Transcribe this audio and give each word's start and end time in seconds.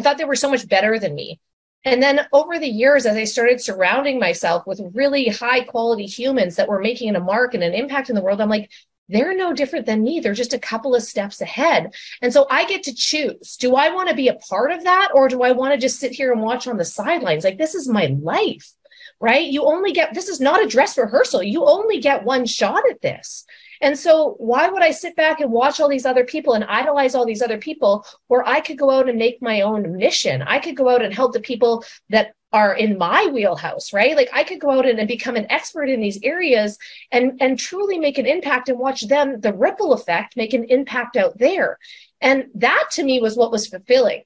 I 0.00 0.02
thought 0.02 0.16
they 0.16 0.24
were 0.24 0.34
so 0.34 0.48
much 0.48 0.66
better 0.66 0.98
than 0.98 1.14
me. 1.14 1.40
And 1.84 2.02
then 2.02 2.26
over 2.32 2.58
the 2.58 2.66
years, 2.66 3.04
as 3.04 3.18
I 3.18 3.24
started 3.24 3.60
surrounding 3.60 4.18
myself 4.18 4.66
with 4.66 4.80
really 4.94 5.28
high 5.28 5.60
quality 5.60 6.06
humans 6.06 6.56
that 6.56 6.68
were 6.68 6.80
making 6.80 7.14
a 7.14 7.20
mark 7.20 7.52
and 7.52 7.62
an 7.62 7.74
impact 7.74 8.08
in 8.08 8.14
the 8.14 8.22
world, 8.22 8.40
I'm 8.40 8.48
like, 8.48 8.70
they're 9.10 9.36
no 9.36 9.52
different 9.52 9.84
than 9.84 10.02
me. 10.02 10.20
They're 10.20 10.32
just 10.32 10.54
a 10.54 10.58
couple 10.58 10.94
of 10.94 11.02
steps 11.02 11.42
ahead. 11.42 11.92
And 12.22 12.32
so 12.32 12.46
I 12.48 12.64
get 12.64 12.82
to 12.84 12.94
choose. 12.94 13.58
Do 13.58 13.74
I 13.74 13.90
want 13.90 14.08
to 14.08 14.14
be 14.14 14.28
a 14.28 14.36
part 14.36 14.72
of 14.72 14.84
that 14.84 15.10
or 15.12 15.28
do 15.28 15.42
I 15.42 15.52
want 15.52 15.74
to 15.74 15.78
just 15.78 16.00
sit 16.00 16.12
here 16.12 16.32
and 16.32 16.40
watch 16.40 16.66
on 16.66 16.78
the 16.78 16.84
sidelines? 16.86 17.44
Like, 17.44 17.58
this 17.58 17.74
is 17.74 17.86
my 17.86 18.16
life, 18.22 18.72
right? 19.20 19.46
You 19.46 19.64
only 19.64 19.92
get, 19.92 20.14
this 20.14 20.28
is 20.28 20.40
not 20.40 20.64
a 20.64 20.68
dress 20.68 20.96
rehearsal. 20.96 21.42
You 21.42 21.66
only 21.66 22.00
get 22.00 22.24
one 22.24 22.46
shot 22.46 22.84
at 22.90 23.02
this. 23.02 23.44
And 23.80 23.98
so, 23.98 24.34
why 24.38 24.68
would 24.68 24.82
I 24.82 24.90
sit 24.90 25.16
back 25.16 25.40
and 25.40 25.50
watch 25.50 25.80
all 25.80 25.88
these 25.88 26.06
other 26.06 26.24
people 26.24 26.52
and 26.52 26.64
idolize 26.64 27.14
all 27.14 27.24
these 27.24 27.42
other 27.42 27.58
people 27.58 28.04
where 28.28 28.46
I 28.46 28.60
could 28.60 28.78
go 28.78 28.90
out 28.90 29.08
and 29.08 29.18
make 29.18 29.40
my 29.40 29.62
own 29.62 29.96
mission? 29.96 30.42
I 30.42 30.58
could 30.58 30.76
go 30.76 30.88
out 30.88 31.02
and 31.02 31.14
help 31.14 31.32
the 31.32 31.40
people 31.40 31.84
that 32.10 32.34
are 32.52 32.74
in 32.74 32.98
my 32.98 33.26
wheelhouse, 33.26 33.92
right? 33.92 34.16
Like 34.16 34.28
I 34.32 34.44
could 34.44 34.60
go 34.60 34.70
out 34.70 34.86
and, 34.86 34.98
and 34.98 35.08
become 35.08 35.36
an 35.36 35.50
expert 35.50 35.88
in 35.88 36.00
these 36.00 36.18
areas 36.22 36.78
and, 37.12 37.40
and 37.40 37.58
truly 37.58 37.98
make 37.98 38.18
an 38.18 38.26
impact 38.26 38.68
and 38.68 38.78
watch 38.78 39.06
them, 39.06 39.40
the 39.40 39.52
ripple 39.52 39.92
effect, 39.92 40.36
make 40.36 40.52
an 40.52 40.64
impact 40.64 41.16
out 41.16 41.38
there. 41.38 41.78
And 42.20 42.46
that 42.56 42.88
to 42.92 43.04
me 43.04 43.20
was 43.20 43.36
what 43.36 43.52
was 43.52 43.68
fulfilling 43.68 44.24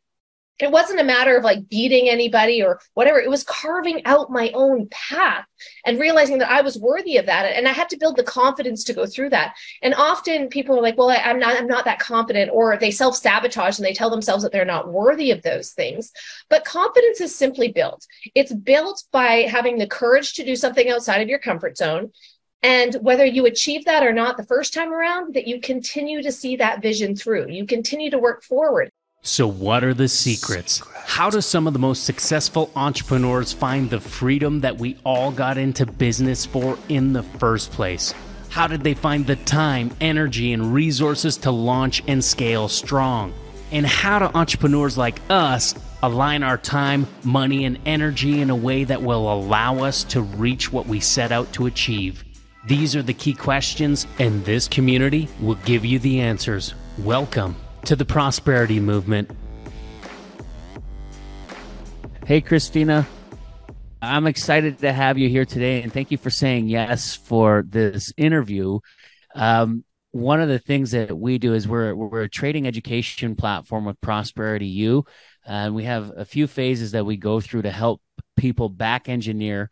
it 0.61 0.71
wasn't 0.71 1.01
a 1.01 1.05
matter 1.05 1.37
of 1.37 1.43
like 1.43 1.69
beating 1.69 2.09
anybody 2.09 2.63
or 2.63 2.81
whatever. 2.95 3.19
It 3.19 3.29
was 3.29 3.43
carving 3.43 4.05
out 4.07 4.31
my 4.31 4.53
own 4.55 4.89
path 4.91 5.45
and 5.85 5.99
realizing 5.99 6.39
that 6.39 6.51
I 6.51 6.61
was 6.61 6.79
worthy 6.79 7.17
of 7.17 7.27
that. 7.27 7.45
And 7.57 7.67
I 7.67 7.73
had 7.73 7.89
to 7.89 7.97
build 7.97 8.17
the 8.17 8.23
confidence 8.23 8.85
to 8.85 8.93
go 8.93 9.05
through 9.05 9.31
that. 9.31 9.55
And 9.83 9.95
often 9.95 10.49
people 10.49 10.79
are 10.79 10.83
like, 10.83 10.97
well, 10.97 11.11
I, 11.11 11.17
am 11.17 11.41
not, 11.41 11.57
I'm 11.57 11.67
not 11.67 11.85
that 11.87 11.99
confident, 11.99 12.53
or 12.53 12.77
they 12.77 12.93
self 12.93 13.17
sabotage 13.17 13.79
and 13.79 13.87
they 13.87 13.95
tell 13.95 14.11
themselves 14.11 14.45
that 14.45 14.53
they're 14.53 14.65
not 14.65 14.93
worthy 14.93 15.33
of 15.33 15.43
those 15.43 15.73
things. 15.73 16.13
But 16.49 16.65
confidence 16.65 17.21
is 17.21 17.35
simply 17.35 17.73
built. 17.73 18.07
It's 18.37 18.53
built 18.53 19.03
by 19.11 19.49
having 19.49 19.79
the 19.79 19.89
courage 19.89 20.35
to 20.35 20.45
do 20.45 20.55
something 20.55 20.89
outside 20.89 21.21
of 21.21 21.29
your 21.29 21.41
comfort 21.41 21.77
zone. 21.77 22.13
And 22.63 22.95
whether 23.03 23.27
you 23.27 23.45
achieve 23.45 23.85
that 23.85 24.05
or 24.05 24.13
not 24.13 24.37
the 24.37 24.47
first 24.47 24.73
time 24.73 24.93
around, 24.93 25.35
that 25.35 25.47
you 25.47 25.61
continue 25.61 26.23
to 26.23 26.33
see 26.33 26.57
that 26.57 26.81
vision 26.81 27.15
through. 27.15 27.49
You 27.51 27.67
continue 27.67 28.11
to 28.11 28.19
work 28.19 28.43
forward. 28.43 28.91
So, 29.27 29.47
what 29.47 29.83
are 29.85 29.95
the 29.95 30.07
secrets? 30.07 30.83
How 31.07 31.31
do 31.31 31.41
some 31.41 31.67
of 31.67 31.73
the 31.73 31.79
most 31.79 32.05
successful 32.05 32.71
entrepreneurs 32.77 33.55
find 33.55 33.89
the 33.89 33.99
freedom 33.99 34.61
that 34.61 34.77
we 34.77 34.99
all 35.03 35.33
got 35.33 35.57
into 35.57 35.87
business 35.87 36.45
for 36.45 36.79
in 36.91 37.15
the 37.15 37.23
first 37.23 37.71
place? 37.71 38.13
How 38.51 38.67
did 38.67 38.83
they 38.83 38.93
find 38.93 39.27
the 39.27 39.37
time, 39.37 39.93
energy, 39.99 40.53
and 40.53 40.75
resources 40.75 41.39
to 41.39 41.51
launch 41.51 42.03
and 42.07 42.23
scale 42.23 42.69
strong? 42.69 43.33
And 43.73 43.87
how 43.87 44.19
do 44.19 44.27
entrepreneurs 44.27 44.99
like 44.99 45.19
us 45.31 45.75
align 46.03 46.43
our 46.43 46.59
time, 46.59 47.07
money, 47.23 47.65
and 47.65 47.79
energy 47.87 48.43
in 48.43 48.51
a 48.51 48.57
way 48.57 48.85
that 48.85 49.03
will 49.03 49.33
allow 49.33 49.85
us 49.85 50.05
to 50.05 50.21
reach 50.21 50.71
what 50.71 50.87
we 50.87 51.01
set 51.01 51.33
out 51.33 51.51
to 51.55 51.65
achieve? 51.65 52.23
These 52.67 52.95
are 52.95 53.03
the 53.03 53.15
key 53.15 53.33
questions, 53.33 54.07
and 54.19 54.45
this 54.45 54.69
community 54.69 55.31
will 55.41 55.59
give 55.65 55.83
you 55.83 55.99
the 55.99 56.21
answers. 56.21 56.75
Welcome 56.99 57.57
to 57.85 57.97
the 57.97 58.05
prosperity 58.05 58.81
movement. 58.81 59.31
Hey, 62.27 62.41
Christina. 62.41 63.07
I'm 64.01 64.27
excited 64.27 64.79
to 64.81 64.93
have 64.93 65.19
you 65.19 65.29
here 65.29 65.45
today, 65.45 65.83
and 65.83 65.93
thank 65.93 66.11
you 66.11 66.19
for 66.19 66.31
saying 66.31 66.69
yes 66.69 67.15
for 67.15 67.65
this 67.67 68.13
interview. 68.17 68.81
Um, 69.35 69.85
one 70.13 70.41
of 70.41 70.49
the 70.49 70.59
things 70.59 70.93
that 70.93 71.17
we 71.17 71.39
do 71.39 71.55
is 71.55 71.67
we're 71.67 71.95
we're 71.95 72.23
a 72.23 72.29
trading 72.29 72.67
education 72.67 73.35
platform 73.35 73.85
with 73.85 74.01
Prosperity 74.01 74.67
U, 74.67 75.05
and 75.45 75.75
we 75.75 75.85
have 75.85 76.13
a 76.17 76.25
few 76.25 76.47
phases 76.47 76.93
that 76.93 77.05
we 77.05 77.17
go 77.17 77.41
through 77.41 77.63
to 77.63 77.71
help 77.71 78.01
people 78.37 78.69
back 78.69 79.09
engineer 79.09 79.71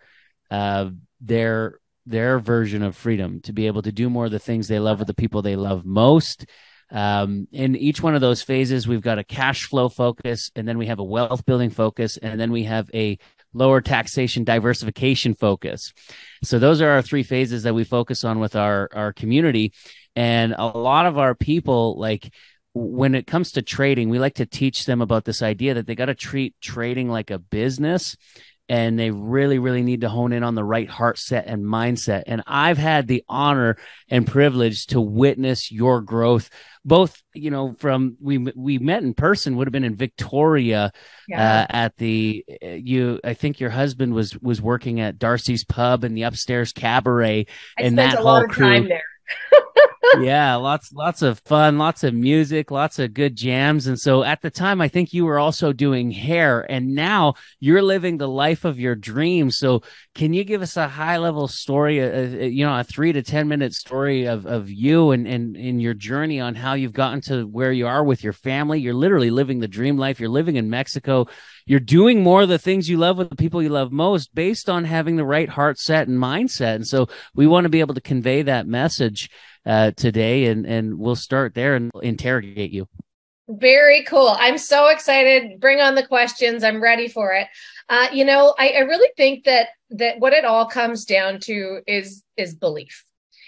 uh, 0.50 0.90
their 1.20 1.78
their 2.06 2.38
version 2.38 2.82
of 2.82 2.96
freedom 2.96 3.40
to 3.42 3.52
be 3.52 3.66
able 3.66 3.82
to 3.82 3.92
do 3.92 4.10
more 4.10 4.24
of 4.24 4.32
the 4.32 4.38
things 4.38 4.66
they 4.66 4.80
love 4.80 4.98
with 4.98 5.06
the 5.06 5.14
people 5.14 5.40
they 5.42 5.56
love 5.56 5.84
most 5.84 6.46
um, 6.92 7.48
in 7.52 7.74
each 7.74 8.02
one 8.02 8.14
of 8.14 8.20
those 8.20 8.42
phases, 8.42 8.86
we've 8.86 9.00
got 9.00 9.18
a 9.18 9.24
cash 9.24 9.64
flow 9.64 9.88
focus, 9.88 10.50
and 10.54 10.68
then 10.68 10.76
we 10.78 10.86
have 10.86 10.98
a 10.98 11.04
wealth 11.04 11.44
building 11.46 11.70
focus, 11.70 12.18
and 12.18 12.38
then 12.38 12.52
we 12.52 12.64
have 12.64 12.90
a 12.94 13.18
lower 13.54 13.80
taxation 13.80 14.44
diversification 14.44 15.34
focus. 15.34 15.92
So 16.44 16.58
those 16.58 16.80
are 16.80 16.90
our 16.90 17.02
three 17.02 17.22
phases 17.22 17.62
that 17.64 17.74
we 17.74 17.84
focus 17.84 18.24
on 18.24 18.38
with 18.40 18.56
our 18.56 18.90
our 18.92 19.12
community, 19.12 19.72
and 20.14 20.54
a 20.56 20.66
lot 20.66 21.06
of 21.06 21.18
our 21.18 21.34
people 21.34 21.98
like 21.98 22.32
when 22.74 23.14
it 23.14 23.26
comes 23.26 23.52
to 23.52 23.62
trading, 23.62 24.08
we 24.08 24.18
like 24.18 24.34
to 24.34 24.46
teach 24.46 24.86
them 24.86 25.02
about 25.02 25.24
this 25.24 25.42
idea 25.42 25.74
that 25.74 25.86
they 25.86 25.94
got 25.94 26.06
to 26.06 26.14
treat 26.14 26.54
trading 26.60 27.08
like 27.08 27.30
a 27.30 27.38
business 27.38 28.16
and 28.68 28.98
they 28.98 29.10
really 29.10 29.58
really 29.58 29.82
need 29.82 30.02
to 30.02 30.08
hone 30.08 30.32
in 30.32 30.42
on 30.42 30.54
the 30.54 30.64
right 30.64 30.88
heart 30.88 31.18
set 31.18 31.46
and 31.46 31.64
mindset. 31.64 32.22
And 32.26 32.42
i've 32.46 32.78
had 32.78 33.06
the 33.06 33.24
honor 33.28 33.76
and 34.08 34.26
privilege 34.26 34.86
to 34.88 35.00
witness 35.00 35.70
your 35.70 36.00
growth 36.00 36.50
both 36.84 37.22
you 37.34 37.50
know 37.50 37.74
from 37.78 38.16
we 38.20 38.38
we 38.38 38.78
met 38.78 39.02
in 39.02 39.14
person 39.14 39.56
would 39.56 39.68
have 39.68 39.72
been 39.72 39.84
in 39.84 39.96
victoria 39.96 40.92
yeah. 41.28 41.60
uh, 41.60 41.66
at 41.70 41.96
the 41.96 42.44
uh, 42.62 42.68
you 42.68 43.20
i 43.24 43.34
think 43.34 43.60
your 43.60 43.70
husband 43.70 44.12
was 44.12 44.36
was 44.40 44.60
working 44.60 45.00
at 45.00 45.18
darcy's 45.18 45.64
pub 45.64 46.02
and 46.02 46.16
the 46.16 46.22
upstairs 46.22 46.72
cabaret 46.72 47.46
I 47.78 47.82
and 47.82 47.98
that 47.98 48.18
whole 48.18 48.46
crew. 48.48 48.88
there 48.88 49.02
yeah, 50.20 50.54
lots 50.56 50.92
lots 50.92 51.22
of 51.22 51.38
fun, 51.40 51.78
lots 51.78 52.04
of 52.04 52.12
music, 52.12 52.70
lots 52.70 52.98
of 52.98 53.14
good 53.14 53.36
jams. 53.36 53.86
And 53.86 53.98
so 53.98 54.22
at 54.22 54.42
the 54.42 54.50
time 54.50 54.80
I 54.80 54.88
think 54.88 55.12
you 55.12 55.24
were 55.24 55.38
also 55.38 55.72
doing 55.72 56.10
hair 56.10 56.70
and 56.70 56.94
now 56.94 57.34
you're 57.60 57.82
living 57.82 58.18
the 58.18 58.28
life 58.28 58.64
of 58.64 58.78
your 58.78 58.94
dreams. 58.94 59.56
So 59.56 59.82
can 60.14 60.32
you 60.34 60.44
give 60.44 60.60
us 60.60 60.76
a 60.76 60.88
high 60.88 61.18
level 61.18 61.48
story, 61.48 62.02
uh, 62.02 62.08
uh 62.08 62.44
you 62.44 62.66
know, 62.66 62.78
a 62.78 62.84
3 62.84 63.12
to 63.12 63.22
10 63.22 63.48
minute 63.48 63.72
story 63.72 64.26
of 64.26 64.44
of 64.46 64.70
you 64.70 65.12
and 65.12 65.26
and 65.26 65.56
in 65.56 65.80
your 65.80 65.94
journey 65.94 66.40
on 66.40 66.54
how 66.54 66.74
you've 66.74 66.92
gotten 66.92 67.20
to 67.22 67.44
where 67.44 67.72
you 67.72 67.86
are 67.86 68.04
with 68.04 68.22
your 68.22 68.34
family? 68.34 68.80
You're 68.80 68.94
literally 68.94 69.30
living 69.30 69.60
the 69.60 69.68
dream 69.68 69.96
life. 69.96 70.20
You're 70.20 70.28
living 70.28 70.56
in 70.56 70.68
Mexico. 70.68 71.26
You're 71.66 71.80
doing 71.80 72.22
more 72.22 72.42
of 72.42 72.48
the 72.48 72.58
things 72.58 72.88
you 72.88 72.96
love 72.96 73.18
with 73.18 73.30
the 73.30 73.36
people 73.36 73.62
you 73.62 73.68
love 73.68 73.92
most 73.92 74.34
based 74.34 74.68
on 74.68 74.84
having 74.84 75.16
the 75.16 75.24
right 75.24 75.48
heart 75.48 75.78
set 75.78 76.08
and 76.08 76.18
mindset. 76.18 76.76
And 76.76 76.86
so 76.86 77.08
we 77.34 77.46
want 77.46 77.64
to 77.64 77.70
be 77.70 77.80
able 77.80 77.94
to 77.94 78.00
convey 78.00 78.42
that 78.42 78.66
message 78.66 79.30
uh, 79.64 79.92
today, 79.92 80.46
and 80.46 80.66
and 80.66 80.98
we'll 80.98 81.16
start 81.16 81.54
there 81.54 81.74
and 81.74 81.90
interrogate 82.02 82.72
you. 82.72 82.88
Very 83.48 84.04
cool. 84.04 84.34
I'm 84.38 84.58
so 84.58 84.88
excited. 84.88 85.60
Bring 85.60 85.80
on 85.80 85.94
the 85.94 86.06
questions. 86.06 86.64
I'm 86.64 86.82
ready 86.82 87.08
for 87.08 87.32
it. 87.32 87.48
Uh, 87.88 88.08
you 88.12 88.24
know, 88.24 88.54
I, 88.58 88.70
I 88.70 88.80
really 88.80 89.10
think 89.16 89.44
that 89.44 89.68
that 89.90 90.18
what 90.18 90.32
it 90.32 90.44
all 90.44 90.66
comes 90.66 91.04
down 91.04 91.38
to 91.40 91.80
is 91.86 92.22
is 92.36 92.54
belief 92.54 93.04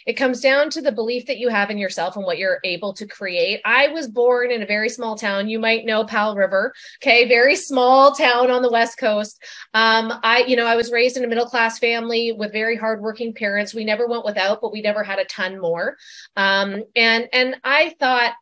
it 0.06 0.14
comes 0.14 0.40
down 0.40 0.70
to 0.70 0.82
the 0.82 0.92
belief 0.92 1.26
that 1.26 1.38
you 1.38 1.48
have 1.48 1.70
in 1.70 1.78
yourself 1.78 2.16
and 2.16 2.24
what 2.24 2.38
you're 2.38 2.60
able 2.64 2.92
to 2.94 3.06
create. 3.06 3.60
I 3.64 3.88
was 3.88 4.08
born 4.08 4.50
in 4.50 4.62
a 4.62 4.66
very 4.66 4.88
small 4.88 5.16
town. 5.16 5.48
You 5.48 5.58
might 5.58 5.84
know 5.84 6.04
Powell 6.04 6.34
River. 6.34 6.72
Okay. 7.02 7.26
Very 7.28 7.56
small 7.56 8.12
town 8.12 8.50
on 8.50 8.62
the 8.62 8.70
West 8.70 8.98
Coast. 8.98 9.42
Um, 9.72 10.12
I, 10.22 10.44
you 10.46 10.56
know, 10.56 10.66
I 10.66 10.76
was 10.76 10.92
raised 10.92 11.16
in 11.16 11.24
a 11.24 11.28
middle 11.28 11.46
class 11.46 11.78
family 11.78 12.32
with 12.32 12.52
very 12.52 12.76
hardworking 12.76 13.34
parents. 13.34 13.74
We 13.74 13.84
never 13.84 14.06
went 14.06 14.24
without, 14.24 14.60
but 14.60 14.72
we 14.72 14.82
never 14.82 15.02
had 15.02 15.18
a 15.18 15.24
ton 15.24 15.60
more. 15.60 15.96
Um, 16.36 16.84
and, 16.94 17.28
and 17.32 17.56
I 17.64 17.94
thought, 17.98 18.34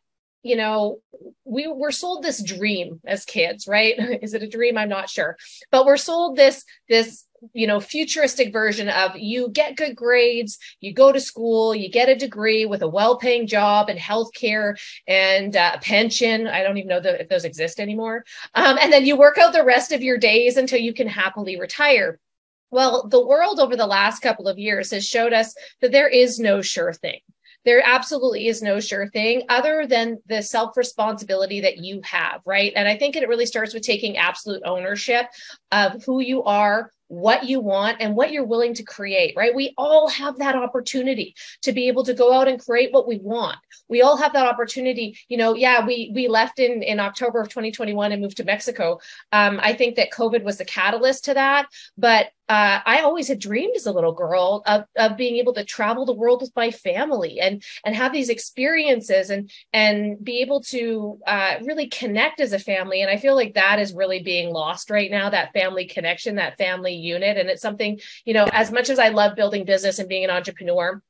you 0.43 0.57
know, 0.57 0.99
we 1.45 1.67
were 1.67 1.91
sold 1.91 2.23
this 2.23 2.43
dream 2.43 2.99
as 3.05 3.25
kids, 3.25 3.67
right? 3.67 3.95
Is 4.21 4.33
it 4.33 4.43
a 4.43 4.47
dream? 4.47 4.77
I'm 4.77 4.89
not 4.89 5.09
sure. 5.09 5.37
But 5.71 5.85
we're 5.85 5.97
sold 5.97 6.35
this, 6.35 6.63
this 6.89 7.25
you 7.53 7.67
know 7.67 7.81
futuristic 7.81 8.53
version 8.53 8.87
of 8.87 9.17
you 9.17 9.49
get 9.49 9.75
good 9.75 9.97
grades 9.97 10.57
you 10.79 10.93
go 10.93 11.11
to 11.11 11.19
school 11.19 11.75
you 11.75 11.89
get 11.89 12.07
a 12.07 12.15
degree 12.15 12.65
with 12.65 12.81
a 12.81 12.87
well-paying 12.87 13.45
job 13.47 13.89
and 13.89 13.99
healthcare 13.99 14.79
and 15.07 15.57
uh, 15.57 15.77
pension 15.81 16.47
i 16.47 16.63
don't 16.63 16.77
even 16.77 16.87
know 16.87 17.01
the, 17.01 17.19
if 17.19 17.27
those 17.27 17.43
exist 17.43 17.81
anymore 17.81 18.23
um, 18.55 18.77
and 18.81 18.93
then 18.93 19.05
you 19.05 19.17
work 19.17 19.37
out 19.37 19.51
the 19.51 19.61
rest 19.61 19.91
of 19.91 20.01
your 20.01 20.17
days 20.17 20.55
until 20.55 20.79
you 20.79 20.93
can 20.93 21.07
happily 21.07 21.59
retire 21.59 22.17
well 22.71 23.09
the 23.09 23.25
world 23.25 23.59
over 23.59 23.75
the 23.75 23.85
last 23.85 24.21
couple 24.21 24.47
of 24.47 24.57
years 24.57 24.91
has 24.91 25.05
showed 25.05 25.33
us 25.33 25.53
that 25.81 25.91
there 25.91 26.07
is 26.07 26.39
no 26.39 26.61
sure 26.61 26.93
thing 26.93 27.19
there 27.65 27.81
absolutely 27.85 28.47
is 28.47 28.61
no 28.61 28.79
sure 28.79 29.07
thing 29.09 29.43
other 29.49 29.87
than 29.87 30.19
the 30.27 30.41
self 30.41 30.75
responsibility 30.77 31.61
that 31.61 31.77
you 31.77 32.01
have, 32.03 32.41
right? 32.45 32.73
And 32.75 32.87
I 32.87 32.97
think 32.97 33.15
it 33.15 33.27
really 33.27 33.45
starts 33.45 33.73
with 33.73 33.83
taking 33.83 34.17
absolute 34.17 34.61
ownership 34.65 35.27
of 35.71 36.03
who 36.03 36.19
you 36.19 36.43
are, 36.43 36.91
what 37.07 37.43
you 37.43 37.59
want 37.59 37.97
and 37.99 38.15
what 38.15 38.31
you're 38.31 38.45
willing 38.45 38.73
to 38.73 38.83
create, 38.83 39.35
right? 39.35 39.53
We 39.53 39.73
all 39.77 40.09
have 40.09 40.37
that 40.39 40.55
opportunity 40.55 41.35
to 41.61 41.71
be 41.71 41.87
able 41.87 42.03
to 42.05 42.13
go 42.13 42.33
out 42.33 42.47
and 42.47 42.63
create 42.63 42.91
what 42.91 43.07
we 43.07 43.19
want. 43.19 43.57
We 43.87 44.01
all 44.01 44.17
have 44.17 44.33
that 44.33 44.47
opportunity. 44.47 45.17
You 45.27 45.37
know, 45.37 45.55
yeah, 45.55 45.85
we 45.85 46.11
we 46.13 46.27
left 46.27 46.59
in 46.59 46.81
in 46.81 46.99
October 46.99 47.39
of 47.41 47.49
2021 47.49 48.11
and 48.11 48.21
moved 48.21 48.37
to 48.37 48.43
Mexico. 48.43 48.99
Um, 49.31 49.59
I 49.61 49.73
think 49.73 49.95
that 49.95 50.11
COVID 50.11 50.43
was 50.43 50.57
the 50.57 50.65
catalyst 50.65 51.25
to 51.25 51.35
that, 51.35 51.67
but 51.97 52.27
uh, 52.49 52.81
I 52.85 53.01
always 53.01 53.29
had 53.29 53.39
dreamed 53.39 53.75
as 53.77 53.85
a 53.85 53.91
little 53.91 54.11
girl 54.11 54.63
of, 54.65 54.83
of 54.97 55.15
being 55.15 55.37
able 55.37 55.53
to 55.53 55.63
travel 55.63 56.05
the 56.05 56.13
world 56.13 56.41
with 56.41 56.51
my 56.55 56.71
family 56.71 57.39
and 57.39 57.63
and 57.85 57.95
have 57.95 58.11
these 58.11 58.29
experiences 58.29 59.29
and 59.29 59.49
and 59.71 60.23
be 60.23 60.41
able 60.41 60.61
to 60.63 61.19
uh, 61.25 61.55
really 61.61 61.87
connect 61.87 62.41
as 62.41 62.51
a 62.51 62.59
family. 62.59 63.01
And 63.01 63.09
I 63.09 63.17
feel 63.17 63.35
like 63.35 63.53
that 63.53 63.79
is 63.79 63.93
really 63.93 64.21
being 64.21 64.51
lost 64.51 64.89
right 64.89 65.09
now. 65.09 65.29
That 65.29 65.53
family 65.53 65.85
connection, 65.85 66.35
that 66.35 66.57
family 66.57 66.95
unit, 66.95 67.37
and 67.37 67.49
it's 67.49 67.61
something 67.61 67.99
you 68.25 68.33
know. 68.33 68.45
As 68.51 68.71
much 68.71 68.89
as 68.89 68.99
I 68.99 69.09
love 69.09 69.35
building 69.35 69.63
business 69.63 69.99
and 69.99 70.09
being 70.09 70.25
an 70.25 70.29
entrepreneur, 70.29 71.01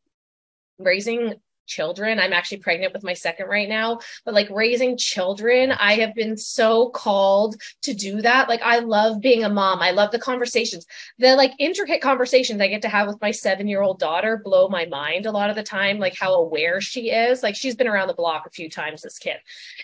raising 0.78 1.34
children. 1.66 2.20
I'm 2.20 2.34
actually 2.34 2.58
pregnant 2.58 2.94
with 2.94 3.04
my 3.04 3.14
second 3.14 3.48
right 3.48 3.70
now, 3.70 4.00
but 4.26 4.34
like 4.34 4.50
raising 4.50 4.98
children, 4.98 5.72
I 5.72 5.94
have 5.96 6.16
been 6.16 6.38
so 6.38 6.90
called 6.90 7.56
to 7.84 7.94
do 7.94 8.22
that. 8.22 8.50
Like 8.50 8.62
I 8.62 8.80
love 8.80 9.22
being 9.22 9.44
a 9.44 9.50
mom. 9.50 9.82
I 9.82 9.92
love 9.92 10.12
the 10.12 10.20
conversations. 10.20 10.86
The 11.20 11.36
like 11.36 11.54
intricate 11.60 12.02
conversations 12.02 12.62
I 12.62 12.68
get 12.68 12.82
to 12.84 12.90
have 12.90 13.08
with 13.08 13.22
my 13.22 13.32
7-year-old 13.32 14.00
daughter 14.00 14.42
blow 14.44 14.68
my 14.68 14.86
mind 14.86 15.26
a 15.26 15.32
lot 15.32 15.50
of 15.50 15.56
the 15.56 15.64
time 15.64 16.00
like 16.00 16.16
how 16.16 16.34
aware 16.34 16.82
she 16.82 17.12
is. 17.12 17.44
Like 17.44 17.56
she's 17.56 17.76
been 17.76 17.88
around 17.88 18.08
the 18.08 18.14
block 18.14 18.46
a 18.46 18.52
few 18.52 18.70
times 18.70 19.02
this 19.02 19.18
kid. 19.18 19.38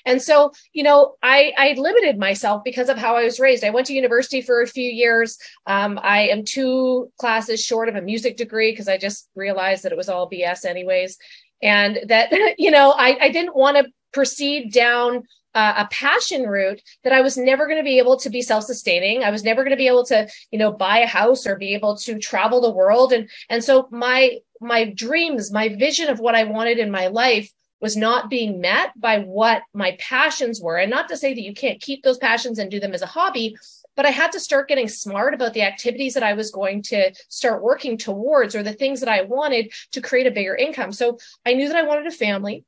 And 0.06 0.22
so, 0.22 0.52
you 0.74 0.84
know, 0.84 1.16
I 1.22 1.54
I 1.58 1.74
limited 1.78 2.18
myself 2.18 2.64
because 2.64 2.90
of 2.90 2.98
how 2.98 3.16
I 3.16 3.24
was 3.24 3.40
raised. 3.40 3.64
I 3.64 3.70
went 3.70 3.88
to 3.88 3.94
university 3.94 4.42
for 4.42 4.62
a 4.62 4.68
few 4.68 4.90
years. 4.90 5.38
Um, 5.66 6.00
I 6.02 6.28
am 6.30 6.44
two 6.44 7.12
classes 7.18 7.64
short 7.64 7.90
of 7.90 7.96
a 7.96 8.02
music 8.02 8.38
degree 8.38 8.72
because 8.72 8.88
I 8.88 8.98
just 8.98 9.30
realized 9.36 9.84
that 9.84 9.92
it 9.92 9.98
was 9.98 10.10
all 10.10 10.30
BS 10.30 10.66
anyways 10.66 11.18
and 11.62 12.00
that 12.08 12.32
you 12.58 12.72
know 12.72 12.92
i, 12.92 13.18
I 13.22 13.30
didn't 13.30 13.56
want 13.56 13.78
to 13.78 13.92
proceed 14.12 14.74
down 14.74 15.24
uh, 15.56 15.74
a 15.78 15.88
passion 15.92 16.44
route 16.44 16.82
that 17.04 17.14
i 17.14 17.22
was 17.22 17.38
never 17.38 17.66
going 17.66 17.78
to 17.78 17.84
be 17.84 17.98
able 17.98 18.18
to 18.18 18.30
be 18.30 18.42
self-sustaining. 18.42 19.24
I 19.24 19.32
was 19.32 19.44
never 19.44 19.64
going 19.64 19.72
to 19.72 19.78
be 19.78 19.88
able 19.88 20.06
to 20.06 20.28
you 20.52 20.60
know 20.60 20.72
buy 20.72 21.00
a 21.00 21.08
house 21.08 21.48
or 21.48 21.56
be 21.56 21.74
able 21.74 21.98
to 21.98 22.20
travel 22.20 22.62
the 22.62 22.70
world. 22.70 23.12
And 23.12 23.30
and 23.50 23.64
so 23.64 23.88
my 23.92 24.38
my 24.62 24.86
dreams 24.86 25.52
my 25.52 25.70
vision 25.70 26.10
of 26.10 26.20
what 26.20 26.36
i 26.36 26.44
wanted 26.44 26.78
in 26.78 26.92
my 26.92 27.08
life 27.08 27.52
was 27.82 27.96
not 27.96 28.30
being 28.30 28.60
met 28.60 28.92
by 29.00 29.20
what 29.20 29.64
my 29.74 29.96
passions 30.00 30.62
were. 30.62 30.78
And 30.78 30.90
not 30.90 31.08
to 31.10 31.18
say 31.18 31.34
that 31.34 31.42
you 31.42 31.54
can't 31.54 31.82
keep 31.82 32.04
those 32.04 32.18
passions 32.18 32.60
and 32.60 32.70
do 32.70 32.80
them 32.80 32.94
as 32.94 33.02
a 33.02 33.08
hobby 33.08 33.56
but 34.00 34.06
I 34.06 34.12
had 34.12 34.32
to 34.32 34.40
start 34.40 34.70
getting 34.70 34.88
smart 34.88 35.34
about 35.34 35.54
the 35.54 35.64
activities 35.64 36.14
that 36.14 36.24
I 36.24 36.32
was 36.32 36.52
going 36.52 36.84
to 36.84 37.12
start 37.28 37.62
working 37.62 37.98
towards 37.98 38.56
or 38.56 38.64
the 38.64 38.72
things 38.72 39.02
that 39.02 39.10
I 39.10 39.24
wanted 39.24 39.74
to 39.92 40.00
create 40.00 40.26
a 40.26 40.32
bigger 40.32 40.56
income. 40.56 40.94
So 40.94 41.18
I 41.46 41.54
knew 41.54 41.68
that 41.68 41.76
I 41.76 41.84
wanted 41.84 42.08
a 42.08 42.12
family. 42.12 42.64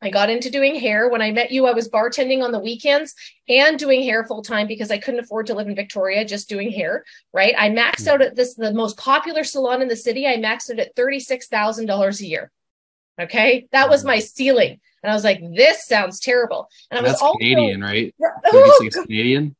I 0.00 0.10
got 0.10 0.30
into 0.30 0.50
doing 0.50 0.76
hair. 0.76 1.08
When 1.08 1.20
I 1.20 1.32
met 1.32 1.50
you, 1.50 1.66
I 1.66 1.72
was 1.72 1.88
bartending 1.88 2.44
on 2.44 2.52
the 2.52 2.60
weekends 2.60 3.16
and 3.48 3.76
doing 3.76 4.04
hair 4.04 4.24
full 4.24 4.40
time 4.40 4.68
because 4.68 4.92
I 4.92 4.98
couldn't 4.98 5.18
afford 5.18 5.48
to 5.48 5.54
live 5.54 5.66
in 5.66 5.74
Victoria 5.74 6.24
just 6.24 6.48
doing 6.48 6.70
hair, 6.70 7.04
right? 7.32 7.56
I 7.58 7.70
maxed 7.70 8.06
out 8.06 8.22
at 8.22 8.36
this 8.36 8.54
the 8.54 8.72
most 8.72 8.96
popular 8.98 9.42
salon 9.42 9.82
in 9.82 9.88
the 9.88 9.96
city. 9.96 10.28
I 10.28 10.36
maxed 10.36 10.70
it 10.70 10.78
at 10.78 10.94
$36,000 10.94 12.20
a 12.20 12.24
year. 12.24 12.52
Okay? 13.20 13.66
That 13.72 13.90
was 13.90 14.04
my 14.04 14.20
ceiling. 14.20 14.78
And 15.02 15.10
I 15.10 15.14
was 15.16 15.24
like, 15.24 15.40
this 15.56 15.86
sounds 15.86 16.20
terrible. 16.20 16.68
And 16.88 17.00
I 17.00 17.02
was 17.02 17.14
That's 17.14 17.22
also, 17.22 17.38
Canadian, 17.40 17.80
right? 17.80 18.14
Oh, 18.22 18.78
36 18.78 19.06
Canadian. 19.06 19.56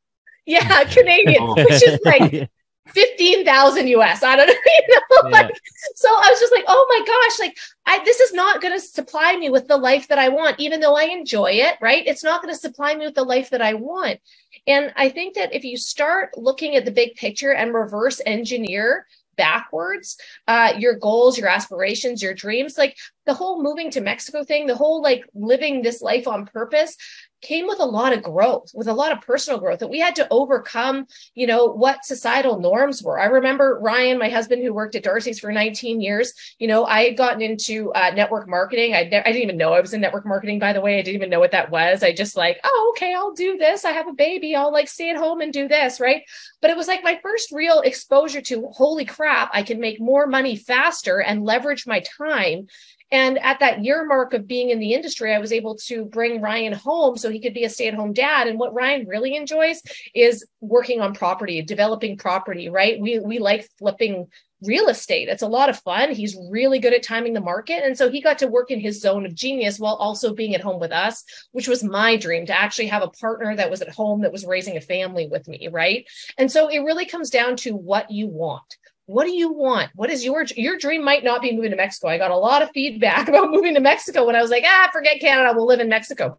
Yeah, 0.49 0.83
Canadian, 0.97 1.41
Oh. 1.43 1.55
which 1.55 1.83
is 1.83 1.99
like 2.05 2.49
15,000 2.89 3.87
US. 3.89 4.23
I 4.23 4.35
don't 4.35 4.47
know, 4.47 4.53
you 4.65 4.95
know, 4.95 5.29
Yeah. 5.29 5.41
like, 5.41 5.51
so 5.95 6.09
I 6.09 6.27
was 6.31 6.39
just 6.39 6.51
like, 6.53 6.65
oh 6.67 6.85
my 6.89 7.05
gosh, 7.05 7.39
like 7.39 7.57
I, 7.85 8.03
this 8.03 8.19
is 8.19 8.33
not 8.33 8.61
going 8.61 8.73
to 8.73 8.79
supply 8.79 9.35
me 9.35 9.49
with 9.49 9.67
the 9.67 9.77
life 9.77 10.07
that 10.07 10.17
I 10.19 10.29
want, 10.29 10.59
even 10.59 10.79
though 10.79 10.95
I 10.97 11.03
enjoy 11.03 11.51
it, 11.51 11.75
right? 11.81 12.03
It's 12.05 12.23
not 12.23 12.41
going 12.41 12.53
to 12.53 12.59
supply 12.59 12.95
me 12.95 13.05
with 13.05 13.15
the 13.15 13.23
life 13.23 13.51
that 13.51 13.61
I 13.61 13.75
want. 13.75 14.19
And 14.65 14.91
I 14.95 15.09
think 15.09 15.35
that 15.35 15.53
if 15.53 15.63
you 15.63 15.77
start 15.77 16.35
looking 16.37 16.75
at 16.75 16.85
the 16.85 16.91
big 16.91 17.15
picture 17.15 17.53
and 17.53 17.73
reverse 17.73 18.21
engineer 18.25 19.05
backwards 19.37 20.17
uh 20.49 20.73
your 20.77 20.95
goals 20.95 21.37
your 21.37 21.47
aspirations 21.47 22.21
your 22.21 22.33
dreams 22.33 22.77
like 22.77 22.97
the 23.25 23.33
whole 23.33 23.63
moving 23.63 23.89
to 23.89 24.01
mexico 24.01 24.43
thing 24.43 24.67
the 24.67 24.75
whole 24.75 25.01
like 25.01 25.23
living 25.33 25.81
this 25.81 26.01
life 26.01 26.27
on 26.27 26.45
purpose 26.45 26.97
came 27.41 27.67
with 27.67 27.79
a 27.79 27.85
lot 27.85 28.13
of 28.13 28.23
growth 28.23 28.71
with 28.73 28.87
a 28.87 28.93
lot 28.93 29.11
of 29.11 29.21
personal 29.21 29.59
growth 29.59 29.79
that 29.79 29.89
we 29.89 29.99
had 29.99 30.15
to 30.15 30.27
overcome 30.31 31.05
you 31.35 31.47
know 31.47 31.65
what 31.65 32.05
societal 32.05 32.59
norms 32.59 33.01
were. 33.03 33.19
I 33.19 33.25
remember 33.25 33.79
ryan 33.81 34.17
my 34.17 34.29
husband 34.29 34.63
who 34.63 34.73
worked 34.73 34.95
at 34.95 35.03
darcy's 35.03 35.39
for 35.39 35.51
19 35.51 36.01
years 36.01 36.33
you 36.59 36.67
know 36.67 36.85
i 36.85 37.03
had 37.03 37.17
gotten 37.17 37.41
into 37.41 37.91
uh, 37.93 38.11
network 38.11 38.47
marketing. 38.47 38.93
I, 38.93 39.03
ne- 39.03 39.23
I 39.23 39.31
didn't 39.31 39.43
even 39.43 39.57
know 39.57 39.73
i 39.73 39.81
was 39.81 39.93
in 39.93 40.01
network 40.01 40.25
marketing 40.25 40.59
by 40.59 40.73
the 40.73 40.81
way. 40.81 40.99
I 40.99 41.01
didn't 41.01 41.15
even 41.15 41.29
know 41.29 41.39
what 41.39 41.51
that 41.51 41.71
was. 41.71 42.03
I 42.03 42.13
just 42.13 42.35
like 42.35 42.59
oh 42.63 42.93
okay 42.95 43.13
i'll 43.13 43.33
do 43.33 43.57
this. 43.57 43.85
I 43.85 43.91
have 43.91 44.07
a 44.07 44.13
baby. 44.13 44.55
I'll 44.55 44.71
like 44.71 44.87
stay 44.87 45.09
at 45.09 45.17
home 45.17 45.41
and 45.41 45.53
do 45.53 45.67
this 45.67 45.99
right? 45.99 46.23
But 46.61 46.71
it 46.71 46.77
was 46.77 46.87
like 46.87 47.03
my 47.03 47.19
first 47.21 47.51
real 47.51 47.81
exposure 47.81 48.41
to 48.41 48.67
holy 48.73 49.05
crap 49.05 49.49
i 49.53 49.63
can 49.63 49.79
make 49.79 49.99
more 49.99 50.27
money 50.27 50.55
faster 50.55 51.21
and 51.21 51.45
leverage 51.45 51.85
my 51.87 51.99
time 51.99 52.67
and 53.11 53.39
at 53.39 53.59
that 53.59 53.83
year 53.83 54.05
mark 54.05 54.33
of 54.33 54.47
being 54.47 54.69
in 54.69 54.79
the 54.79 54.93
industry, 54.93 55.33
I 55.33 55.39
was 55.39 55.51
able 55.51 55.75
to 55.75 56.05
bring 56.05 56.41
Ryan 56.41 56.73
home 56.73 57.17
so 57.17 57.29
he 57.29 57.39
could 57.39 57.53
be 57.53 57.63
a 57.63 57.69
stay 57.69 57.87
at 57.87 57.93
home 57.93 58.13
dad. 58.13 58.47
And 58.47 58.59
what 58.59 58.73
Ryan 58.73 59.07
really 59.07 59.35
enjoys 59.35 59.81
is 60.13 60.45
working 60.61 61.01
on 61.01 61.13
property, 61.13 61.61
developing 61.61 62.17
property, 62.17 62.69
right? 62.69 62.99
We, 62.99 63.19
we 63.19 63.39
like 63.39 63.67
flipping 63.77 64.27
real 64.61 64.89
estate. 64.89 65.29
It's 65.29 65.41
a 65.41 65.47
lot 65.47 65.69
of 65.69 65.79
fun. 65.79 66.13
He's 66.13 66.37
really 66.49 66.79
good 66.79 66.93
at 66.93 67.01
timing 67.01 67.33
the 67.33 67.41
market. 67.41 67.83
And 67.83 67.97
so 67.97 68.09
he 68.09 68.21
got 68.21 68.39
to 68.39 68.47
work 68.47 68.71
in 68.71 68.79
his 68.79 69.01
zone 69.01 69.25
of 69.25 69.33
genius 69.33 69.79
while 69.79 69.95
also 69.95 70.33
being 70.33 70.53
at 70.53 70.61
home 70.61 70.79
with 70.79 70.91
us, 70.91 71.23
which 71.53 71.67
was 71.67 71.83
my 71.83 72.17
dream 72.17 72.45
to 72.47 72.59
actually 72.59 72.87
have 72.87 73.01
a 73.01 73.09
partner 73.09 73.55
that 73.55 73.71
was 73.71 73.81
at 73.81 73.89
home 73.89 74.21
that 74.21 74.33
was 74.33 74.45
raising 74.45 74.75
a 74.77 74.81
family 74.81 75.27
with 75.27 75.47
me. 75.47 75.69
Right. 75.71 76.07
And 76.37 76.51
so 76.51 76.67
it 76.67 76.79
really 76.79 77.05
comes 77.05 77.29
down 77.29 77.55
to 77.57 77.75
what 77.75 78.11
you 78.11 78.27
want 78.27 78.77
what 79.09 79.25
do 79.25 79.31
you 79.31 79.51
want? 79.51 79.89
What 79.95 80.11
is 80.11 80.23
your 80.23 80.45
your 80.55 80.77
dream? 80.77 81.03
Might 81.03 81.23
not 81.23 81.41
be 81.41 81.55
moving 81.55 81.71
to 81.71 81.77
Mexico. 81.77 82.09
I 82.09 82.19
got 82.19 82.29
a 82.29 82.37
lot 82.37 82.61
of 82.61 82.69
feedback 82.75 83.27
about 83.27 83.49
moving 83.49 83.73
to 83.73 83.79
Mexico 83.79 84.23
when 84.23 84.35
I 84.35 84.41
was 84.41 84.51
like, 84.51 84.63
ah, 84.67 84.89
forget 84.93 85.19
Canada, 85.19 85.51
we'll 85.55 85.65
live 85.65 85.79
in 85.79 85.89
Mexico. 85.89 86.37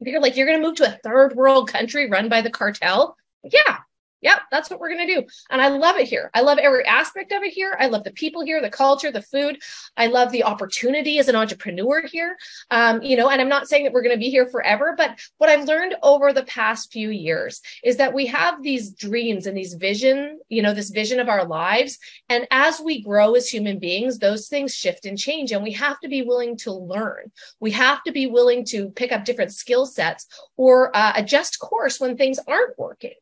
You're 0.00 0.22
like, 0.22 0.34
you're 0.34 0.46
going 0.46 0.58
to 0.58 0.66
move 0.66 0.76
to 0.76 0.86
a 0.86 0.98
third 1.04 1.36
world 1.36 1.68
country 1.70 2.08
run 2.08 2.30
by 2.30 2.40
the 2.40 2.50
cartel? 2.50 3.16
Yeah, 3.44 3.78
Yep, 4.22 4.38
that's 4.50 4.70
what 4.70 4.80
we're 4.80 4.94
going 4.94 5.06
to 5.06 5.14
do. 5.14 5.26
And 5.50 5.60
I 5.60 5.68
love 5.68 5.96
it 5.96 6.08
here. 6.08 6.30
I 6.32 6.40
love 6.40 6.58
every 6.58 6.84
aspect 6.86 7.32
of 7.32 7.42
it 7.42 7.52
here. 7.52 7.76
I 7.78 7.88
love 7.88 8.02
the 8.02 8.12
people 8.12 8.42
here, 8.42 8.62
the 8.62 8.70
culture, 8.70 9.12
the 9.12 9.20
food. 9.20 9.58
I 9.96 10.06
love 10.06 10.32
the 10.32 10.44
opportunity 10.44 11.18
as 11.18 11.28
an 11.28 11.36
entrepreneur 11.36 12.06
here. 12.06 12.36
Um, 12.70 13.02
you 13.02 13.16
know, 13.16 13.28
and 13.28 13.40
I'm 13.40 13.48
not 13.48 13.68
saying 13.68 13.84
that 13.84 13.92
we're 13.92 14.02
going 14.02 14.14
to 14.14 14.20
be 14.20 14.30
here 14.30 14.46
forever, 14.46 14.94
but 14.96 15.18
what 15.36 15.50
I've 15.50 15.68
learned 15.68 15.96
over 16.02 16.32
the 16.32 16.44
past 16.44 16.92
few 16.92 17.10
years 17.10 17.60
is 17.84 17.98
that 17.98 18.14
we 18.14 18.26
have 18.26 18.62
these 18.62 18.90
dreams 18.90 19.46
and 19.46 19.56
these 19.56 19.74
vision, 19.74 20.40
you 20.48 20.62
know, 20.62 20.72
this 20.72 20.90
vision 20.90 21.20
of 21.20 21.28
our 21.28 21.44
lives. 21.44 21.98
And 22.30 22.46
as 22.50 22.80
we 22.80 23.02
grow 23.02 23.34
as 23.34 23.48
human 23.48 23.78
beings, 23.78 24.18
those 24.18 24.48
things 24.48 24.74
shift 24.74 25.04
and 25.04 25.18
change. 25.18 25.52
And 25.52 25.62
we 25.62 25.72
have 25.72 26.00
to 26.00 26.08
be 26.08 26.22
willing 26.22 26.56
to 26.58 26.72
learn. 26.72 27.30
We 27.60 27.70
have 27.72 28.02
to 28.04 28.12
be 28.12 28.26
willing 28.26 28.64
to 28.66 28.90
pick 28.90 29.12
up 29.12 29.26
different 29.26 29.52
skill 29.52 29.84
sets 29.84 30.26
or 30.56 30.96
uh, 30.96 31.12
adjust 31.16 31.58
course 31.58 32.00
when 32.00 32.16
things 32.16 32.40
aren't 32.48 32.78
working. 32.78 33.12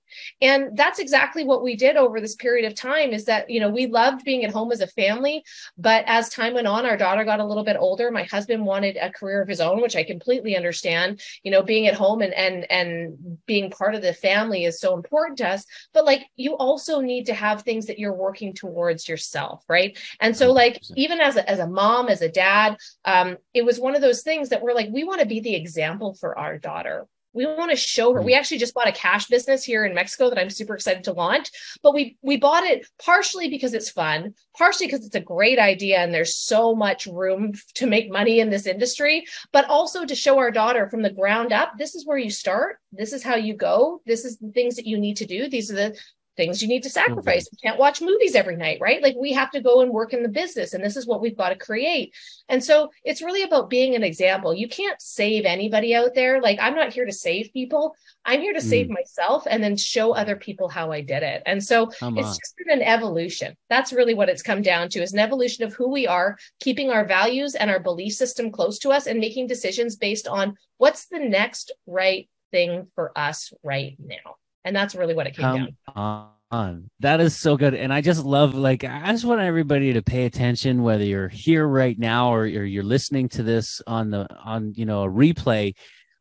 And 0.40 0.76
that's 0.76 0.98
exactly 0.98 1.44
what 1.44 1.62
we 1.62 1.76
did 1.76 1.96
over 1.96 2.20
this 2.20 2.34
period 2.34 2.66
of 2.66 2.74
time 2.74 3.12
is 3.12 3.24
that, 3.26 3.48
you 3.50 3.60
know, 3.60 3.70
we 3.70 3.86
loved 3.86 4.24
being 4.24 4.44
at 4.44 4.52
home 4.52 4.72
as 4.72 4.80
a 4.80 4.86
family. 4.86 5.44
But 5.78 6.04
as 6.06 6.28
time 6.28 6.54
went 6.54 6.66
on, 6.66 6.86
our 6.86 6.96
daughter 6.96 7.24
got 7.24 7.40
a 7.40 7.44
little 7.44 7.64
bit 7.64 7.76
older. 7.78 8.10
My 8.10 8.24
husband 8.24 8.64
wanted 8.64 8.96
a 8.96 9.10
career 9.10 9.42
of 9.42 9.48
his 9.48 9.60
own, 9.60 9.80
which 9.80 9.96
I 9.96 10.04
completely 10.04 10.56
understand. 10.56 11.20
You 11.42 11.50
know, 11.50 11.62
being 11.62 11.86
at 11.86 11.94
home 11.94 12.22
and 12.22 12.34
and 12.34 12.70
and 12.70 13.38
being 13.46 13.70
part 13.70 13.94
of 13.94 14.02
the 14.02 14.12
family 14.12 14.64
is 14.64 14.80
so 14.80 14.94
important 14.94 15.38
to 15.38 15.48
us. 15.48 15.64
But 15.92 16.04
like 16.04 16.26
you 16.36 16.56
also 16.56 17.00
need 17.00 17.26
to 17.26 17.34
have 17.34 17.62
things 17.62 17.86
that 17.86 17.98
you're 17.98 18.14
working 18.14 18.52
towards 18.54 19.08
yourself, 19.08 19.64
right? 19.68 19.98
And 20.20 20.36
so 20.36 20.52
like 20.52 20.80
even 20.96 21.20
as 21.20 21.36
a 21.36 21.48
as 21.48 21.58
a 21.58 21.66
mom, 21.66 22.08
as 22.08 22.22
a 22.22 22.28
dad, 22.28 22.76
um, 23.04 23.36
it 23.52 23.64
was 23.64 23.80
one 23.80 23.94
of 23.94 24.02
those 24.02 24.22
things 24.22 24.48
that 24.50 24.62
we're 24.62 24.74
like, 24.74 24.88
we 24.90 25.04
want 25.04 25.20
to 25.20 25.26
be 25.26 25.40
the 25.40 25.54
example 25.54 26.14
for 26.14 26.38
our 26.38 26.58
daughter 26.58 27.06
we 27.34 27.46
want 27.46 27.70
to 27.70 27.76
show 27.76 28.12
her 28.14 28.22
we 28.22 28.32
hmm. 28.32 28.38
actually 28.38 28.58
just 28.58 28.74
bought 28.74 28.88
a 28.88 28.92
cash 28.92 29.26
business 29.26 29.64
here 29.64 29.84
in 29.84 29.94
mexico 29.94 30.28
that 30.28 30.38
i'm 30.38 30.50
super 30.50 30.74
excited 30.74 31.04
to 31.04 31.12
launch 31.12 31.50
but 31.82 31.92
we 31.92 32.16
we 32.22 32.36
bought 32.36 32.64
it 32.64 32.86
partially 33.04 33.48
because 33.48 33.74
it's 33.74 33.90
fun 33.90 34.32
partially 34.56 34.86
because 34.86 35.04
it's 35.04 35.16
a 35.16 35.20
great 35.20 35.58
idea 35.58 35.98
and 35.98 36.14
there's 36.14 36.36
so 36.36 36.74
much 36.74 37.06
room 37.06 37.52
to 37.74 37.86
make 37.86 38.10
money 38.10 38.40
in 38.40 38.50
this 38.50 38.66
industry 38.66 39.26
but 39.52 39.68
also 39.68 40.04
to 40.04 40.14
show 40.14 40.38
our 40.38 40.50
daughter 40.50 40.88
from 40.88 41.02
the 41.02 41.10
ground 41.10 41.52
up 41.52 41.72
this 41.76 41.94
is 41.94 42.06
where 42.06 42.18
you 42.18 42.30
start 42.30 42.78
this 42.92 43.12
is 43.12 43.22
how 43.22 43.34
you 43.34 43.54
go 43.54 44.00
this 44.06 44.24
is 44.24 44.38
the 44.38 44.50
things 44.52 44.76
that 44.76 44.86
you 44.86 44.98
need 44.98 45.16
to 45.16 45.26
do 45.26 45.48
these 45.48 45.70
are 45.70 45.74
the 45.74 45.98
things 46.36 46.62
you 46.62 46.68
need 46.68 46.82
to 46.82 46.88
mm-hmm. 46.88 47.06
sacrifice. 47.06 47.48
We 47.50 47.58
can't 47.58 47.78
watch 47.78 48.00
movies 48.00 48.34
every 48.34 48.56
night, 48.56 48.78
right? 48.80 49.02
Like 49.02 49.16
we 49.16 49.32
have 49.32 49.50
to 49.52 49.60
go 49.60 49.80
and 49.80 49.90
work 49.90 50.12
in 50.12 50.22
the 50.22 50.28
business, 50.28 50.74
and 50.74 50.84
this 50.84 50.96
is 50.96 51.06
what 51.06 51.20
we've 51.20 51.36
got 51.36 51.50
to 51.50 51.56
create. 51.56 52.14
And 52.48 52.62
so 52.62 52.90
it's 53.04 53.22
really 53.22 53.42
about 53.42 53.70
being 53.70 53.94
an 53.94 54.02
example. 54.02 54.54
You 54.54 54.68
can't 54.68 55.00
save 55.00 55.44
anybody 55.44 55.94
out 55.94 56.14
there. 56.14 56.40
Like 56.40 56.58
I'm 56.60 56.74
not 56.74 56.92
here 56.92 57.06
to 57.06 57.12
save 57.12 57.52
people. 57.52 57.94
I'm 58.24 58.40
here 58.40 58.54
to 58.54 58.60
save 58.60 58.86
mm. 58.86 58.94
myself 58.94 59.46
and 59.48 59.62
then 59.62 59.76
show 59.76 60.14
other 60.14 60.36
people 60.36 60.68
how 60.68 60.92
I 60.92 61.00
did 61.00 61.22
it. 61.22 61.42
And 61.46 61.62
so 61.62 61.86
Come 61.86 62.18
it's 62.18 62.28
on. 62.28 62.34
just 62.34 62.56
been 62.56 62.80
an 62.80 62.86
evolution. 62.86 63.56
That's 63.68 63.92
really 63.92 64.14
what 64.14 64.28
it's 64.28 64.42
come 64.42 64.62
down 64.62 64.88
to 64.90 65.02
is 65.02 65.12
an 65.12 65.18
evolution 65.18 65.64
of 65.64 65.74
who 65.74 65.90
we 65.90 66.06
are, 66.06 66.36
keeping 66.60 66.90
our 66.90 67.04
values 67.04 67.54
and 67.54 67.70
our 67.70 67.80
belief 67.80 68.14
system 68.14 68.50
close 68.50 68.78
to 68.80 68.90
us 68.90 69.06
and 69.06 69.20
making 69.20 69.46
decisions 69.46 69.96
based 69.96 70.26
on 70.26 70.56
what's 70.78 71.06
the 71.06 71.18
next 71.18 71.72
right 71.86 72.28
thing 72.50 72.86
for 72.94 73.16
us 73.16 73.52
right 73.62 73.96
now. 73.98 74.36
And 74.64 74.74
that's 74.74 74.94
really 74.94 75.14
what 75.14 75.26
it 75.26 75.36
came 75.36 75.44
down. 75.44 75.76
Come 75.94 76.28
on. 76.50 76.90
That 77.00 77.20
is 77.20 77.36
so 77.36 77.56
good. 77.56 77.74
And 77.74 77.92
I 77.92 78.00
just 78.00 78.24
love, 78.24 78.54
like, 78.54 78.84
I 78.84 79.10
just 79.10 79.24
want 79.24 79.40
everybody 79.40 79.92
to 79.94 80.02
pay 80.02 80.24
attention, 80.24 80.82
whether 80.82 81.04
you're 81.04 81.28
here 81.28 81.66
right 81.66 81.98
now 81.98 82.32
or, 82.32 82.42
or 82.42 82.64
you're 82.64 82.84
listening 82.84 83.28
to 83.30 83.42
this 83.42 83.82
on 83.86 84.10
the, 84.10 84.26
on, 84.42 84.72
you 84.76 84.86
know, 84.86 85.02
a 85.02 85.08
replay 85.08 85.74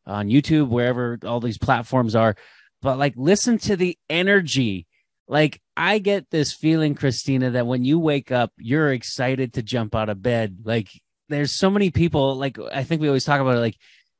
on 0.06 0.28
YouTube, 0.28 0.68
wherever 0.68 1.18
all 1.24 1.40
these 1.40 1.56
platforms 1.56 2.14
are. 2.14 2.34
But 2.82 2.98
like, 2.98 3.14
listen 3.16 3.58
to 3.58 3.76
the 3.76 3.96
energy. 4.10 4.86
Like, 5.26 5.62
I 5.76 5.98
get 6.00 6.30
this 6.30 6.52
feeling, 6.52 6.94
Christina, 6.94 7.52
that 7.52 7.66
when 7.66 7.84
you 7.84 7.98
wake 7.98 8.30
up, 8.30 8.52
you're 8.58 8.92
excited 8.92 9.54
to 9.54 9.62
jump 9.62 9.94
out 9.94 10.10
of 10.10 10.20
bed. 10.20 10.58
Like, 10.64 10.88
there's 11.28 11.52
so 11.56 11.70
many 11.70 11.90
people, 11.90 12.34
like, 12.34 12.58
I 12.72 12.82
think 12.82 13.00
we 13.00 13.08
always 13.08 13.24
talk 13.24 13.40
about 13.40 13.56
it, 13.56 13.60
like, 13.60 13.78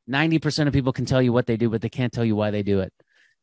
90% 0.09 0.67
of 0.67 0.73
people 0.73 0.93
can 0.93 1.05
tell 1.05 1.21
you 1.21 1.33
what 1.33 1.47
they 1.47 1.57
do, 1.57 1.69
but 1.69 1.83
they 1.83 1.91
can't 1.91 2.13
tell 2.13 2.25
you 2.25 2.37
why 2.37 2.51
they 2.51 2.63
do 2.63 2.81
it 2.81 2.93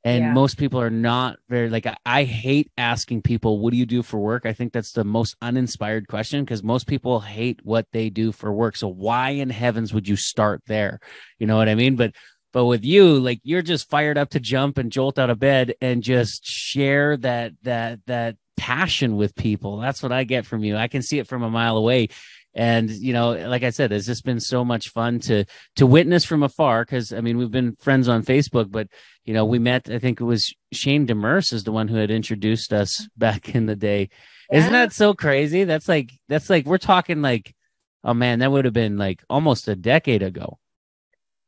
and 0.04 0.24
yeah. 0.24 0.34
most 0.34 0.58
people 0.58 0.82
are 0.82 0.90
not 0.90 1.38
very 1.48 1.70
like 1.70 1.86
I, 1.86 1.96
I, 2.06 2.24
hate 2.24 2.72
asking 2.78 3.22
people 3.22 3.60
what 3.60 3.72
do 3.72 3.78
you 3.78 3.86
do 3.86 4.02
for 4.02 4.20
work? 4.20 4.46
I 4.46 4.54
think 4.54 4.74
that's 4.74 4.94
the 4.94 5.04
most 5.04 5.36
uninspired 5.42 6.08
question 6.08 6.44
because 6.44 6.64
most 6.64 6.88
people 6.88 7.20
hate 7.20 7.60
what 7.64 7.86
they 7.94 8.10
do 8.10 8.32
for 8.32 8.52
work. 8.52 8.76
So 8.76 8.88
why 8.88 9.32
in 9.32 9.50
heavens 9.50 9.94
would 9.94 10.08
you 10.08 10.16
start 10.16 10.64
there? 10.66 11.00
You 11.38 11.48
know 11.48 11.58
what 11.58 11.70
i 11.70 11.76
mean? 11.76 11.96
But 11.96 12.16
but 12.52 12.66
with 12.66 12.84
you 12.84 13.20
like 13.20 13.40
you're 13.44 13.62
just 13.62 13.90
fired 13.90 14.18
up 14.18 14.32
to 14.32 14.40
jump 14.40 14.78
and 14.78 14.92
jolt 14.92 15.20
out 15.20 15.30
of 15.30 15.40
bed 15.40 15.76
and 15.82 16.02
just 16.02 16.46
share 16.46 17.16
that 17.18 17.54
that 17.62 18.00
that 18.08 18.38
passion 18.58 19.18
with 19.18 19.36
people. 19.36 19.78
That's 19.78 20.02
what 20.02 20.12
i 20.12 20.24
get 20.24 20.46
from 20.48 20.64
you. 20.64 20.78
I 20.78 20.88
can 20.88 21.04
see 21.04 21.20
it 21.20 21.28
from 21.28 21.44
a 21.44 21.50
mile 21.50 21.78
away. 21.78 22.10
And 22.54 22.90
you 22.90 23.14
know 23.14 23.32
like 23.32 23.64
i 23.64 23.70
said 23.70 23.94
it's 23.94 24.06
just 24.06 24.26
been 24.26 24.42
so 24.42 24.66
much 24.66 24.90
fun 24.90 25.22
to 25.22 25.46
to 25.78 25.86
witness 25.86 26.26
from 26.26 26.44
afar 26.44 26.84
because 26.84 27.14
i 27.14 27.22
mean 27.22 27.38
we've 27.38 27.50
been 27.50 27.78
friends 27.78 28.10
on 28.10 28.24
facebook 28.24 28.70
but 28.70 28.88
you 29.26 29.34
know 29.34 29.46
we 29.46 29.60
met 29.60 29.90
i 29.90 30.00
think 30.00 30.20
it 30.20 30.26
was 30.26 30.54
shane 30.72 31.06
demers 31.08 31.54
is 31.54 31.64
the 31.64 31.72
one 31.72 31.88
who 31.88 31.96
had 31.96 32.12
introduced 32.12 32.74
us 32.74 33.08
back 33.18 33.56
in 33.56 33.66
the 33.66 33.76
day 33.76 34.10
yeah. 34.52 34.60
isn't 34.60 34.74
that 34.74 34.94
so 34.94 35.14
crazy 35.14 35.64
that's 35.64 35.88
like 35.88 36.12
that's 36.28 36.50
like 36.50 36.66
we're 36.66 36.78
talking 36.78 37.22
like 37.22 37.56
oh 38.04 38.14
man 38.14 38.40
that 38.40 38.52
would 38.52 38.66
have 38.66 38.74
been 38.74 38.98
like 38.98 39.24
almost 39.30 39.68
a 39.68 39.76
decade 39.76 40.24
ago 40.24 40.58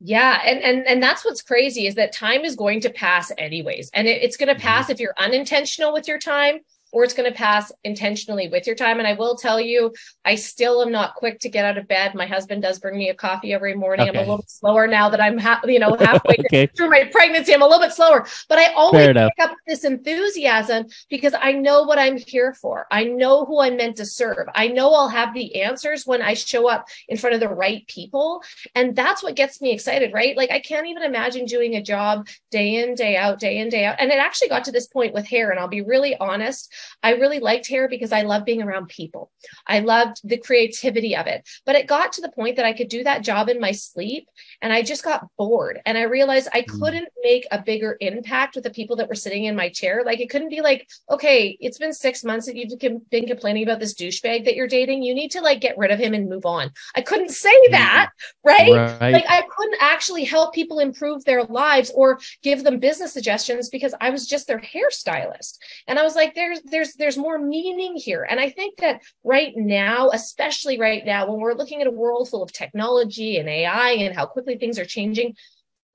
yeah, 0.05 0.41
and 0.45 0.61
and 0.61 0.85
and 0.85 1.01
that's 1.01 1.23
what's 1.23 1.41
crazy 1.41 1.87
is 1.87 1.95
that 1.95 2.11
time 2.11 2.41
is 2.41 2.57
going 2.57 2.81
to 2.81 2.89
pass 2.89 3.31
anyways, 3.37 3.89
and 3.93 4.05
it, 4.05 4.21
it's 4.21 4.35
going 4.35 4.49
to 4.49 4.53
mm-hmm. 4.53 4.61
pass 4.61 4.89
if 4.89 4.99
you're 4.99 5.13
unintentional 5.17 5.93
with 5.93 6.09
your 6.09 6.19
time, 6.19 6.59
or 6.93 7.03
it's 7.03 7.13
going 7.13 7.29
to 7.29 7.35
pass 7.35 7.71
intentionally 7.83 8.47
with 8.47 8.67
your 8.67 8.75
time. 8.75 8.99
And 8.99 9.07
I 9.07 9.13
will 9.13 9.35
tell 9.35 9.59
you, 9.59 9.93
I 10.23 10.35
still 10.35 10.81
am 10.83 10.91
not 10.91 11.15
quick 11.15 11.39
to 11.39 11.49
get 11.49 11.65
out 11.65 11.77
of 11.77 11.87
bed. 11.87 12.13
My 12.13 12.27
husband 12.27 12.61
does 12.61 12.79
bring 12.79 12.97
me 12.97 13.09
a 13.09 13.15
coffee 13.15 13.51
every 13.51 13.73
morning. 13.73 14.07
Okay. 14.07 14.19
I'm 14.19 14.27
a 14.27 14.29
little 14.29 14.45
slower 14.47 14.85
now 14.85 15.09
that 15.09 15.19
I'm, 15.19 15.39
ha- 15.39 15.61
you 15.65 15.79
know, 15.79 15.95
halfway 15.99 16.35
okay. 16.45 16.67
through 16.67 16.91
my 16.91 17.09
pregnancy. 17.11 17.53
I'm 17.53 17.63
a 17.63 17.65
little 17.65 17.81
bit 17.81 17.93
slower, 17.93 18.27
but 18.47 18.59
I 18.59 18.71
always 18.73 19.07
pick 19.07 19.39
up 19.41 19.55
this 19.65 19.83
enthusiasm 19.83 20.85
because 21.09 21.33
I 21.39 21.53
know 21.53 21.83
what 21.83 21.97
I'm 21.97 22.17
here 22.17 22.53
for. 22.53 22.85
I 22.91 23.05
know 23.05 23.45
who 23.45 23.59
I'm 23.59 23.75
meant 23.75 23.97
to 23.97 24.05
serve. 24.05 24.47
I 24.53 24.67
know 24.67 24.93
I'll 24.93 25.09
have 25.09 25.33
the 25.33 25.63
answers 25.63 26.05
when 26.05 26.21
I 26.21 26.35
show 26.35 26.69
up 26.69 26.87
in 27.07 27.17
front 27.17 27.33
of 27.33 27.39
the 27.39 27.49
right 27.49 27.85
people. 27.87 28.43
And 28.75 28.95
that's 28.95 29.23
what 29.23 29.35
gets 29.35 29.61
me 29.61 29.71
excited, 29.71 30.13
right? 30.13 30.37
Like 30.37 30.51
I 30.51 30.59
can't 30.59 30.85
even 30.85 31.01
imagine 31.01 31.45
doing 31.45 31.75
a 31.75 31.81
job 31.81 32.27
day 32.51 32.75
in, 32.75 32.93
day 32.93 33.17
out, 33.17 33.39
day 33.39 33.57
in, 33.57 33.69
day 33.69 33.85
out. 33.85 33.95
And 33.97 34.11
it 34.11 34.19
actually 34.19 34.49
got 34.49 34.65
to 34.65 34.71
this 34.71 34.87
point 34.87 35.15
with 35.15 35.27
hair. 35.27 35.49
And 35.49 35.59
I'll 35.59 35.67
be 35.67 35.81
really 35.81 36.15
honest. 36.17 36.71
I 37.01 37.11
really 37.11 37.39
liked 37.39 37.67
hair 37.67 37.87
because 37.87 38.11
I 38.11 38.21
love 38.21 38.45
being 38.45 38.61
around 38.61 38.87
people. 38.87 39.31
I 39.67 39.79
loved 39.79 40.17
the 40.23 40.37
creativity 40.37 41.15
of 41.15 41.27
it. 41.27 41.47
But 41.65 41.75
it 41.75 41.87
got 41.87 42.13
to 42.13 42.21
the 42.21 42.31
point 42.31 42.57
that 42.57 42.65
I 42.65 42.73
could 42.73 42.89
do 42.89 43.03
that 43.03 43.23
job 43.23 43.49
in 43.49 43.59
my 43.59 43.71
sleep 43.71 44.27
and 44.61 44.71
I 44.71 44.81
just 44.81 45.03
got 45.03 45.27
bored. 45.37 45.81
And 45.85 45.97
I 45.97 46.03
realized 46.03 46.49
I 46.53 46.61
mm. 46.61 46.79
couldn't 46.79 47.09
make 47.23 47.45
a 47.51 47.61
bigger 47.61 47.97
impact 47.99 48.55
with 48.55 48.63
the 48.63 48.69
people 48.69 48.95
that 48.97 49.09
were 49.09 49.15
sitting 49.15 49.45
in 49.45 49.55
my 49.55 49.69
chair. 49.69 50.03
Like 50.05 50.19
it 50.19 50.29
couldn't 50.29 50.49
be 50.49 50.61
like, 50.61 50.87
okay, 51.09 51.57
it's 51.59 51.77
been 51.77 51.93
six 51.93 52.23
months 52.23 52.45
that 52.45 52.55
you've 52.55 52.79
been 52.79 53.27
complaining 53.27 53.63
about 53.63 53.79
this 53.79 53.93
douchebag 53.93 54.45
that 54.45 54.55
you're 54.55 54.67
dating. 54.67 55.03
You 55.03 55.13
need 55.13 55.31
to 55.31 55.41
like 55.41 55.61
get 55.61 55.77
rid 55.77 55.91
of 55.91 55.99
him 55.99 56.13
and 56.13 56.29
move 56.29 56.45
on. 56.45 56.71
I 56.95 57.01
couldn't 57.01 57.31
say 57.31 57.55
mm. 57.67 57.71
that, 57.71 58.09
right? 58.43 58.99
right? 58.99 59.13
Like 59.13 59.25
I 59.27 59.43
couldn't 59.49 59.81
actually 59.81 60.23
help 60.23 60.53
people 60.53 60.79
improve 60.79 61.23
their 61.25 61.43
lives 61.43 61.91
or 61.95 62.19
give 62.41 62.63
them 62.63 62.79
business 62.79 63.13
suggestions 63.13 63.69
because 63.69 63.93
I 64.01 64.09
was 64.09 64.27
just 64.27 64.47
their 64.47 64.59
hairstylist. 64.59 65.57
And 65.87 65.99
I 65.99 66.03
was 66.03 66.15
like, 66.15 66.35
there's 66.35 66.61
there's 66.73 66.95
there's 66.95 67.17
more 67.17 67.37
meaning 67.37 67.95
here. 67.95 68.27
And 68.29 68.39
I 68.39 68.49
think 68.49 68.79
that 68.79 69.01
right 69.23 69.53
now, 69.55 70.09
especially 70.09 70.79
right 70.79 71.05
now, 71.05 71.29
when 71.29 71.39
we're 71.39 71.53
looking 71.53 71.81
at 71.81 71.87
a 71.87 71.91
world 71.91 72.29
full 72.29 72.43
of 72.43 72.51
technology 72.51 73.37
and 73.37 73.47
AI 73.47 73.91
and 73.91 74.15
how 74.15 74.25
quickly 74.25 74.57
things 74.57 74.79
are 74.79 74.85
changing, 74.85 75.35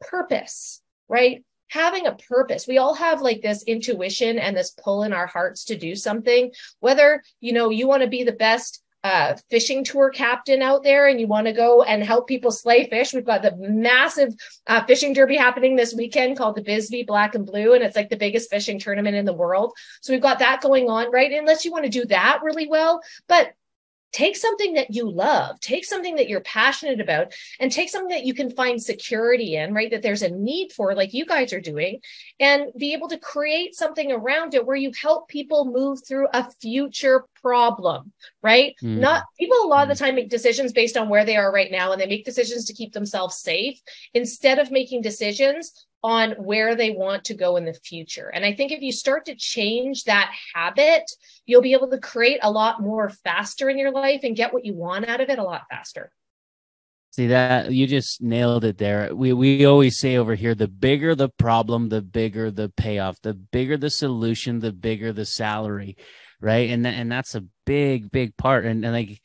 purpose, 0.00 0.80
right? 1.08 1.44
Having 1.70 2.06
a 2.06 2.16
purpose. 2.16 2.66
We 2.66 2.78
all 2.78 2.94
have 2.94 3.20
like 3.20 3.42
this 3.42 3.64
intuition 3.64 4.38
and 4.38 4.56
this 4.56 4.70
pull 4.70 5.02
in 5.02 5.12
our 5.12 5.26
hearts 5.26 5.64
to 5.66 5.76
do 5.76 5.94
something, 5.94 6.52
whether, 6.80 7.22
you 7.40 7.52
know, 7.52 7.70
you 7.70 7.86
want 7.86 8.02
to 8.02 8.08
be 8.08 8.24
the 8.24 8.32
best 8.32 8.82
uh, 9.04 9.36
fishing 9.48 9.84
tour 9.84 10.10
captain 10.10 10.60
out 10.60 10.82
there 10.82 11.06
and 11.06 11.20
you 11.20 11.26
want 11.26 11.46
to 11.46 11.52
go 11.52 11.82
and 11.82 12.02
help 12.02 12.26
people 12.26 12.50
slay 12.50 12.88
fish, 12.88 13.14
we've 13.14 13.24
got 13.24 13.42
the 13.42 13.56
massive 13.56 14.34
uh, 14.66 14.84
fishing 14.84 15.12
derby 15.12 15.36
happening 15.36 15.76
this 15.76 15.94
weekend 15.94 16.36
called 16.36 16.56
the 16.56 16.62
Bisbee 16.62 17.04
Black 17.04 17.34
and 17.34 17.46
Blue, 17.46 17.74
and 17.74 17.84
it's 17.84 17.96
like 17.96 18.10
the 18.10 18.16
biggest 18.16 18.50
fishing 18.50 18.78
tournament 18.78 19.16
in 19.16 19.24
the 19.24 19.32
world. 19.32 19.72
So 20.00 20.12
we've 20.12 20.22
got 20.22 20.40
that 20.40 20.60
going 20.60 20.88
on, 20.88 21.10
right? 21.12 21.32
Unless 21.32 21.64
you 21.64 21.72
want 21.72 21.84
to 21.84 21.90
do 21.90 22.04
that 22.06 22.40
really 22.42 22.68
well, 22.68 23.00
but 23.28 23.52
take 24.12 24.36
something 24.36 24.74
that 24.74 24.94
you 24.94 25.10
love 25.10 25.60
take 25.60 25.84
something 25.84 26.16
that 26.16 26.28
you're 26.28 26.40
passionate 26.40 27.00
about 27.00 27.32
and 27.60 27.70
take 27.70 27.90
something 27.90 28.16
that 28.16 28.24
you 28.24 28.32
can 28.32 28.50
find 28.50 28.82
security 28.82 29.56
in 29.56 29.74
right 29.74 29.90
that 29.90 30.02
there's 30.02 30.22
a 30.22 30.30
need 30.30 30.72
for 30.72 30.94
like 30.94 31.12
you 31.12 31.26
guys 31.26 31.52
are 31.52 31.60
doing 31.60 32.00
and 32.40 32.70
be 32.78 32.94
able 32.94 33.08
to 33.08 33.18
create 33.18 33.74
something 33.74 34.10
around 34.10 34.54
it 34.54 34.64
where 34.64 34.76
you 34.76 34.90
help 35.00 35.28
people 35.28 35.66
move 35.66 35.98
through 36.06 36.26
a 36.32 36.50
future 36.60 37.26
problem 37.42 38.12
right 38.42 38.74
mm. 38.82 38.98
not 38.98 39.24
people 39.38 39.56
a 39.62 39.66
lot 39.66 39.82
of 39.82 39.88
the 39.88 40.02
hmm. 40.02 40.06
time 40.06 40.14
make 40.14 40.28
decisions 40.28 40.72
based 40.72 40.96
on 40.96 41.08
where 41.08 41.24
they 41.24 41.36
are 41.36 41.52
right 41.52 41.70
now 41.70 41.92
and 41.92 42.00
they 42.00 42.06
make 42.06 42.24
decisions 42.24 42.64
to 42.64 42.72
keep 42.72 42.92
themselves 42.92 43.36
safe 43.36 43.80
instead 44.14 44.58
of 44.58 44.70
making 44.70 45.02
decisions 45.02 45.86
on 46.02 46.32
where 46.32 46.76
they 46.76 46.90
want 46.90 47.24
to 47.24 47.34
go 47.34 47.56
in 47.56 47.64
the 47.64 47.74
future. 47.74 48.30
And 48.32 48.44
I 48.44 48.54
think 48.54 48.70
if 48.70 48.82
you 48.82 48.92
start 48.92 49.26
to 49.26 49.34
change 49.34 50.04
that 50.04 50.32
habit, 50.54 51.10
you'll 51.44 51.62
be 51.62 51.72
able 51.72 51.90
to 51.90 51.98
create 51.98 52.38
a 52.42 52.50
lot 52.50 52.80
more 52.80 53.08
faster 53.08 53.68
in 53.68 53.78
your 53.78 53.90
life 53.90 54.20
and 54.22 54.36
get 54.36 54.52
what 54.52 54.64
you 54.64 54.74
want 54.74 55.08
out 55.08 55.20
of 55.20 55.28
it 55.28 55.38
a 55.38 55.42
lot 55.42 55.62
faster. 55.68 56.12
See 57.10 57.28
that 57.28 57.72
you 57.72 57.86
just 57.86 58.22
nailed 58.22 58.64
it 58.64 58.78
there. 58.78 59.12
We 59.12 59.32
we 59.32 59.64
always 59.64 59.98
say 59.98 60.18
over 60.18 60.34
here 60.34 60.54
the 60.54 60.68
bigger 60.68 61.14
the 61.14 61.30
problem, 61.30 61.88
the 61.88 62.02
bigger 62.02 62.50
the 62.50 62.68
payoff. 62.68 63.20
The 63.22 63.34
bigger 63.34 63.76
the 63.76 63.90
solution, 63.90 64.60
the 64.60 64.72
bigger 64.72 65.12
the 65.12 65.24
salary, 65.24 65.96
right? 66.40 66.70
And 66.70 66.86
and 66.86 67.10
that's 67.10 67.34
a 67.34 67.44
big 67.66 68.10
big 68.10 68.36
part 68.36 68.64
and, 68.64 68.84
and 68.84 68.94
like 68.94 69.20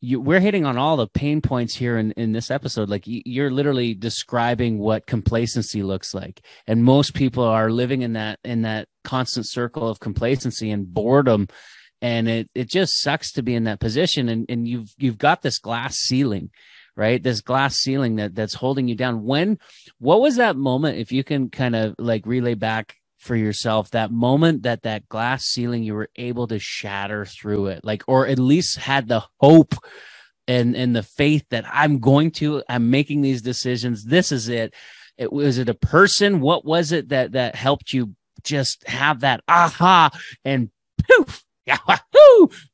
you, 0.00 0.20
we're 0.20 0.40
hitting 0.40 0.64
on 0.64 0.78
all 0.78 0.96
the 0.96 1.08
pain 1.08 1.40
points 1.40 1.74
here 1.74 1.98
in, 1.98 2.12
in 2.12 2.32
this 2.32 2.50
episode. 2.50 2.88
Like 2.88 3.02
you're 3.06 3.50
literally 3.50 3.94
describing 3.94 4.78
what 4.78 5.06
complacency 5.06 5.82
looks 5.82 6.14
like. 6.14 6.40
And 6.66 6.84
most 6.84 7.14
people 7.14 7.44
are 7.44 7.70
living 7.70 8.02
in 8.02 8.12
that, 8.12 8.38
in 8.44 8.62
that 8.62 8.88
constant 9.02 9.46
circle 9.46 9.88
of 9.88 9.98
complacency 9.98 10.70
and 10.70 10.92
boredom. 10.92 11.48
And 12.00 12.28
it, 12.28 12.48
it 12.54 12.68
just 12.68 13.00
sucks 13.00 13.32
to 13.32 13.42
be 13.42 13.54
in 13.54 13.64
that 13.64 13.80
position. 13.80 14.28
And, 14.28 14.46
and 14.48 14.68
you've, 14.68 14.94
you've 14.98 15.18
got 15.18 15.42
this 15.42 15.58
glass 15.58 15.96
ceiling, 15.96 16.50
right? 16.94 17.20
This 17.20 17.40
glass 17.40 17.74
ceiling 17.74 18.16
that 18.16 18.36
that's 18.36 18.54
holding 18.54 18.86
you 18.86 18.94
down. 18.94 19.24
When, 19.24 19.58
what 19.98 20.20
was 20.20 20.36
that 20.36 20.56
moment? 20.56 20.98
If 20.98 21.10
you 21.10 21.24
can 21.24 21.50
kind 21.50 21.74
of 21.74 21.96
like 21.98 22.24
relay 22.24 22.54
back 22.54 22.94
for 23.18 23.36
yourself 23.36 23.90
that 23.90 24.10
moment 24.10 24.62
that 24.62 24.82
that 24.82 25.08
glass 25.08 25.44
ceiling 25.44 25.82
you 25.82 25.94
were 25.94 26.10
able 26.16 26.46
to 26.46 26.58
shatter 26.58 27.24
through 27.24 27.66
it 27.66 27.84
like 27.84 28.02
or 28.06 28.26
at 28.26 28.38
least 28.38 28.78
had 28.78 29.08
the 29.08 29.22
hope 29.40 29.74
and 30.46 30.74
and 30.76 30.96
the 30.96 31.02
faith 31.02 31.44
that 31.50 31.64
i'm 31.70 31.98
going 31.98 32.30
to 32.30 32.62
i'm 32.68 32.90
making 32.90 33.20
these 33.22 33.42
decisions. 33.42 34.04
This 34.04 34.32
is 34.32 34.48
it. 34.48 34.74
It 35.16 35.32
was 35.32 35.58
it 35.58 35.68
a 35.68 35.74
person? 35.74 36.40
What 36.40 36.64
was 36.64 36.92
it 36.92 37.08
that 37.08 37.32
that 37.32 37.54
helped 37.54 37.92
you 37.92 38.14
just 38.44 38.86
have 38.88 39.20
that 39.20 39.42
aha 39.48 40.10
and 40.44 40.70
poof 41.02 41.44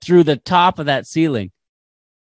through 0.04 0.24
the 0.24 0.36
top 0.36 0.78
of 0.78 0.86
that 0.86 1.06
ceiling 1.06 1.50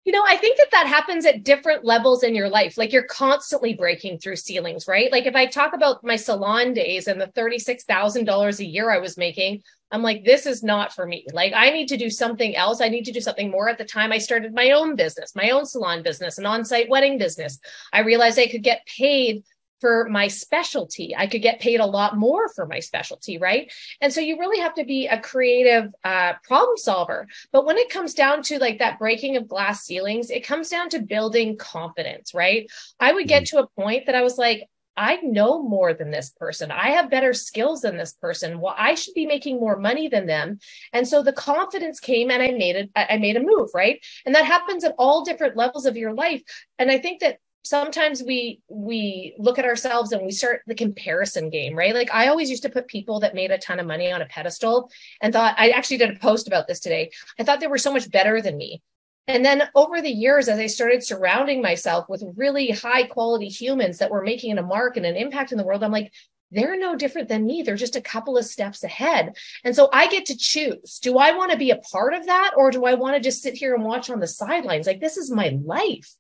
you 0.10 0.14
know, 0.14 0.26
I 0.28 0.38
think 0.38 0.58
that 0.58 0.72
that 0.72 0.88
happens 0.88 1.24
at 1.24 1.44
different 1.44 1.86
levels 1.86 2.24
in 2.24 2.34
your 2.34 2.50
life. 2.50 2.80
Like 2.80 2.92
you're 2.92 3.04
constantly 3.04 3.76
breaking 3.76 4.18
through 4.18 4.38
ceilings, 4.38 4.88
right? 4.88 5.12
Like 5.12 5.28
if 5.28 5.36
I 5.36 5.46
talk 5.46 5.76
about 5.76 6.04
my 6.04 6.16
salon 6.16 6.74
days 6.74 7.06
and 7.06 7.22
the 7.22 7.28
$36,000 7.28 8.60
a 8.60 8.66
year 8.66 8.90
I 8.90 8.98
was 8.98 9.18
making, 9.20 9.62
I'm 9.92 10.02
like, 10.02 10.26
this 10.26 10.48
is 10.48 10.64
not 10.64 10.96
for 10.96 11.06
me. 11.06 11.28
Like, 11.32 11.54
I 11.56 11.70
need 11.70 11.90
to 11.90 11.98
do 11.98 12.10
something 12.10 12.56
else. 12.56 12.82
I 12.82 12.90
need 12.90 13.06
to 13.06 13.12
do 13.12 13.22
something 13.22 13.52
more. 13.52 13.70
At 13.70 13.78
the 13.78 13.86
time, 13.86 14.12
I 14.12 14.18
started 14.18 14.52
my 14.52 14.72
own 14.72 14.96
business, 14.96 15.36
my 15.36 15.52
own 15.52 15.68
salon 15.68 16.02
business, 16.02 16.40
an 16.40 16.48
on 16.48 16.66
site 16.66 16.90
wedding 16.90 17.20
business. 17.20 17.60
I 17.94 18.00
realized 18.00 18.40
I 18.40 18.48
could 18.48 18.64
get 18.64 18.88
paid 18.88 19.44
for 19.80 20.08
my 20.10 20.28
specialty. 20.28 21.16
I 21.16 21.28
could 21.28 21.42
get 21.42 21.60
paid 21.60 21.80
a 21.80 21.86
lot 21.86 22.18
more 22.18 22.50
for 22.50 22.66
my 22.66 22.80
specialty, 22.80 23.38
right? 23.38 23.72
And 24.02 24.12
so 24.12 24.22
you 24.22 24.38
really 24.40 24.60
have 24.60 24.74
to 24.76 24.86
be 24.86 25.08
a 25.08 25.20
creative 25.20 25.94
uh, 26.04 26.34
problem 26.44 26.78
solver. 26.78 27.28
But 27.52 27.66
when 27.66 27.78
it 27.78 27.90
comes 27.90 28.14
down 28.14 28.44
to 28.44 28.60
like 28.60 28.80
that 28.80 29.00
breaking 29.00 29.38
of 29.38 29.48
glass 29.48 29.86
ceilings, 29.86 30.30
it 30.30 30.46
comes 30.46 30.70
down 30.70 30.90
to 30.90 31.00
building 31.00 31.58
confidence, 31.58 32.34
right? 32.34 32.70
I 33.00 33.14
would 33.14 33.28
get 33.28 33.44
mm-hmm. 33.44 33.58
to 33.58 33.64
a 33.64 33.82
point 33.82 34.06
that 34.06 34.16
I 34.16 34.22
was 34.22 34.38
like, 34.38 34.68
I 35.00 35.16
know 35.24 35.64
more 35.64 35.94
than 35.94 36.12
this 36.12 36.30
person. 36.30 36.72
I 36.72 36.90
have 36.90 37.10
better 37.10 37.34
skills 37.34 37.82
than 37.82 37.96
this 37.96 38.12
person. 38.14 38.60
Well, 38.60 38.76
I 38.78 38.96
should 38.96 39.14
be 39.14 39.26
making 39.26 39.58
more 39.58 39.80
money 39.80 40.10
than 40.10 40.28
them. 40.28 40.60
And 40.92 41.08
so 41.08 41.24
the 41.24 41.32
confidence 41.32 42.02
came 42.02 42.30
and 42.30 42.44
I 42.44 42.52
made 42.52 42.76
it, 42.76 42.90
I 42.94 43.18
made 43.18 43.38
a 43.38 43.42
move, 43.42 43.70
right? 43.74 44.04
And 44.26 44.36
that 44.36 44.44
happens 44.44 44.84
at 44.84 44.96
all 45.00 45.24
different 45.24 45.56
levels 45.56 45.86
of 45.86 45.96
your 45.96 46.14
life. 46.14 46.44
And 46.78 46.92
I 46.92 46.98
think 46.98 47.22
that 47.22 47.38
sometimes 47.64 48.24
we 48.24 48.62
we 48.70 49.36
look 49.38 49.60
at 49.60 49.66
ourselves 49.66 50.12
and 50.12 50.26
we 50.26 50.32
start 50.32 50.62
the 50.68 50.76
comparison 50.76 51.50
game 51.50 51.76
right 51.76 51.94
like 51.94 52.12
i 52.14 52.28
always 52.28 52.50
used 52.50 52.64
to 52.64 52.70
put 52.70 52.88
people 52.88 53.20
that 53.20 53.36
made 53.36 53.52
a 53.52 53.58
ton 53.58 53.80
of 53.80 53.86
money 53.86 54.12
on 54.12 54.22
a 54.22 54.26
pedestal 54.26 54.90
and 55.22 55.34
thought 55.34 55.56
i 55.58 55.70
actually 55.70 55.98
did 55.98 56.10
a 56.10 56.20
post 56.20 56.48
about 56.48 56.68
this 56.68 56.80
today 56.80 57.12
i 57.40 57.44
thought 57.44 57.60
they 57.60 57.68
were 57.68 57.78
so 57.78 57.92
much 57.92 58.10
better 58.12 58.42
than 58.42 58.56
me 58.56 58.82
and 59.28 59.44
then 59.44 59.64
over 59.76 60.02
the 60.02 60.10
years 60.10 60.48
as 60.48 60.58
i 60.58 60.68
started 60.68 61.04
surrounding 61.04 61.62
myself 61.62 62.08
with 62.08 62.24
really 62.36 62.72
high 62.72 63.04
quality 63.04 63.50
humans 63.50 63.98
that 63.98 64.12
were 64.12 64.24
making 64.24 64.58
a 64.58 64.64
mark 64.64 64.96
and 64.96 65.06
an 65.06 65.18
impact 65.18 65.52
in 65.52 65.58
the 65.58 65.66
world 65.66 65.84
i'm 65.84 65.92
like 65.92 66.12
they're 66.52 66.80
no 66.80 66.96
different 66.96 67.28
than 67.28 67.46
me. 67.46 67.62
They're 67.62 67.76
just 67.76 67.96
a 67.96 68.02
couple 68.02 68.38
of 68.38 68.46
steps 68.46 68.84
ahead. 68.84 69.36
And 69.64 69.76
so 69.76 69.90
I 69.94 70.08
get 70.08 70.26
to 70.28 70.36
choose. 70.36 71.00
Do 71.00 71.18
I 71.18 71.32
want 71.34 71.52
to 71.52 71.58
be 71.58 71.72
a 71.72 71.78
part 71.78 72.14
of 72.14 72.26
that 72.26 72.54
or 72.58 72.72
do 72.72 72.86
I 72.86 72.96
want 72.96 73.16
to 73.16 73.22
just 73.22 73.44
sit 73.44 73.54
here 73.54 73.76
and 73.76 73.84
watch 73.84 74.10
on 74.10 74.20
the 74.20 74.28
sidelines? 74.28 74.88
Like, 74.88 75.00
this 75.00 75.18
is 75.18 75.30
my 75.30 75.58
life 75.64 76.12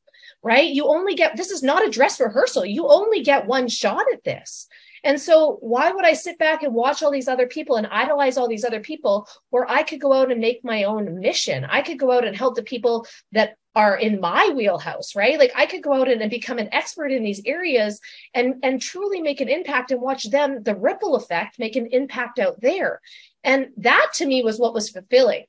right? 0.43 0.69
You 0.69 0.87
only 0.87 1.15
get 1.15 1.35
this 1.35 1.51
is 1.51 1.63
not 1.63 1.85
a 1.85 1.91
dress 1.91 2.19
rehearsal. 2.19 2.65
You 2.65 2.87
only 2.87 3.21
get 3.21 3.47
one 3.47 3.67
shot 3.67 4.05
at 4.13 4.23
this. 4.23 4.67
And 5.03 5.19
so, 5.19 5.57
why 5.61 5.91
would 5.91 6.05
I 6.05 6.13
sit 6.13 6.37
back 6.37 6.63
and 6.63 6.73
watch 6.73 7.01
all 7.01 7.11
these 7.11 7.27
other 7.27 7.47
people 7.47 7.77
and 7.77 7.87
idolize 7.87 8.37
all 8.37 8.49
these 8.49 8.65
other 8.65 8.81
people 8.81 9.27
where 9.49 9.69
I 9.69 9.83
could 9.83 10.01
go 10.01 10.13
out 10.13 10.31
and 10.31 10.41
make 10.41 10.63
my 10.63 10.83
own 10.83 11.19
mission? 11.19 11.65
I 11.65 11.81
could 11.81 11.99
go 11.99 12.11
out 12.11 12.25
and 12.25 12.35
help 12.35 12.55
the 12.55 12.63
people 12.63 13.07
that 13.31 13.55
are 13.75 13.95
in 13.95 14.19
my 14.19 14.51
wheelhouse, 14.55 15.15
right? 15.15 15.39
Like 15.39 15.51
I 15.55 15.65
could 15.65 15.83
go 15.83 15.93
out 15.93 16.09
and, 16.09 16.21
and 16.21 16.29
become 16.29 16.57
an 16.57 16.73
expert 16.73 17.11
in 17.11 17.23
these 17.23 17.41
areas 17.45 18.01
and, 18.33 18.55
and 18.63 18.81
truly 18.81 19.21
make 19.21 19.41
an 19.41 19.47
impact 19.47 19.91
and 19.91 20.01
watch 20.01 20.29
them, 20.29 20.63
the 20.63 20.75
ripple 20.75 21.15
effect, 21.15 21.59
make 21.59 21.75
an 21.75 21.87
impact 21.91 22.39
out 22.39 22.59
there. 22.59 22.99
And 23.43 23.67
that 23.77 24.11
to 24.15 24.25
me 24.25 24.43
was 24.43 24.59
what 24.59 24.73
was 24.73 24.89
fulfilling 24.89 25.45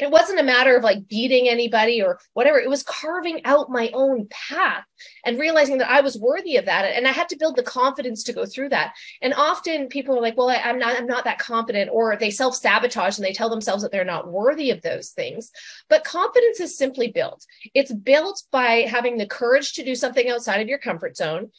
it 0.00 0.10
wasn't 0.10 0.40
a 0.40 0.44
matter 0.44 0.76
of 0.76 0.82
like 0.82 1.08
beating 1.08 1.48
anybody 1.48 2.02
or 2.02 2.18
whatever. 2.32 2.58
It 2.58 2.68
was 2.68 2.82
carving 2.82 3.44
out 3.44 3.70
my 3.70 3.90
own 3.92 4.26
path 4.30 4.84
and 5.24 5.38
realizing 5.38 5.78
that 5.78 5.90
i 5.90 6.00
was 6.00 6.18
worthy 6.18 6.56
of 6.56 6.66
that. 6.66 6.84
And 6.84 7.06
i 7.06 7.12
had 7.12 7.28
to 7.30 7.36
build 7.36 7.56
the 7.56 7.62
confidence 7.62 8.22
to 8.24 8.32
go 8.32 8.46
through 8.46 8.70
that. 8.70 8.94
And 9.22 9.34
often 9.34 9.88
people 9.88 10.16
are 10.16 10.22
like 10.22 10.36
well 10.36 10.48
I, 10.48 10.56
am 10.56 10.78
not 10.78 10.96
i'm 10.96 11.06
not 11.06 11.24
that 11.24 11.38
confident 11.38 11.90
or 11.92 12.16
they 12.16 12.30
self-sabotage 12.30 13.18
and 13.18 13.24
they 13.24 13.32
tell 13.32 13.50
themselves 13.50 13.82
that 13.82 13.92
they're 13.92 14.04
not 14.04 14.30
worthy 14.30 14.70
of 14.70 14.82
those 14.82 15.10
things. 15.10 15.50
But 15.88 16.04
confidence 16.04 16.60
is 16.60 16.76
simply 16.76 17.08
built. 17.08 17.44
It's 17.74 17.92
built 17.92 18.42
by 18.50 18.86
having 18.88 19.18
the 19.18 19.26
courage 19.26 19.74
to 19.74 19.84
do 19.84 19.94
something 19.94 20.28
outside 20.28 20.60
of 20.60 20.68
your 20.68 20.78
comfort 20.78 21.16
zone. 21.16 21.50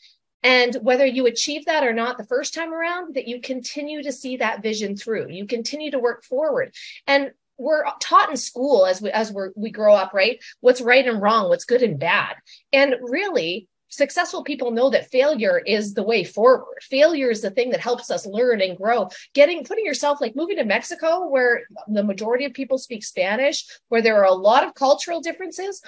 And 0.44 0.76
whether 0.82 1.06
you 1.06 1.28
achieve 1.28 1.66
that 1.66 1.84
or 1.84 1.94
not 1.94 2.18
the 2.18 2.26
first 2.26 2.54
time 2.54 2.74
around, 2.74 3.14
that 3.14 3.28
you 3.28 3.42
continue 3.42 4.02
to 4.02 4.12
see 4.12 4.38
that 4.38 4.64
vision 4.64 4.96
through. 4.96 5.30
You 5.30 5.46
continue 5.46 5.92
to 5.92 6.00
work 6.00 6.24
forward. 6.24 6.74
And 7.06 7.32
we're 7.58 7.84
taught 8.00 8.30
in 8.30 8.38
school 8.38 8.86
as 8.86 9.02
we 9.02 9.12
as 9.12 9.32
we 9.32 9.44
we 9.56 9.72
grow 9.72 9.94
up, 9.94 10.14
right? 10.14 10.44
What's 10.62 10.82
right 10.82 11.08
and 11.08 11.22
wrong, 11.22 11.50
what's 11.50 11.66
good 11.66 11.84
and 11.84 12.00
bad. 12.00 12.36
And 12.74 12.96
really, 13.02 13.68
successful 13.92 14.44
people 14.44 14.72
know 14.72 14.90
that 14.90 15.12
failure 15.12 15.60
is 15.60 15.94
the 15.94 16.04
way 16.04 16.24
forward. 16.24 16.78
Failure 16.82 17.30
is 17.30 17.42
the 17.42 17.52
thing 17.52 17.70
that 17.72 17.82
helps 17.82 18.10
us 18.10 18.26
learn 18.26 18.62
and 18.62 18.78
grow. 18.78 19.10
Getting 19.34 19.64
putting 19.64 19.86
yourself 19.86 20.20
like 20.20 20.36
moving 20.36 20.58
to 20.58 20.64
Mexico 20.64 21.28
where 21.28 21.64
the 21.88 22.04
majority 22.04 22.46
of 22.46 22.54
people 22.54 22.78
speak 22.78 23.04
Spanish, 23.04 23.66
where 23.90 24.02
there 24.02 24.18
are 24.18 24.26
a 24.26 24.34
lot 24.34 24.64
of 24.64 24.74
cultural 24.74 25.22
differences, 25.22 25.82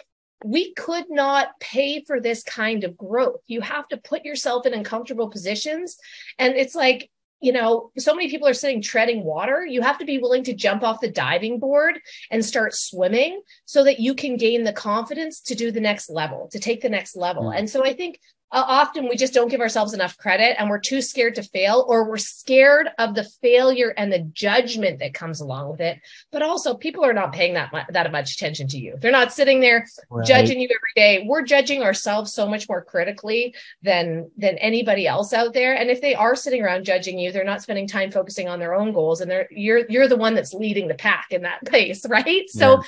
we 0.43 0.73
could 0.73 1.05
not 1.09 1.59
pay 1.59 2.03
for 2.03 2.19
this 2.19 2.43
kind 2.43 2.83
of 2.83 2.97
growth. 2.97 3.39
You 3.47 3.61
have 3.61 3.87
to 3.89 3.97
put 3.97 4.25
yourself 4.25 4.65
in 4.65 4.73
uncomfortable 4.73 5.29
positions. 5.29 5.97
And 6.37 6.55
it's 6.55 6.75
like 6.75 7.09
you 7.43 7.51
know, 7.51 7.91
so 7.97 8.15
many 8.15 8.29
people 8.29 8.47
are 8.47 8.53
sitting 8.53 8.81
treading 8.81 9.25
water. 9.25 9.65
You 9.65 9.81
have 9.81 9.97
to 9.97 10.05
be 10.05 10.17
willing 10.17 10.45
to 10.45 10.53
jump 10.53 10.81
off 10.81 11.01
the 11.01 11.11
diving 11.11 11.59
board 11.59 11.99
and 12.31 12.43
start 12.43 12.73
swimming 12.73 13.41
so 13.65 13.83
that 13.83 13.99
you 13.99 14.15
can 14.15 14.37
gain 14.37 14.63
the 14.63 14.71
confidence 14.71 15.41
to 15.41 15.53
do 15.53 15.69
the 15.69 15.81
next 15.81 16.09
level, 16.09 16.47
to 16.53 16.59
take 16.59 16.81
the 16.81 16.89
next 16.89 17.17
level. 17.17 17.49
Mm. 17.49 17.59
And 17.59 17.69
so 17.69 17.85
I 17.85 17.93
think 17.93 18.21
Uh, 18.53 18.63
often 18.67 19.09
we 19.09 19.15
just 19.15 19.33
don't 19.33 19.49
give 19.49 19.61
ourselves 19.61 19.93
enough 19.93 20.15
credit 20.17 20.55
and 20.59 20.69
we're 20.69 20.79
too 20.79 21.01
scared 21.01 21.33
to 21.33 21.41
fail 21.41 21.85
or 21.87 22.07
we're 22.07 22.17
scared 22.17 22.87
of 22.99 23.15
the 23.15 23.23
failure 23.41 23.95
and 23.97 24.13
the 24.13 24.19
judgment 24.19 24.99
that 24.99 25.13
comes 25.15 25.41
along 25.41 25.71
with 25.71 25.81
it. 25.81 25.99
But 26.31 26.43
also 26.43 26.75
people 26.75 27.03
are 27.03 27.13
not 27.13 27.33
paying 27.33 27.55
that 27.55 27.71
much, 27.73 27.87
that 27.89 28.11
much 28.11 28.35
attention 28.35 28.67
to 28.67 28.77
you. 28.77 28.95
They're 29.01 29.11
not 29.11 29.33
sitting 29.33 29.59
there 29.59 29.87
right. 30.11 30.25
judging 30.25 30.59
you 30.59 30.67
every 30.69 30.93
day. 30.95 31.25
We're 31.27 31.41
judging 31.41 31.81
ourselves 31.81 32.31
so 32.31 32.47
much 32.47 32.69
more 32.69 32.83
critically 32.83 33.55
than 33.81 34.29
than 34.37 34.59
anybody 34.59 35.07
else 35.07 35.33
out 35.33 35.53
there. 35.53 35.73
And 35.73 35.89
if 35.89 35.99
they 35.99 36.13
are 36.13 36.35
sitting 36.35 36.61
around 36.61 36.85
judging 36.85 37.17
you 37.17 37.31
they're 37.31 37.43
not 37.43 37.63
spending 37.63 37.87
time 37.87 38.11
focusing 38.11 38.47
on 38.47 38.59
their 38.59 38.75
own 38.75 38.93
goals 38.93 39.21
and 39.21 39.31
they're 39.31 39.47
you're 39.49 39.85
you're 39.89 40.07
the 40.07 40.15
one 40.15 40.35
that's 40.35 40.53
leading 40.53 40.87
the 40.87 40.93
pack 40.93 41.27
in 41.31 41.41
that 41.41 41.65
place 41.65 42.05
right? 42.07 42.47
So 42.49 42.75
yeah. 42.75 42.81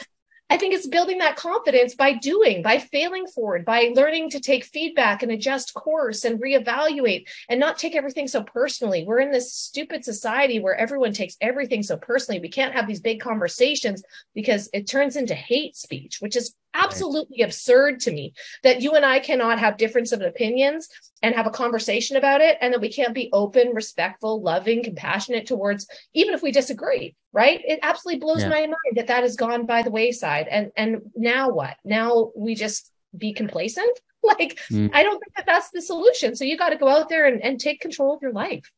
I 0.50 0.58
think 0.58 0.76
it's 0.76 0.88
building 0.88 1.18
that 1.20 1.38
confidence 1.38 1.96
by 1.96 2.14
doing, 2.14 2.62
by 2.62 2.78
failing 2.78 3.26
forward, 3.26 3.66
by 3.66 3.92
learning 3.96 4.30
to 4.32 4.40
take 4.40 4.64
feedback 4.64 5.24
and 5.24 5.32
adjust 5.32 5.74
course 5.74 6.24
and 6.24 6.40
reevaluate 6.40 7.28
and 7.50 7.60
not 7.60 7.80
take 7.80 7.96
everything 7.96 8.28
so 8.28 8.44
personally. 8.44 9.04
We're 9.06 9.22
in 9.22 9.32
this 9.32 9.54
stupid 9.54 10.06
society 10.06 10.60
where 10.60 10.76
everyone 10.76 11.14
takes 11.14 11.36
everything 11.42 11.82
so 11.82 11.98
personally. 11.98 12.40
We 12.40 12.50
can't 12.50 12.76
have 12.76 12.88
these 12.88 13.02
big 13.02 13.22
conversations 13.22 14.04
because 14.36 14.70
it 14.72 14.88
turns 14.88 15.16
into 15.16 15.34
hate 15.34 15.76
speech, 15.76 16.18
which 16.20 16.36
is 16.36 16.54
absolutely 16.76 17.38
right. 17.40 17.48
absurd 17.48 18.00
to 18.02 18.12
me 18.12 18.34
that 18.64 18.82
you 18.82 18.94
and 18.94 19.06
I 19.06 19.20
cannot 19.20 19.60
have 19.60 19.78
difference 19.78 20.12
of 20.12 20.22
opinions 20.22 20.88
and 21.22 21.34
have 21.34 21.48
a 21.48 21.52
conversation 21.52 22.18
about 22.18 22.42
it 22.42 22.58
and 22.62 22.74
that 22.74 22.82
we 22.82 22.92
can't 22.92 23.14
be 23.14 23.30
open, 23.34 23.70
respectful, 23.70 24.42
loving, 24.42 24.84
compassionate 24.84 25.48
towards 25.48 25.88
even 26.14 26.34
if 26.34 26.44
we 26.44 26.52
disagree, 26.52 27.16
right? 27.34 27.62
It 27.66 27.80
absolutely 27.82 28.20
blows 28.20 28.42
yeah. 28.42 28.50
my 28.50 28.62
mind 28.62 28.96
that 28.96 29.08
that 29.08 29.24
has 29.24 29.36
gone 29.36 29.66
by 29.66 29.82
the 29.82 29.92
wayside. 29.92 30.48
And 30.48 30.72
and 30.76 31.02
now 31.16 31.50
what? 31.50 31.78
Now 31.84 32.32
we 32.36 32.56
just 32.56 32.92
be 33.18 33.34
complacent? 33.34 34.00
Like 34.26 34.58
mm. 34.72 34.90
I 34.92 35.04
don't 35.04 35.20
think 35.20 35.36
that 35.36 35.46
that's 35.46 35.70
the 35.70 35.84
solution. 35.84 36.36
So 36.36 36.46
you 36.46 36.58
got 36.58 36.70
to 36.70 36.78
go 36.78 36.88
out 36.88 37.10
there 37.10 37.28
and, 37.28 37.44
and 37.44 37.60
take 37.60 37.80
control 37.80 38.16
of 38.16 38.24
your 38.24 38.32
life. 38.32 38.72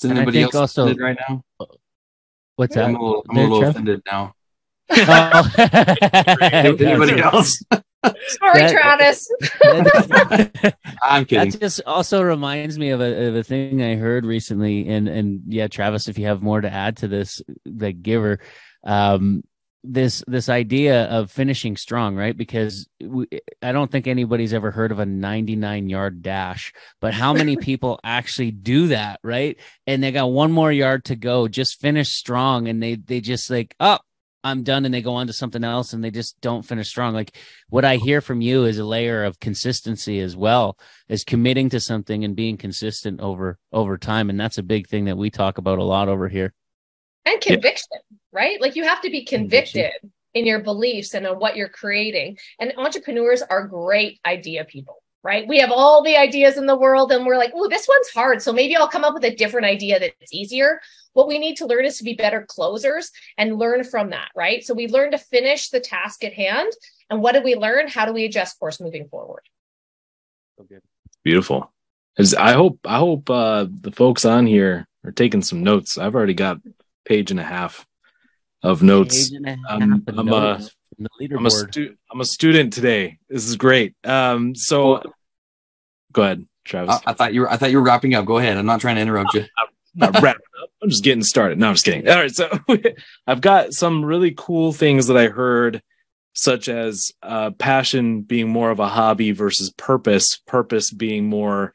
Is 0.00 0.08
anybody 0.08 0.42
else 0.42 0.54
also 0.54 0.94
right 0.94 1.18
now? 1.28 1.42
What's 2.54 2.76
that? 2.76 2.84
I'm 2.84 2.94
a 2.94 3.02
little, 3.04 3.26
I'm 3.28 3.36
a 3.36 3.42
little 3.42 3.64
offended 3.64 4.02
now. 4.06 4.35
Oh. 4.90 5.52
Anybody 6.52 7.20
else? 7.22 7.62
Sorry, 8.04 8.60
that, 8.60 8.70
Travis. 8.70 9.28
I'm 11.02 11.24
kidding. 11.26 11.50
That 11.50 11.60
just 11.60 11.80
also 11.86 12.22
reminds 12.22 12.78
me 12.78 12.90
of 12.90 13.00
a, 13.00 13.28
of 13.28 13.36
a 13.36 13.42
thing 13.42 13.82
I 13.82 13.96
heard 13.96 14.24
recently, 14.24 14.88
and 14.88 15.08
and 15.08 15.42
yeah, 15.48 15.66
Travis, 15.66 16.08
if 16.08 16.18
you 16.18 16.26
have 16.26 16.42
more 16.42 16.60
to 16.60 16.72
add 16.72 16.98
to 16.98 17.08
this, 17.08 17.42
the 17.64 17.92
giver, 17.92 18.38
um, 18.84 19.42
this 19.82 20.22
this 20.26 20.48
idea 20.48 21.04
of 21.06 21.30
finishing 21.30 21.76
strong, 21.76 22.14
right? 22.14 22.36
Because 22.36 22.88
we, 23.00 23.26
I 23.62 23.72
don't 23.72 23.90
think 23.90 24.06
anybody's 24.06 24.54
ever 24.54 24.70
heard 24.70 24.92
of 24.92 24.98
a 24.98 25.06
99 25.06 25.88
yard 25.88 26.22
dash, 26.22 26.72
but 27.00 27.14
how 27.14 27.32
many 27.32 27.56
people 27.56 27.98
actually 28.04 28.50
do 28.52 28.88
that, 28.88 29.20
right? 29.24 29.56
And 29.86 30.02
they 30.02 30.12
got 30.12 30.26
one 30.26 30.52
more 30.52 30.72
yard 30.72 31.06
to 31.06 31.16
go, 31.16 31.48
just 31.48 31.80
finish 31.80 32.10
strong, 32.10 32.68
and 32.68 32.82
they 32.82 32.96
they 32.96 33.20
just 33.20 33.50
like, 33.50 33.74
oh, 33.80 33.98
I'm 34.46 34.62
done 34.62 34.84
and 34.84 34.94
they 34.94 35.02
go 35.02 35.14
on 35.14 35.26
to 35.26 35.32
something 35.32 35.64
else 35.64 35.92
and 35.92 36.04
they 36.04 36.12
just 36.12 36.40
don't 36.40 36.62
finish 36.62 36.88
strong. 36.88 37.14
Like 37.14 37.36
what 37.68 37.84
I 37.84 37.96
hear 37.96 38.20
from 38.20 38.40
you 38.40 38.64
is 38.64 38.78
a 38.78 38.84
layer 38.84 39.24
of 39.24 39.40
consistency 39.40 40.20
as 40.20 40.36
well 40.36 40.78
as 41.08 41.24
committing 41.24 41.68
to 41.70 41.80
something 41.80 42.24
and 42.24 42.36
being 42.36 42.56
consistent 42.56 43.20
over 43.20 43.58
over 43.72 43.98
time. 43.98 44.30
And 44.30 44.38
that's 44.38 44.58
a 44.58 44.62
big 44.62 44.86
thing 44.86 45.06
that 45.06 45.18
we 45.18 45.30
talk 45.30 45.58
about 45.58 45.80
a 45.80 45.84
lot 45.84 46.08
over 46.08 46.28
here. 46.28 46.54
And 47.24 47.40
conviction, 47.40 47.88
yeah. 47.92 48.16
right? 48.30 48.60
Like 48.60 48.76
you 48.76 48.84
have 48.84 49.02
to 49.02 49.10
be 49.10 49.24
convicted 49.24 49.90
conviction. 49.90 50.12
in 50.34 50.46
your 50.46 50.60
beliefs 50.60 51.14
and 51.14 51.26
on 51.26 51.40
what 51.40 51.56
you're 51.56 51.68
creating. 51.68 52.38
And 52.60 52.72
entrepreneurs 52.76 53.42
are 53.42 53.66
great 53.66 54.20
idea 54.24 54.64
people 54.64 55.02
right? 55.26 55.48
We 55.48 55.58
have 55.58 55.72
all 55.72 56.04
the 56.04 56.16
ideas 56.16 56.56
in 56.56 56.66
the 56.66 56.78
world 56.78 57.10
and 57.10 57.26
we're 57.26 57.36
like, 57.36 57.50
oh, 57.52 57.68
this 57.68 57.88
one's 57.88 58.08
hard. 58.10 58.40
So 58.40 58.52
maybe 58.52 58.76
I'll 58.76 58.86
come 58.86 59.02
up 59.02 59.12
with 59.12 59.24
a 59.24 59.34
different 59.34 59.66
idea 59.66 59.98
that's 59.98 60.32
easier. 60.32 60.80
What 61.14 61.26
we 61.26 61.40
need 61.40 61.56
to 61.56 61.66
learn 61.66 61.84
is 61.84 61.98
to 61.98 62.04
be 62.04 62.14
better 62.14 62.46
closers 62.48 63.10
and 63.36 63.58
learn 63.58 63.82
from 63.82 64.10
that, 64.10 64.28
right? 64.36 64.64
So 64.64 64.72
we 64.72 64.86
learn 64.86 65.10
to 65.10 65.18
finish 65.18 65.70
the 65.70 65.80
task 65.80 66.22
at 66.22 66.32
hand. 66.32 66.72
And 67.10 67.20
what 67.20 67.32
did 67.32 67.42
we 67.42 67.56
learn? 67.56 67.88
How 67.88 68.06
do 68.06 68.12
we 68.12 68.24
adjust 68.24 68.60
course 68.60 68.80
moving 68.80 69.08
forward? 69.08 69.42
Okay. 70.60 70.76
Beautiful. 71.24 71.72
As 72.16 72.32
I 72.32 72.52
hope 72.52 72.78
I 72.84 72.98
hope 72.98 73.28
uh, 73.28 73.66
the 73.68 73.90
folks 73.90 74.24
on 74.24 74.46
here 74.46 74.86
are 75.04 75.10
taking 75.10 75.42
some 75.42 75.64
notes. 75.64 75.98
I've 75.98 76.14
already 76.14 76.34
got 76.34 76.60
page 77.04 77.32
and 77.32 77.40
a 77.40 77.42
half 77.42 77.84
of 78.62 78.82
notes. 78.82 79.32
Half 79.44 79.58
um, 79.68 80.04
I'm, 80.06 80.26
notes 80.26 80.76
a, 81.20 81.36
I'm, 81.36 81.46
a 81.46 81.50
stu- 81.50 81.96
I'm 82.12 82.20
a 82.20 82.24
student 82.24 82.72
today. 82.72 83.18
This 83.28 83.46
is 83.48 83.56
great. 83.56 83.94
Um, 84.04 84.54
so 84.54 85.02
Go 86.16 86.22
ahead, 86.22 86.46
Travis. 86.64 86.98
I, 87.06 87.10
I, 87.10 87.12
thought 87.12 87.34
you 87.34 87.42
were. 87.42 87.50
I 87.50 87.58
thought 87.58 87.70
you 87.70 87.76
were 87.76 87.84
wrapping 87.84 88.14
up. 88.14 88.24
Go 88.24 88.38
ahead. 88.38 88.56
I'm 88.56 88.64
not 88.64 88.80
trying 88.80 88.96
to 88.96 89.02
interrupt 89.02 89.34
you. 89.34 89.44
I'm 89.58 89.68
not 89.94 90.22
wrapping 90.22 90.46
up. 90.62 90.70
I'm 90.82 90.88
just 90.88 91.04
getting 91.04 91.22
started. 91.22 91.58
No, 91.58 91.68
I'm 91.68 91.74
just 91.74 91.84
kidding. 91.84 92.08
All 92.08 92.16
right. 92.16 92.34
So 92.34 92.48
I've 93.26 93.42
got 93.42 93.74
some 93.74 94.02
really 94.02 94.32
cool 94.34 94.72
things 94.72 95.08
that 95.08 95.18
I 95.18 95.28
heard, 95.28 95.82
such 96.32 96.70
as 96.70 97.12
uh, 97.22 97.50
passion 97.50 98.22
being 98.22 98.48
more 98.48 98.70
of 98.70 98.80
a 98.80 98.88
hobby 98.88 99.32
versus 99.32 99.70
purpose. 99.70 100.40
Purpose 100.46 100.90
being 100.90 101.26
more 101.26 101.74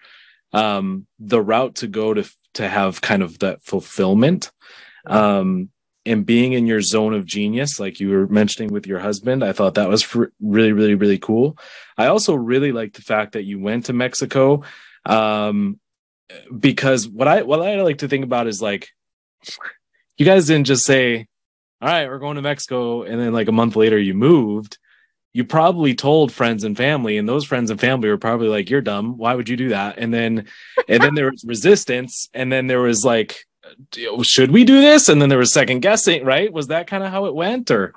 um, 0.54 1.06
the 1.20 1.40
route 1.40 1.76
to 1.76 1.88
go 1.88 2.16
to 2.16 2.28
to 2.56 2.68
have 2.68 3.00
kind 3.00 3.22
of 3.22 3.38
that 3.40 3.62
fulfillment 3.62 4.52
um, 5.06 5.70
and 6.06 6.26
being 6.26 6.54
in 6.54 6.66
your 6.66 6.82
zone 6.82 7.14
of 7.14 7.26
genius 7.26 7.80
like 7.80 8.00
you 8.00 8.10
were 8.10 8.28
mentioning 8.28 8.74
with 8.74 8.88
your 8.88 9.00
husband 9.00 9.44
i 9.44 9.52
thought 9.52 9.76
that 9.76 9.90
was 9.90 10.02
fr- 10.02 10.26
really 10.42 10.72
really 10.72 10.96
really 10.96 11.20
cool. 11.20 11.58
I 11.98 12.08
also 12.08 12.34
really 12.34 12.72
like 12.72 12.94
the 12.94 13.02
fact 13.02 13.34
that 13.34 13.44
you 13.44 13.60
went 13.60 13.86
to 13.86 13.94
mexico 13.94 14.64
um, 15.06 15.80
because 16.58 17.08
what 17.08 17.28
i 17.28 17.44
what 17.44 17.62
i 17.62 17.82
like 17.82 18.00
to 18.00 18.08
think 18.08 18.24
about 18.26 18.48
is 18.48 18.62
like 18.62 18.90
you 20.18 20.26
guys 20.26 20.48
didn't 20.48 20.68
just 20.68 20.86
say 20.86 21.28
all 21.82 21.88
right 21.88 22.08
we're 22.08 22.20
going 22.20 22.36
to 22.36 22.42
mexico 22.42 23.04
and 23.04 23.20
then 23.20 23.34
like 23.34 23.48
a 23.48 23.52
month 23.52 23.76
later 23.76 23.98
you 23.98 24.14
moved. 24.14 24.78
You 25.34 25.46
probably 25.46 25.96
told 25.96 26.34
friends 26.34 26.66
and 26.66 26.76
family 26.76 27.18
and 27.18 27.28
those 27.28 27.46
friends 27.46 27.72
and 27.72 27.80
family 27.80 28.10
were 28.10 28.18
probably 28.18 28.50
like 28.50 28.70
you're 28.70 28.82
dumb. 28.82 29.18
Why 29.18 29.34
would 29.34 29.48
you 29.48 29.56
do 29.56 29.70
that? 29.70 29.98
And 29.98 30.14
then 30.14 30.48
and 30.90 31.02
then 31.02 31.16
there 31.16 31.32
was 31.32 31.46
resistance 31.46 32.30
and 32.34 32.52
then 32.52 32.68
there 32.68 32.82
was 32.82 33.06
like 33.06 33.46
should 34.24 34.52
we 34.52 34.64
do 34.64 34.82
this 34.82 35.10
and 35.10 35.22
then 35.22 35.30
there 35.30 35.38
was 35.38 35.54
second 35.54 35.80
guessing 35.82 36.24
right 36.26 36.52
was 36.52 36.68
that 36.68 36.88
kind 36.88 37.04
of 37.04 37.12
how 37.12 37.26
it 37.26 37.36
went 37.36 37.72
or 37.72 37.94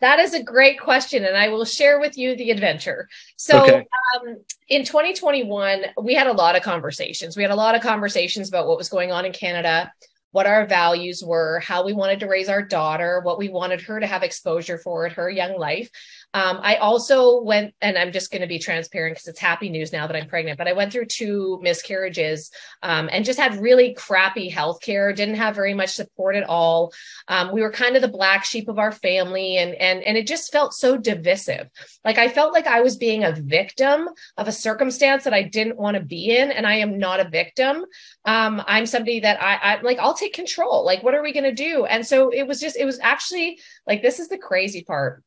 that 0.00 0.18
is 0.18 0.34
a 0.34 0.42
great 0.42 0.78
question, 0.78 1.24
and 1.24 1.36
I 1.36 1.48
will 1.48 1.64
share 1.64 1.98
with 1.98 2.18
you 2.18 2.36
the 2.36 2.50
adventure. 2.50 3.08
So, 3.36 3.62
okay. 3.62 3.86
um, 4.14 4.36
in 4.68 4.84
2021, 4.84 5.84
we 6.02 6.14
had 6.14 6.26
a 6.26 6.32
lot 6.32 6.54
of 6.54 6.62
conversations. 6.62 7.36
We 7.36 7.42
had 7.42 7.52
a 7.52 7.56
lot 7.56 7.74
of 7.74 7.80
conversations 7.80 8.48
about 8.48 8.68
what 8.68 8.76
was 8.76 8.90
going 8.90 9.10
on 9.10 9.24
in 9.24 9.32
Canada, 9.32 9.90
what 10.32 10.46
our 10.46 10.66
values 10.66 11.22
were, 11.24 11.60
how 11.60 11.82
we 11.82 11.94
wanted 11.94 12.20
to 12.20 12.26
raise 12.26 12.50
our 12.50 12.60
daughter, 12.60 13.20
what 13.20 13.38
we 13.38 13.48
wanted 13.48 13.80
her 13.82 13.98
to 13.98 14.06
have 14.06 14.22
exposure 14.22 14.76
for 14.76 15.06
at 15.06 15.12
her 15.12 15.30
young 15.30 15.58
life. 15.58 15.88
Um, 16.36 16.60
I 16.60 16.76
also 16.76 17.40
went, 17.40 17.72
and 17.80 17.96
I'm 17.96 18.12
just 18.12 18.30
going 18.30 18.42
to 18.42 18.46
be 18.46 18.58
transparent 18.58 19.14
because 19.14 19.26
it's 19.26 19.40
happy 19.40 19.70
news 19.70 19.90
now 19.90 20.06
that 20.06 20.14
I'm 20.14 20.28
pregnant, 20.28 20.58
but 20.58 20.68
I 20.68 20.74
went 20.74 20.92
through 20.92 21.06
two 21.06 21.58
miscarriages 21.62 22.50
um, 22.82 23.08
and 23.10 23.24
just 23.24 23.38
had 23.38 23.56
really 23.56 23.94
crappy 23.94 24.50
health 24.50 24.82
care, 24.82 25.14
didn't 25.14 25.36
have 25.36 25.54
very 25.54 25.72
much 25.72 25.94
support 25.94 26.36
at 26.36 26.44
all. 26.44 26.92
Um, 27.28 27.54
we 27.54 27.62
were 27.62 27.72
kind 27.72 27.96
of 27.96 28.02
the 28.02 28.08
black 28.08 28.44
sheep 28.44 28.68
of 28.68 28.78
our 28.78 28.92
family, 28.92 29.56
and, 29.56 29.74
and, 29.76 30.02
and 30.02 30.18
it 30.18 30.26
just 30.26 30.52
felt 30.52 30.74
so 30.74 30.98
divisive. 30.98 31.70
Like 32.04 32.18
I 32.18 32.28
felt 32.28 32.52
like 32.52 32.66
I 32.66 32.82
was 32.82 32.98
being 32.98 33.24
a 33.24 33.32
victim 33.32 34.06
of 34.36 34.46
a 34.46 34.52
circumstance 34.52 35.24
that 35.24 35.32
I 35.32 35.42
didn't 35.42 35.78
want 35.78 35.96
to 35.96 36.02
be 36.02 36.36
in, 36.36 36.52
and 36.52 36.66
I 36.66 36.74
am 36.74 36.98
not 36.98 37.18
a 37.18 37.30
victim. 37.30 37.86
Um, 38.26 38.62
I'm 38.66 38.84
somebody 38.84 39.20
that 39.20 39.42
I, 39.42 39.54
I 39.54 39.80
like, 39.80 39.98
I'll 39.98 40.12
take 40.12 40.34
control. 40.34 40.84
Like, 40.84 41.02
what 41.02 41.14
are 41.14 41.22
we 41.22 41.32
going 41.32 41.44
to 41.44 41.54
do? 41.54 41.86
And 41.86 42.06
so 42.06 42.28
it 42.28 42.46
was 42.46 42.60
just, 42.60 42.76
it 42.76 42.84
was 42.84 43.00
actually 43.00 43.58
like, 43.86 44.02
this 44.02 44.20
is 44.20 44.28
the 44.28 44.36
crazy 44.36 44.84
part 44.84 45.22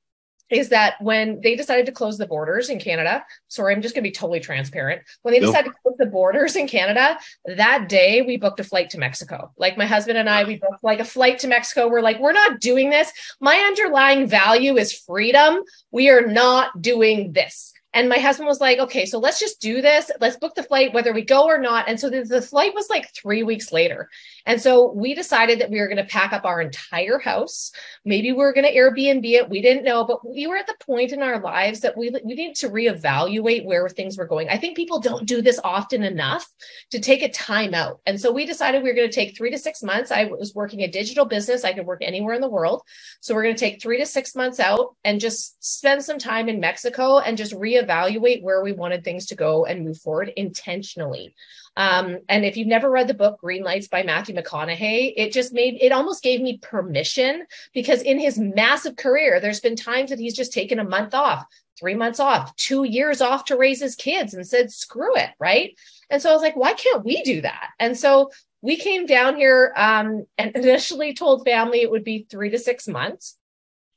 is 0.50 0.70
that 0.70 0.96
when 1.02 1.42
they 1.42 1.56
decided 1.56 1.86
to 1.86 1.92
close 1.92 2.18
the 2.18 2.28
borders 2.28 2.70
in 2.70 2.80
Canada, 2.80 3.24
sorry, 3.48 3.74
I'm 3.74 3.82
just 3.82 3.96
going 3.96 4.04
to 4.04 4.10
be 4.10 4.14
totally 4.14 4.40
transparent. 4.40 5.02
When 5.22 5.34
they 5.34 5.40
decided 5.40 5.70
to 5.70 5.76
close 5.84 5.96
the 5.98 6.06
borders 6.06 6.56
in 6.56 6.68
Canada, 6.68 7.18
that 7.46 7.90
day 7.90 8.22
we 8.22 8.38
booked 8.38 8.60
a 8.60 8.64
flight 8.64 8.90
to 8.92 8.98
Mexico. 8.98 9.52
Like 9.58 9.78
my 9.78 9.86
husband 9.86 10.18
and 10.18 10.30
I, 10.30 10.44
we 10.44 10.58
booked 10.58 10.84
like 10.84 11.00
a 11.00 11.06
flight 11.06 11.40
to 11.40 11.48
Mexico. 11.48 11.88
We're 11.88 12.02
like, 12.02 12.20
we're 12.20 12.34
not 12.34 12.60
doing 12.60 12.90
this. 12.90 13.12
My 13.40 13.56
underlying 13.56 14.28
value 14.28 14.78
is 14.78 14.94
freedom. 14.94 15.64
We 15.92 16.10
are 16.10 16.26
not 16.26 16.82
doing 16.82 17.34
this. 17.34 17.74
And 17.94 18.08
my 18.08 18.20
husband 18.20 18.48
was 18.48 18.62
like, 18.62 18.78
okay, 18.78 19.06
so 19.06 19.18
let's 19.18 19.40
just 19.40 19.60
do 19.60 19.82
this. 19.82 20.12
Let's 20.20 20.38
book 20.38 20.54
the 20.54 20.62
flight, 20.62 20.94
whether 20.94 21.12
we 21.12 21.26
go 21.26 21.46
or 21.46 21.58
not. 21.58 21.90
And 21.90 22.00
so 22.00 22.10
the, 22.10 22.24
the 22.24 22.42
flight 22.42 22.76
was 22.76 22.88
like 22.88 23.12
three 23.16 23.42
weeks 23.42 23.72
later. 23.72 24.10
And 24.46 24.62
so 24.62 24.92
we 24.92 25.16
decided 25.16 25.60
that 25.60 25.72
we 25.72 25.80
were 25.80 25.88
going 25.88 25.98
to 25.98 26.04
pack 26.04 26.32
up 26.32 26.46
our 26.46 26.62
entire 26.62 27.18
house. 27.18 27.72
Maybe 28.06 28.32
we 28.32 28.38
were 28.38 28.54
going 28.54 28.68
to 28.68 28.76
Airbnb 28.76 29.26
it. 29.26 29.50
We 29.50 29.62
didn't 29.62 29.86
know, 29.86 30.06
but 30.06 30.28
we 30.28 30.46
were 30.46 30.58
at 30.58 30.68
the 30.68 30.76
point 30.86 31.14
in 31.14 31.24
our 31.24 31.42
lives 31.42 31.80
that 31.80 31.98
we, 31.98 32.12
we 32.24 32.36
needed 32.36 32.56
to 32.58 32.70
reevaluate 32.70 33.66
where 33.66 33.90
things 33.90 34.20
were 34.20 34.28
going. 34.28 34.50
I 34.50 34.58
think 34.58 34.78
people 34.78 35.00
don't 35.00 35.26
do 35.26 35.42
this 35.42 35.60
often 35.64 36.04
enough 36.04 36.48
to 36.92 37.00
take 37.00 37.24
a 37.24 37.32
time 37.32 37.74
out. 37.74 38.02
And 38.06 38.22
so 38.22 38.32
we 38.32 38.46
decided 38.46 38.84
we 38.84 38.90
were 38.90 38.96
going 38.96 39.10
to 39.10 39.16
take 39.16 39.36
three 39.36 39.50
to 39.50 39.58
six 39.58 39.82
months. 39.82 40.12
I 40.12 40.26
was 40.26 40.54
working 40.54 40.82
a 40.82 40.88
digital 40.88 41.26
business. 41.26 41.64
I 41.64 41.74
could 41.74 41.88
work 41.88 42.04
anywhere 42.04 42.36
in 42.36 42.42
the 42.42 42.50
world. 42.50 42.84
So 43.20 43.34
we're 43.34 43.44
going 43.44 43.56
to 43.56 43.60
take 43.60 43.82
three 43.82 43.98
to 43.98 44.06
six 44.06 44.36
months 44.36 44.60
out 44.60 44.96
and 45.04 45.20
just 45.20 45.64
spend 45.64 46.04
some 46.04 46.20
time 46.20 46.50
in 46.50 46.60
Mexico 46.60 47.18
and 47.18 47.36
just 47.36 47.54
re 47.54 47.79
reevaluate 47.86 48.42
where 48.42 48.62
we 48.62 48.72
wanted 48.72 49.04
things 49.04 49.28
to 49.28 49.36
go 49.36 49.66
and 49.66 49.86
move 49.86 49.98
forward 49.98 50.32
intentionally. 50.36 51.36
Um, 51.78 52.20
and 52.28 52.46
if 52.46 52.58
you've 52.58 52.68
never 52.68 52.90
read 52.90 53.08
the 53.08 53.14
book 53.14 53.40
Green 53.40 53.64
Lights 53.64 53.88
by 53.88 54.04
Matthew 54.04 54.36
McConaughey, 54.36 55.14
it 55.16 55.32
just 55.32 55.54
made 55.54 55.78
it 55.82 55.92
almost 55.92 56.24
gave 56.24 56.42
me 56.42 56.58
permission 56.58 57.46
because 57.74 58.02
in 58.02 58.20
his 58.20 58.38
massive 58.38 58.96
career, 58.96 59.40
there's 59.40 59.62
been 59.62 59.76
times 59.76 60.10
that 60.10 60.20
he's 60.20 60.36
just 60.36 60.54
taken 60.54 60.80
a 60.80 60.84
month 60.84 61.14
off, 61.14 61.46
three 61.80 61.96
months 61.96 62.20
off, 62.20 62.56
two 62.56 62.84
years 62.84 63.22
off 63.22 63.46
to 63.46 63.58
raise 63.58 63.80
his 63.80 63.96
kids 63.96 64.34
and 64.34 64.46
said, 64.46 64.72
screw 64.72 65.16
it. 65.16 65.30
Right. 65.40 65.78
And 66.10 66.22
so 66.22 66.30
I 66.30 66.34
was 66.34 66.42
like, 66.42 66.56
why 66.56 66.74
can't 66.74 67.06
we 67.06 67.22
do 67.24 67.42
that? 67.42 67.70
And 67.80 67.98
so 67.98 68.32
we 68.62 68.76
came 68.76 69.06
down 69.06 69.38
here 69.38 69.74
um, 69.76 70.26
and 70.38 70.52
initially 70.56 71.14
told 71.14 71.46
family 71.46 71.82
it 71.82 71.92
would 71.92 72.04
be 72.04 72.26
three 72.30 72.50
to 72.50 72.60
six 72.60 72.88
months. 72.88 73.38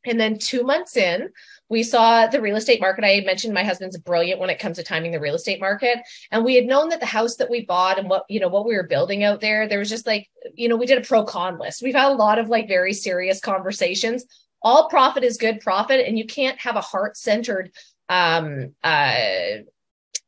And 0.04 0.18
then 0.18 0.38
two 0.38 0.64
months 0.64 0.96
in, 0.96 1.30
we 1.72 1.82
saw 1.82 2.26
the 2.26 2.42
real 2.42 2.56
estate 2.56 2.82
market. 2.82 3.02
I 3.02 3.22
mentioned 3.24 3.54
my 3.54 3.64
husband's 3.64 3.96
brilliant 3.96 4.38
when 4.38 4.50
it 4.50 4.58
comes 4.58 4.76
to 4.76 4.82
timing 4.82 5.10
the 5.10 5.18
real 5.18 5.34
estate 5.34 5.58
market. 5.58 6.00
And 6.30 6.44
we 6.44 6.54
had 6.54 6.66
known 6.66 6.90
that 6.90 7.00
the 7.00 7.06
house 7.06 7.36
that 7.36 7.48
we 7.48 7.64
bought 7.64 7.98
and 7.98 8.10
what, 8.10 8.26
you 8.28 8.40
know, 8.40 8.48
what 8.48 8.66
we 8.66 8.76
were 8.76 8.82
building 8.82 9.24
out 9.24 9.40
there, 9.40 9.66
there 9.66 9.78
was 9.78 9.88
just 9.88 10.06
like, 10.06 10.28
you 10.52 10.68
know, 10.68 10.76
we 10.76 10.84
did 10.84 10.98
a 10.98 11.06
pro 11.08 11.24
con 11.24 11.58
list. 11.58 11.80
We've 11.80 11.94
had 11.94 12.12
a 12.12 12.14
lot 12.14 12.38
of 12.38 12.50
like 12.50 12.68
very 12.68 12.92
serious 12.92 13.40
conversations. 13.40 14.26
All 14.60 14.90
profit 14.90 15.24
is 15.24 15.38
good 15.38 15.60
profit, 15.60 16.06
and 16.06 16.18
you 16.18 16.26
can't 16.26 16.60
have 16.60 16.76
a 16.76 16.82
heart 16.82 17.16
centered 17.16 17.72
um, 18.10 18.74
uh, 18.84 19.62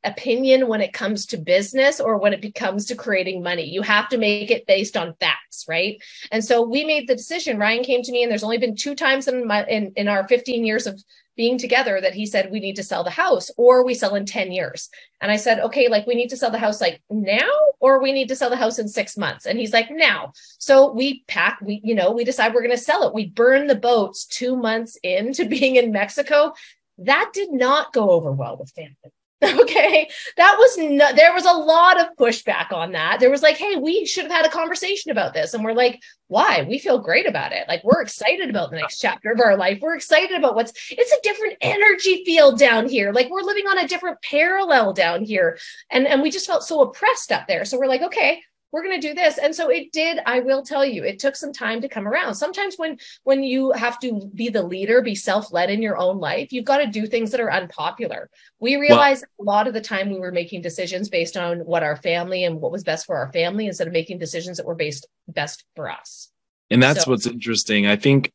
opinion 0.02 0.66
when 0.66 0.80
it 0.80 0.92
comes 0.94 1.26
to 1.26 1.36
business 1.36 2.00
or 2.00 2.18
when 2.18 2.32
it 2.32 2.54
comes 2.54 2.86
to 2.86 2.94
creating 2.94 3.42
money. 3.42 3.64
You 3.64 3.82
have 3.82 4.08
to 4.08 4.18
make 4.18 4.50
it 4.50 4.66
based 4.66 4.96
on 4.96 5.14
facts, 5.20 5.66
right? 5.68 6.02
And 6.32 6.42
so 6.42 6.62
we 6.62 6.84
made 6.84 7.06
the 7.06 7.16
decision. 7.16 7.58
Ryan 7.58 7.84
came 7.84 8.02
to 8.02 8.12
me, 8.12 8.22
and 8.22 8.30
there's 8.30 8.44
only 8.44 8.58
been 8.58 8.76
two 8.76 8.94
times 8.94 9.28
in 9.28 9.46
my 9.46 9.64
in, 9.66 9.92
in 9.96 10.08
our 10.08 10.26
15 10.26 10.64
years 10.64 10.86
of 10.86 11.02
being 11.36 11.58
together 11.58 12.00
that 12.00 12.14
he 12.14 12.26
said 12.26 12.50
we 12.50 12.60
need 12.60 12.76
to 12.76 12.82
sell 12.82 13.04
the 13.04 13.10
house 13.10 13.50
or 13.56 13.84
we 13.84 13.94
sell 13.94 14.14
in 14.14 14.26
10 14.26 14.52
years. 14.52 14.88
And 15.20 15.30
I 15.32 15.36
said, 15.36 15.60
okay, 15.60 15.88
like 15.88 16.06
we 16.06 16.14
need 16.14 16.30
to 16.30 16.36
sell 16.36 16.50
the 16.50 16.58
house 16.58 16.80
like 16.80 17.00
now 17.10 17.50
or 17.80 18.00
we 18.00 18.12
need 18.12 18.28
to 18.28 18.36
sell 18.36 18.50
the 18.50 18.56
house 18.56 18.78
in 18.78 18.88
six 18.88 19.16
months. 19.16 19.46
And 19.46 19.58
he's 19.58 19.72
like, 19.72 19.90
now. 19.90 20.32
So 20.58 20.92
we 20.92 21.24
pack, 21.26 21.58
we, 21.62 21.80
you 21.82 21.94
know, 21.94 22.10
we 22.10 22.24
decide 22.24 22.54
we're 22.54 22.60
going 22.60 22.70
to 22.70 22.78
sell 22.78 23.06
it. 23.06 23.14
We 23.14 23.26
burn 23.26 23.66
the 23.66 23.74
boats 23.74 24.26
two 24.26 24.56
months 24.56 24.96
into 25.02 25.48
being 25.48 25.76
in 25.76 25.92
Mexico. 25.92 26.52
That 26.98 27.30
did 27.32 27.52
not 27.52 27.92
go 27.92 28.10
over 28.10 28.30
well 28.30 28.56
with 28.56 28.70
family. 28.70 29.13
Okay. 29.64 30.08
That 30.36 30.56
was 30.58 30.78
no, 30.78 31.12
there 31.14 31.32
was 31.32 31.46
a 31.46 31.52
lot 31.52 32.00
of 32.00 32.08
pushback 32.18 32.72
on 32.72 32.92
that. 32.92 33.18
There 33.20 33.30
was 33.30 33.42
like, 33.42 33.56
hey, 33.56 33.76
we 33.76 34.04
should 34.04 34.24
have 34.24 34.32
had 34.32 34.46
a 34.46 34.50
conversation 34.50 35.10
about 35.10 35.32
this. 35.32 35.54
And 35.54 35.64
we're 35.64 35.72
like, 35.72 36.02
why? 36.28 36.64
We 36.68 36.78
feel 36.78 36.98
great 36.98 37.28
about 37.28 37.52
it. 37.52 37.66
Like 37.68 37.82
we're 37.84 38.02
excited 38.02 38.50
about 38.50 38.70
the 38.70 38.78
next 38.78 39.00
chapter 39.00 39.30
of 39.30 39.40
our 39.40 39.56
life. 39.56 39.78
We're 39.80 39.94
excited 39.94 40.36
about 40.36 40.54
what's 40.54 40.72
it's 40.90 41.12
a 41.12 41.22
different 41.22 41.56
energy 41.60 42.24
field 42.24 42.58
down 42.58 42.88
here. 42.88 43.12
Like 43.12 43.30
we're 43.30 43.42
living 43.42 43.66
on 43.66 43.78
a 43.78 43.88
different 43.88 44.20
parallel 44.22 44.92
down 44.92 45.24
here. 45.24 45.58
And 45.90 46.06
and 46.06 46.22
we 46.22 46.30
just 46.30 46.46
felt 46.46 46.64
so 46.64 46.82
oppressed 46.82 47.32
up 47.32 47.46
there. 47.46 47.64
So 47.64 47.78
we're 47.78 47.86
like, 47.86 48.02
okay, 48.02 48.42
we're 48.74 48.82
going 48.82 49.00
to 49.00 49.08
do 49.08 49.14
this. 49.14 49.38
And 49.38 49.54
so 49.54 49.68
it 49.68 49.92
did 49.92 50.18
i 50.26 50.40
will 50.40 50.62
tell 50.62 50.84
you 50.84 51.04
it 51.04 51.20
took 51.20 51.36
some 51.36 51.52
time 51.52 51.80
to 51.80 51.88
come 51.88 52.08
around. 52.08 52.34
Sometimes 52.34 52.74
when 52.76 52.98
when 53.22 53.44
you 53.44 53.70
have 53.70 54.00
to 54.00 54.28
be 54.34 54.48
the 54.48 54.64
leader 54.64 55.00
be 55.00 55.14
self-led 55.14 55.70
in 55.70 55.80
your 55.80 55.96
own 55.96 56.18
life 56.18 56.52
you've 56.52 56.64
got 56.64 56.78
to 56.78 56.88
do 56.88 57.06
things 57.06 57.30
that 57.30 57.40
are 57.40 57.52
unpopular. 57.52 58.28
We 58.58 58.74
realized 58.74 59.24
well, 59.38 59.44
a 59.44 59.46
lot 59.56 59.68
of 59.68 59.74
the 59.74 59.80
time 59.80 60.10
we 60.10 60.18
were 60.18 60.32
making 60.32 60.62
decisions 60.62 61.08
based 61.08 61.36
on 61.36 61.60
what 61.60 61.84
our 61.84 61.94
family 61.94 62.42
and 62.42 62.60
what 62.60 62.72
was 62.72 62.82
best 62.82 63.06
for 63.06 63.16
our 63.16 63.30
family 63.32 63.68
instead 63.68 63.86
of 63.86 63.92
making 63.92 64.18
decisions 64.18 64.56
that 64.56 64.66
were 64.66 64.74
based 64.74 65.06
best 65.28 65.64
for 65.76 65.88
us. 65.88 66.32
And 66.68 66.82
that's 66.82 67.04
so. 67.04 67.12
what's 67.12 67.26
interesting. 67.26 67.86
I 67.86 67.94
think 67.94 68.32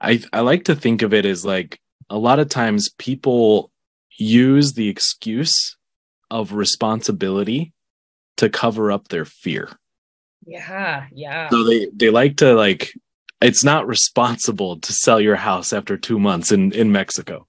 i 0.00 0.18
i 0.32 0.40
like 0.40 0.64
to 0.64 0.76
think 0.76 1.02
of 1.02 1.12
it 1.12 1.26
as 1.26 1.44
like 1.44 1.78
a 2.08 2.16
lot 2.16 2.38
of 2.38 2.48
times 2.48 2.88
people 2.96 3.70
use 4.16 4.72
the 4.72 4.88
excuse 4.88 5.76
of 6.30 6.54
responsibility 6.54 7.74
to 8.38 8.48
cover 8.48 8.90
up 8.90 9.08
their 9.08 9.24
fear. 9.24 9.70
Yeah, 10.46 11.06
yeah. 11.12 11.50
So 11.50 11.62
they 11.64 11.86
they 11.94 12.10
like 12.10 12.38
to 12.38 12.54
like 12.54 12.94
it's 13.40 13.62
not 13.62 13.86
responsible 13.86 14.80
to 14.80 14.92
sell 14.92 15.20
your 15.20 15.36
house 15.36 15.72
after 15.72 15.96
2 15.96 16.18
months 16.18 16.50
in 16.50 16.72
in 16.72 16.90
Mexico. 16.90 17.46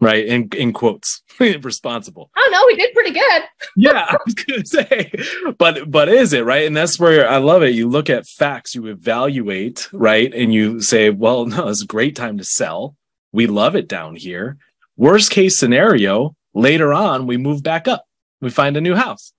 Right? 0.00 0.26
In 0.26 0.48
in 0.56 0.72
quotes. 0.72 1.22
responsible. 1.40 2.30
Oh 2.36 2.48
no, 2.52 2.64
we 2.66 2.76
did 2.76 2.92
pretty 2.92 3.12
good. 3.12 3.42
yeah, 3.76 4.06
I 4.10 4.16
was 4.24 4.34
going 4.34 4.62
to 4.62 4.68
say. 4.68 5.12
But 5.58 5.90
but 5.90 6.08
is 6.08 6.32
it, 6.32 6.44
right? 6.44 6.66
And 6.66 6.76
that's 6.76 6.98
where 6.98 7.28
I 7.28 7.38
love 7.38 7.62
it. 7.62 7.74
You 7.74 7.88
look 7.88 8.10
at 8.10 8.26
facts, 8.26 8.74
you 8.74 8.86
evaluate, 8.86 9.88
right? 9.92 10.32
And 10.34 10.52
you 10.52 10.82
say, 10.82 11.10
well, 11.10 11.46
no, 11.46 11.68
it's 11.68 11.82
a 11.82 11.86
great 11.86 12.16
time 12.16 12.36
to 12.38 12.44
sell. 12.44 12.96
We 13.32 13.46
love 13.46 13.76
it 13.76 13.88
down 13.88 14.16
here. 14.16 14.58
Worst 14.96 15.30
case 15.30 15.56
scenario, 15.56 16.36
later 16.52 16.92
on 16.92 17.26
we 17.26 17.36
move 17.38 17.62
back 17.62 17.88
up. 17.88 18.04
We 18.40 18.50
find 18.50 18.76
a 18.76 18.80
new 18.80 18.94
house 18.94 19.32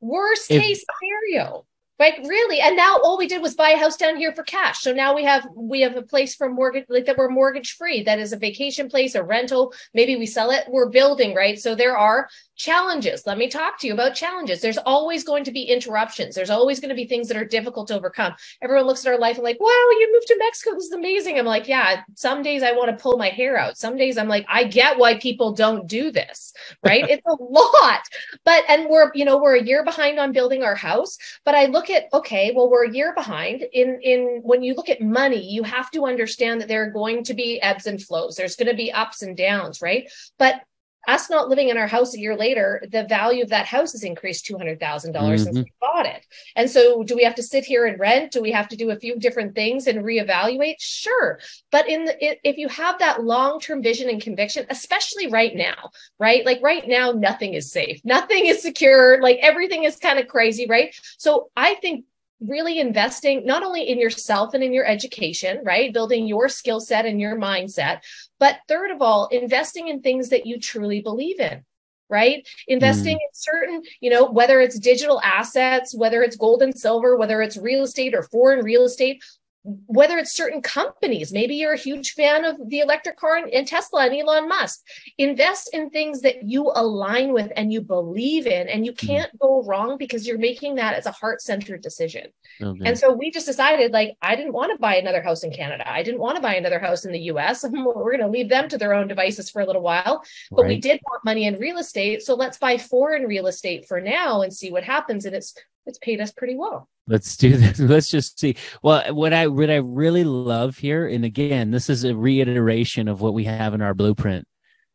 Worst 0.00 0.50
if, 0.50 0.62
case 0.62 0.84
scenario. 1.00 1.66
Like 1.98 2.18
really, 2.24 2.60
and 2.60 2.76
now 2.76 2.98
all 3.02 3.16
we 3.16 3.28
did 3.28 3.40
was 3.40 3.54
buy 3.54 3.70
a 3.70 3.78
house 3.78 3.96
down 3.96 4.16
here 4.16 4.32
for 4.32 4.42
cash. 4.42 4.80
So 4.80 4.92
now 4.92 5.14
we 5.14 5.22
have 5.24 5.46
we 5.54 5.80
have 5.82 5.96
a 5.96 6.02
place 6.02 6.34
for 6.34 6.48
mortgage 6.48 6.86
like 6.88 7.06
that 7.06 7.16
we're 7.16 7.28
mortgage 7.28 7.76
free. 7.76 8.02
That 8.02 8.18
is 8.18 8.32
a 8.32 8.36
vacation 8.36 8.88
place, 8.88 9.14
a 9.14 9.22
rental. 9.22 9.72
Maybe 9.94 10.16
we 10.16 10.26
sell 10.26 10.50
it. 10.50 10.64
We're 10.68 10.88
building 10.88 11.34
right. 11.34 11.58
So 11.58 11.74
there 11.74 11.96
are 11.96 12.28
challenges. 12.56 13.26
Let 13.26 13.38
me 13.38 13.48
talk 13.48 13.78
to 13.80 13.86
you 13.86 13.94
about 13.94 14.14
challenges. 14.14 14.60
There's 14.60 14.78
always 14.78 15.24
going 15.24 15.44
to 15.44 15.52
be 15.52 15.62
interruptions. 15.62 16.34
There's 16.34 16.50
always 16.50 16.80
going 16.80 16.90
to 16.90 16.94
be 16.94 17.06
things 17.06 17.28
that 17.28 17.36
are 17.36 17.44
difficult 17.44 17.88
to 17.88 17.96
overcome. 17.96 18.34
Everyone 18.62 18.86
looks 18.86 19.04
at 19.04 19.12
our 19.12 19.18
life 19.18 19.36
and 19.36 19.44
like, 19.44 19.60
wow, 19.60 19.66
you 19.68 20.10
moved 20.12 20.26
to 20.28 20.36
Mexico. 20.38 20.74
This 20.74 20.86
is 20.86 20.92
amazing. 20.92 21.38
I'm 21.38 21.46
like, 21.46 21.66
yeah, 21.66 22.02
some 22.14 22.42
days 22.42 22.62
I 22.62 22.72
want 22.72 22.90
to 22.90 23.02
pull 23.02 23.18
my 23.18 23.28
hair 23.28 23.56
out. 23.58 23.76
Some 23.76 23.96
days 23.96 24.16
I'm 24.16 24.28
like, 24.28 24.46
I 24.48 24.64
get 24.64 24.98
why 24.98 25.18
people 25.18 25.52
don't 25.52 25.86
do 25.86 26.10
this, 26.10 26.52
right? 26.84 27.04
it's 27.08 27.26
a 27.26 27.36
lot. 27.42 28.02
But, 28.44 28.64
and 28.68 28.88
we're, 28.88 29.10
you 29.14 29.24
know, 29.24 29.38
we're 29.38 29.56
a 29.56 29.62
year 29.62 29.84
behind 29.84 30.18
on 30.18 30.32
building 30.32 30.62
our 30.62 30.76
house. 30.76 31.18
But 31.44 31.54
I 31.54 31.66
look 31.66 31.83
at, 31.90 32.08
okay, 32.12 32.52
well, 32.54 32.70
we're 32.70 32.86
a 32.86 32.92
year 32.92 33.14
behind 33.14 33.62
in, 33.72 34.00
in 34.02 34.40
when 34.42 34.62
you 34.62 34.74
look 34.74 34.88
at 34.88 35.00
money, 35.00 35.42
you 35.50 35.62
have 35.62 35.90
to 35.92 36.06
understand 36.06 36.60
that 36.60 36.68
there 36.68 36.84
are 36.84 36.90
going 36.90 37.24
to 37.24 37.34
be 37.34 37.60
ebbs 37.60 37.86
and 37.86 38.02
flows. 38.02 38.36
There's 38.36 38.56
going 38.56 38.70
to 38.70 38.76
be 38.76 38.92
ups 38.92 39.22
and 39.22 39.36
downs, 39.36 39.80
right? 39.82 40.10
But 40.38 40.60
us 41.08 41.30
not 41.30 41.48
living 41.48 41.68
in 41.68 41.76
our 41.76 41.86
house 41.86 42.14
a 42.14 42.18
year 42.18 42.36
later, 42.36 42.82
the 42.90 43.04
value 43.04 43.42
of 43.42 43.50
that 43.50 43.66
house 43.66 43.92
has 43.92 44.04
increased 44.04 44.46
$200,000 44.46 44.78
mm-hmm. 44.78 45.36
since 45.36 45.56
we 45.56 45.72
bought 45.80 46.06
it. 46.06 46.26
And 46.56 46.70
so, 46.70 47.02
do 47.02 47.16
we 47.16 47.24
have 47.24 47.34
to 47.36 47.42
sit 47.42 47.64
here 47.64 47.86
and 47.86 47.98
rent? 47.98 48.32
Do 48.32 48.42
we 48.42 48.52
have 48.52 48.68
to 48.68 48.76
do 48.76 48.90
a 48.90 48.96
few 48.96 49.18
different 49.18 49.54
things 49.54 49.86
and 49.86 50.04
reevaluate? 50.04 50.76
Sure. 50.78 51.38
But 51.70 51.88
in 51.88 52.04
the, 52.04 52.48
if 52.48 52.56
you 52.56 52.68
have 52.68 52.98
that 52.98 53.22
long 53.22 53.60
term 53.60 53.82
vision 53.82 54.08
and 54.08 54.20
conviction, 54.20 54.66
especially 54.70 55.28
right 55.28 55.54
now, 55.54 55.90
right? 56.18 56.44
Like 56.44 56.60
right 56.62 56.86
now, 56.86 57.12
nothing 57.12 57.54
is 57.54 57.70
safe, 57.70 58.00
nothing 58.04 58.46
is 58.46 58.62
secure, 58.62 59.20
like 59.20 59.38
everything 59.40 59.84
is 59.84 59.96
kind 59.96 60.18
of 60.18 60.28
crazy, 60.28 60.66
right? 60.68 60.94
So, 61.18 61.50
I 61.56 61.74
think 61.76 62.04
really 62.46 62.78
investing 62.78 63.46
not 63.46 63.62
only 63.62 63.82
in 63.88 63.98
yourself 63.98 64.54
and 64.54 64.62
in 64.62 64.72
your 64.72 64.86
education, 64.86 65.60
right? 65.64 65.92
Building 65.92 66.26
your 66.26 66.48
skill 66.48 66.80
set 66.80 67.06
and 67.06 67.20
your 67.20 67.36
mindset, 67.36 68.00
but 68.38 68.58
third 68.68 68.90
of 68.90 69.02
all, 69.02 69.28
investing 69.28 69.88
in 69.88 70.00
things 70.00 70.28
that 70.30 70.46
you 70.46 70.58
truly 70.58 71.00
believe 71.00 71.40
in 71.40 71.64
right 72.10 72.46
investing 72.68 73.16
mm. 73.16 73.20
in 73.20 73.28
certain 73.32 73.82
you 74.00 74.10
know 74.10 74.30
whether 74.30 74.60
it's 74.60 74.78
digital 74.78 75.20
assets 75.22 75.94
whether 75.94 76.22
it's 76.22 76.36
gold 76.36 76.60
and 76.60 76.78
silver 76.78 77.16
whether 77.16 77.40
it's 77.40 77.56
real 77.56 77.82
estate 77.82 78.14
or 78.14 78.22
foreign 78.22 78.62
real 78.62 78.84
estate 78.84 79.24
whether 79.64 80.18
it's 80.18 80.36
certain 80.36 80.60
companies, 80.60 81.32
maybe 81.32 81.54
you're 81.54 81.72
a 81.72 81.78
huge 81.78 82.12
fan 82.12 82.44
of 82.44 82.56
the 82.68 82.80
electric 82.80 83.16
car 83.16 83.36
and, 83.36 83.66
Tesla 83.66 84.04
and 84.04 84.14
Elon 84.14 84.46
Musk, 84.46 84.80
invest 85.16 85.70
in 85.72 85.88
things 85.88 86.20
that 86.20 86.42
you 86.42 86.70
align 86.74 87.32
with 87.32 87.50
and 87.56 87.72
you 87.72 87.80
believe 87.80 88.46
in, 88.46 88.68
and 88.68 88.84
you 88.84 88.92
hmm. 88.92 89.06
can't 89.06 89.38
go 89.38 89.62
wrong 89.64 89.96
because 89.96 90.26
you're 90.26 90.38
making 90.38 90.74
that 90.74 90.94
as 90.94 91.06
a 91.06 91.10
heart 91.10 91.40
centered 91.40 91.80
decision. 91.80 92.26
Okay. 92.62 92.80
And 92.84 92.98
so 92.98 93.12
we 93.12 93.30
just 93.30 93.46
decided, 93.46 93.92
like, 93.92 94.16
I 94.20 94.36
didn't 94.36 94.52
want 94.52 94.70
to 94.72 94.78
buy 94.78 94.96
another 94.96 95.22
house 95.22 95.44
in 95.44 95.50
Canada. 95.50 95.90
I 95.90 96.02
didn't 96.02 96.20
want 96.20 96.36
to 96.36 96.42
buy 96.42 96.56
another 96.56 96.78
house 96.78 97.06
in 97.06 97.12
the 97.12 97.20
US. 97.20 97.64
We're 97.72 98.16
going 98.16 98.20
to 98.20 98.28
leave 98.28 98.50
them 98.50 98.68
to 98.68 98.76
their 98.76 98.92
own 98.92 99.08
devices 99.08 99.48
for 99.48 99.62
a 99.62 99.66
little 99.66 99.82
while. 99.82 100.22
But 100.50 100.62
right. 100.62 100.68
we 100.68 100.78
did 100.78 101.00
want 101.10 101.24
money 101.24 101.46
in 101.46 101.58
real 101.58 101.78
estate. 101.78 102.22
So 102.22 102.34
let's 102.34 102.58
buy 102.58 102.76
foreign 102.76 103.24
real 103.24 103.46
estate 103.46 103.86
for 103.88 104.00
now 104.00 104.42
and 104.42 104.52
see 104.52 104.70
what 104.70 104.84
happens. 104.84 105.24
And 105.24 105.34
it's 105.34 105.54
it's 105.86 105.98
paid 105.98 106.20
us 106.20 106.32
pretty 106.32 106.56
well. 106.56 106.88
Let's 107.06 107.36
do 107.36 107.56
this. 107.56 107.78
Let's 107.78 108.08
just 108.08 108.38
see. 108.38 108.56
Well, 108.82 109.14
what 109.14 109.32
I 109.32 109.46
what 109.48 109.70
I 109.70 109.76
really 109.76 110.24
love 110.24 110.78
here, 110.78 111.06
and 111.06 111.24
again, 111.24 111.70
this 111.70 111.90
is 111.90 112.04
a 112.04 112.14
reiteration 112.14 113.08
of 113.08 113.20
what 113.20 113.34
we 113.34 113.44
have 113.44 113.74
in 113.74 113.82
our 113.82 113.94
blueprint. 113.94 114.46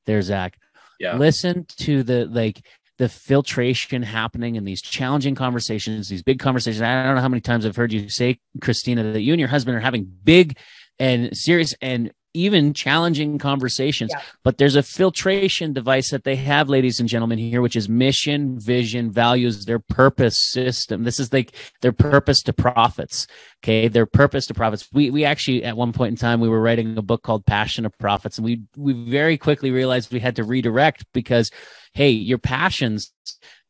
There, 0.06 0.22
Zach. 0.22 0.58
Yeah. 1.00 1.16
Listen 1.16 1.66
to 1.78 2.04
the 2.04 2.26
like 2.26 2.62
the 2.98 3.10
filtration 3.10 4.04
happening 4.04 4.56
in 4.56 4.66
these 4.66 4.82
challenging 4.82 5.34
conversations, 5.34 6.10
these 6.10 6.24
big 6.24 6.40
conversations. 6.40 6.82
I 6.82 7.04
don't 7.04 7.16
know 7.16 7.22
how 7.22 7.30
many 7.30 7.42
times 7.42 7.66
I've 7.66 7.76
heard 7.76 7.94
you 7.94 8.10
say, 8.10 8.40
Christina, 8.62 9.14
that 9.14 9.22
you 9.22 9.32
and 9.34 9.40
your 9.40 9.50
husband 9.50 9.78
are 9.78 9.82
having 9.82 10.12
big 10.24 10.58
and 11.00 11.36
serious 11.36 11.74
and 11.82 12.12
even 12.34 12.74
challenging 12.74 13.38
conversations. 13.38 14.12
Yeah. 14.14 14.22
But 14.44 14.58
there's 14.58 14.76
a 14.76 14.84
filtration 14.84 15.74
device 15.74 16.12
that 16.12 16.24
they 16.24 16.36
have, 16.36 16.70
ladies 16.70 17.00
and 17.00 17.10
gentlemen, 17.10 17.40
here, 17.40 17.62
which 17.62 17.76
is 17.76 17.90
mission, 17.90 18.60
vision, 18.60 19.12
values, 19.12 19.66
their 19.66 19.80
purpose 19.80 20.38
system. 20.52 21.04
This 21.04 21.20
is 21.20 21.34
like 21.34 21.54
their 21.82 21.92
purpose 21.92 22.42
to 22.44 22.54
profits. 22.54 23.28
Okay. 23.64 23.88
Their 23.88 24.06
purpose 24.06 24.46
to 24.48 24.54
profits. 24.54 24.88
We, 24.94 25.10
we 25.10 25.26
actually, 25.26 25.64
at 25.64 25.78
one 25.78 25.94
point 25.94 26.12
in 26.12 26.18
time, 26.18 26.40
we 26.40 26.50
were 26.50 26.62
writing 26.62 26.98
a 26.98 27.02
book 27.02 27.24
called 27.24 27.46
Passion 27.46 27.86
of 27.86 27.98
Profits, 27.98 28.38
and 28.38 28.46
we, 28.46 28.62
we 28.78 28.94
very 28.94 29.38
quickly 29.38 29.72
realized 29.72 30.12
we 30.12 30.20
had 30.20 30.36
to 30.38 30.44
redirect 30.44 31.06
because, 31.14 31.52
hey, 31.94 32.12
your 32.12 32.38
passions, 32.38 33.12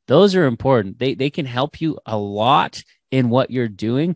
those 0.08 0.36
are 0.36 0.45
important. 0.45 1.00
They, 1.00 1.13
they 1.13 1.30
can 1.30 1.45
help 1.45 1.80
you 1.82 1.98
a 2.06 2.17
lot 2.17 2.84
in 3.12 3.30
what 3.30 3.52
you're 3.52 3.67
doing 3.67 4.15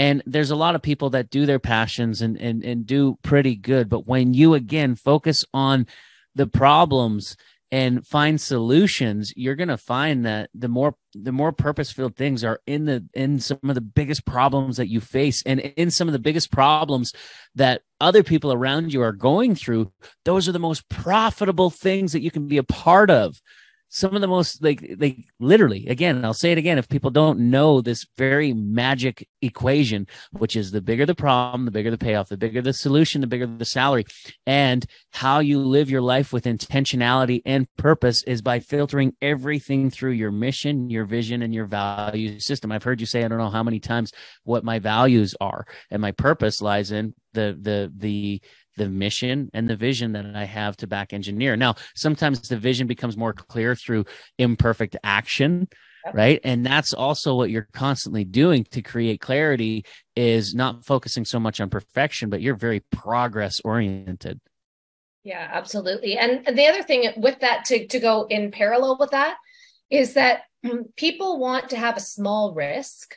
and 0.00 0.22
there's 0.24 0.50
a 0.50 0.56
lot 0.56 0.74
of 0.74 0.80
people 0.80 1.10
that 1.10 1.28
do 1.28 1.44
their 1.44 1.58
passions 1.58 2.22
and 2.22 2.38
and 2.38 2.64
and 2.64 2.86
do 2.86 3.18
pretty 3.22 3.54
good. 3.54 3.90
But 3.90 4.06
when 4.06 4.32
you 4.32 4.54
again 4.54 4.96
focus 4.96 5.44
on 5.52 5.86
the 6.34 6.46
problems 6.46 7.36
and 7.72 8.04
find 8.04 8.40
solutions 8.40 9.32
you're 9.36 9.54
going 9.54 9.68
to 9.68 9.76
find 9.76 10.24
that 10.24 10.50
the 10.54 10.68
more 10.68 10.96
the 11.14 11.32
more 11.32 11.52
purpose-filled 11.52 12.16
things 12.16 12.42
are 12.42 12.60
in 12.66 12.86
the 12.86 13.04
in 13.14 13.38
some 13.38 13.58
of 13.62 13.74
the 13.74 13.80
biggest 13.80 14.24
problems 14.24 14.78
that 14.78 14.88
you 14.88 15.00
face. 15.00 15.42
And 15.44 15.60
in 15.60 15.90
some 15.90 16.08
of 16.08 16.12
the 16.12 16.18
biggest 16.18 16.50
problems 16.50 17.12
that 17.54 17.82
other 18.00 18.22
people 18.22 18.52
around 18.52 18.94
you 18.94 19.02
are 19.02 19.12
going 19.12 19.54
through 19.54 19.92
those 20.24 20.48
are 20.48 20.52
the 20.52 20.58
most 20.58 20.88
profitable 20.88 21.68
things 21.68 22.12
that 22.12 22.22
you 22.22 22.30
can 22.30 22.48
be 22.48 22.56
a 22.56 22.62
part 22.62 23.10
of 23.10 23.40
some 23.90 24.14
of 24.14 24.20
the 24.20 24.28
most 24.28 24.62
like 24.62 24.96
like 24.98 25.18
literally 25.38 25.86
again 25.88 26.24
i'll 26.24 26.32
say 26.32 26.52
it 26.52 26.58
again 26.58 26.78
if 26.78 26.88
people 26.88 27.10
don't 27.10 27.38
know 27.38 27.80
this 27.80 28.06
very 28.16 28.52
magic 28.52 29.28
equation 29.42 30.06
which 30.32 30.56
is 30.56 30.70
the 30.70 30.80
bigger 30.80 31.04
the 31.04 31.14
problem 31.14 31.64
the 31.64 31.70
bigger 31.70 31.90
the 31.90 31.98
payoff 31.98 32.28
the 32.28 32.36
bigger 32.36 32.62
the 32.62 32.72
solution 32.72 33.20
the 33.20 33.26
bigger 33.26 33.46
the 33.46 33.64
salary. 33.64 34.04
And 34.46 34.84
how 35.12 35.40
you 35.40 35.60
live 35.60 35.90
your 35.90 36.02
life 36.02 36.32
with 36.32 36.44
intentionality 36.44 37.42
and 37.44 37.66
purpose 37.76 38.22
is 38.24 38.42
by 38.42 38.60
filtering 38.60 39.14
everything 39.20 39.90
through 39.90 40.12
your 40.12 40.30
mission 40.30 40.90
your 40.90 41.04
vision 41.04 41.42
and 41.42 41.54
your 41.54 41.66
value 41.66 42.38
system. 42.40 42.72
I've 42.72 42.82
heard 42.82 43.00
you 43.00 43.06
say 43.06 43.24
i 43.24 43.28
don't 43.28 43.38
know 43.38 43.50
how 43.50 43.62
many 43.62 43.80
times 43.80 44.12
what 44.44 44.64
my 44.64 44.78
values 44.78 45.34
are. 45.40 45.66
And 45.90 46.02
my 46.02 46.12
purpose 46.12 46.60
lies 46.60 46.90
in 46.90 47.14
the 47.32 47.56
the 47.60 47.92
the 47.96 48.42
the 48.80 48.88
mission 48.88 49.50
and 49.52 49.68
the 49.68 49.76
vision 49.76 50.12
that 50.12 50.34
I 50.34 50.44
have 50.44 50.74
to 50.78 50.86
back 50.86 51.12
engineer. 51.12 51.54
Now, 51.54 51.74
sometimes 51.94 52.48
the 52.48 52.56
vision 52.56 52.86
becomes 52.86 53.14
more 53.14 53.34
clear 53.34 53.74
through 53.74 54.06
imperfect 54.38 54.96
action, 55.04 55.68
yep. 56.06 56.14
right? 56.14 56.40
And 56.44 56.64
that's 56.64 56.94
also 56.94 57.34
what 57.34 57.50
you're 57.50 57.68
constantly 57.74 58.24
doing 58.24 58.64
to 58.70 58.80
create 58.80 59.20
clarity 59.20 59.84
is 60.16 60.54
not 60.54 60.86
focusing 60.86 61.26
so 61.26 61.38
much 61.38 61.60
on 61.60 61.68
perfection, 61.68 62.30
but 62.30 62.40
you're 62.40 62.56
very 62.56 62.80
progress 62.90 63.60
oriented. 63.66 64.40
Yeah, 65.24 65.46
absolutely. 65.52 66.16
And 66.16 66.46
the 66.56 66.66
other 66.66 66.82
thing 66.82 67.12
with 67.18 67.38
that 67.40 67.66
to, 67.66 67.86
to 67.86 68.00
go 68.00 68.26
in 68.30 68.50
parallel 68.50 68.96
with 68.98 69.10
that 69.10 69.36
is 69.90 70.14
that 70.14 70.44
people 70.96 71.38
want 71.38 71.68
to 71.68 71.76
have 71.76 71.98
a 71.98 72.00
small 72.00 72.54
risk 72.54 73.14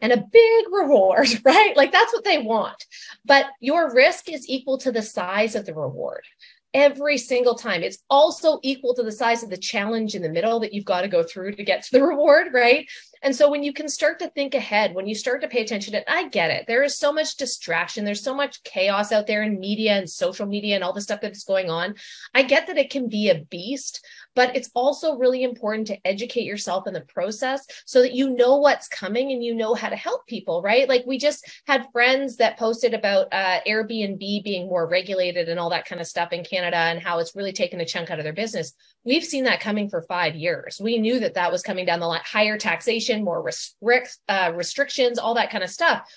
and 0.00 0.12
a 0.12 0.24
big 0.32 0.64
reward, 0.70 1.28
right? 1.44 1.76
Like 1.76 1.92
that's 1.92 2.12
what 2.12 2.24
they 2.24 2.38
want. 2.38 2.84
But 3.24 3.46
your 3.60 3.94
risk 3.94 4.28
is 4.28 4.48
equal 4.48 4.78
to 4.78 4.92
the 4.92 5.02
size 5.02 5.54
of 5.54 5.66
the 5.66 5.74
reward 5.74 6.24
every 6.72 7.18
single 7.18 7.54
time. 7.54 7.82
It's 7.82 7.98
also 8.08 8.60
equal 8.62 8.94
to 8.94 9.02
the 9.02 9.12
size 9.12 9.42
of 9.42 9.50
the 9.50 9.56
challenge 9.56 10.14
in 10.14 10.22
the 10.22 10.28
middle 10.28 10.60
that 10.60 10.72
you've 10.72 10.84
got 10.84 11.02
to 11.02 11.08
go 11.08 11.22
through 11.22 11.56
to 11.56 11.64
get 11.64 11.82
to 11.84 11.92
the 11.92 12.02
reward, 12.06 12.48
right? 12.52 12.88
And 13.22 13.34
so 13.36 13.50
when 13.50 13.62
you 13.62 13.72
can 13.72 13.88
start 13.88 14.18
to 14.20 14.30
think 14.30 14.54
ahead, 14.54 14.94
when 14.94 15.06
you 15.06 15.14
start 15.14 15.42
to 15.42 15.48
pay 15.48 15.62
attention 15.62 15.92
to 15.92 16.10
I 16.10 16.28
get 16.28 16.50
it. 16.50 16.66
There 16.66 16.82
is 16.82 16.98
so 16.98 17.12
much 17.12 17.36
distraction. 17.36 18.04
There's 18.04 18.22
so 18.22 18.34
much 18.34 18.62
chaos 18.62 19.12
out 19.12 19.26
there 19.26 19.42
in 19.42 19.60
media 19.60 19.92
and 19.92 20.08
social 20.08 20.46
media 20.46 20.74
and 20.74 20.82
all 20.82 20.92
the 20.92 21.00
stuff 21.00 21.20
that's 21.20 21.44
going 21.44 21.70
on. 21.70 21.94
I 22.34 22.42
get 22.42 22.66
that 22.66 22.78
it 22.78 22.90
can 22.90 23.08
be 23.08 23.28
a 23.28 23.42
beast, 23.50 24.04
but 24.34 24.56
it's 24.56 24.70
also 24.74 25.16
really 25.16 25.42
important 25.42 25.86
to 25.88 26.06
educate 26.06 26.44
yourself 26.44 26.86
in 26.86 26.94
the 26.94 27.02
process 27.02 27.66
so 27.84 28.00
that 28.02 28.14
you 28.14 28.30
know 28.30 28.56
what's 28.56 28.88
coming 28.88 29.32
and 29.32 29.44
you 29.44 29.54
know 29.54 29.74
how 29.74 29.88
to 29.88 29.96
help 29.96 30.26
people, 30.26 30.62
right? 30.62 30.88
Like 30.88 31.04
we 31.06 31.18
just 31.18 31.48
had 31.66 31.88
friends 31.92 32.36
that 32.36 32.58
posted 32.58 32.94
about 32.94 33.28
uh, 33.32 33.60
Airbnb 33.66 34.44
being 34.44 34.68
more 34.68 34.88
regulated 34.88 35.48
and 35.48 35.60
all 35.60 35.70
that 35.70 35.86
kind 35.86 36.00
of 36.00 36.06
stuff 36.06 36.32
in 36.32 36.44
Canada 36.44 36.76
and 36.76 37.02
how 37.02 37.18
it's 37.18 37.36
really 37.36 37.52
taken 37.52 37.80
a 37.80 37.86
chunk 37.86 38.10
out 38.10 38.18
of 38.18 38.24
their 38.24 38.32
business. 38.32 38.72
We've 39.04 39.24
seen 39.24 39.44
that 39.44 39.60
coming 39.60 39.88
for 39.88 40.02
five 40.02 40.34
years. 40.34 40.80
We 40.82 40.98
knew 40.98 41.20
that 41.20 41.34
that 41.34 41.52
was 41.52 41.62
coming 41.62 41.86
down 41.86 42.00
the 42.00 42.06
line, 42.06 42.20
higher 42.24 42.58
taxation, 42.58 43.09
more 43.18 43.42
restrict, 43.42 44.18
uh, 44.28 44.52
restrictions, 44.54 45.18
all 45.18 45.34
that 45.34 45.50
kind 45.50 45.64
of 45.64 45.70
stuff. 45.70 46.08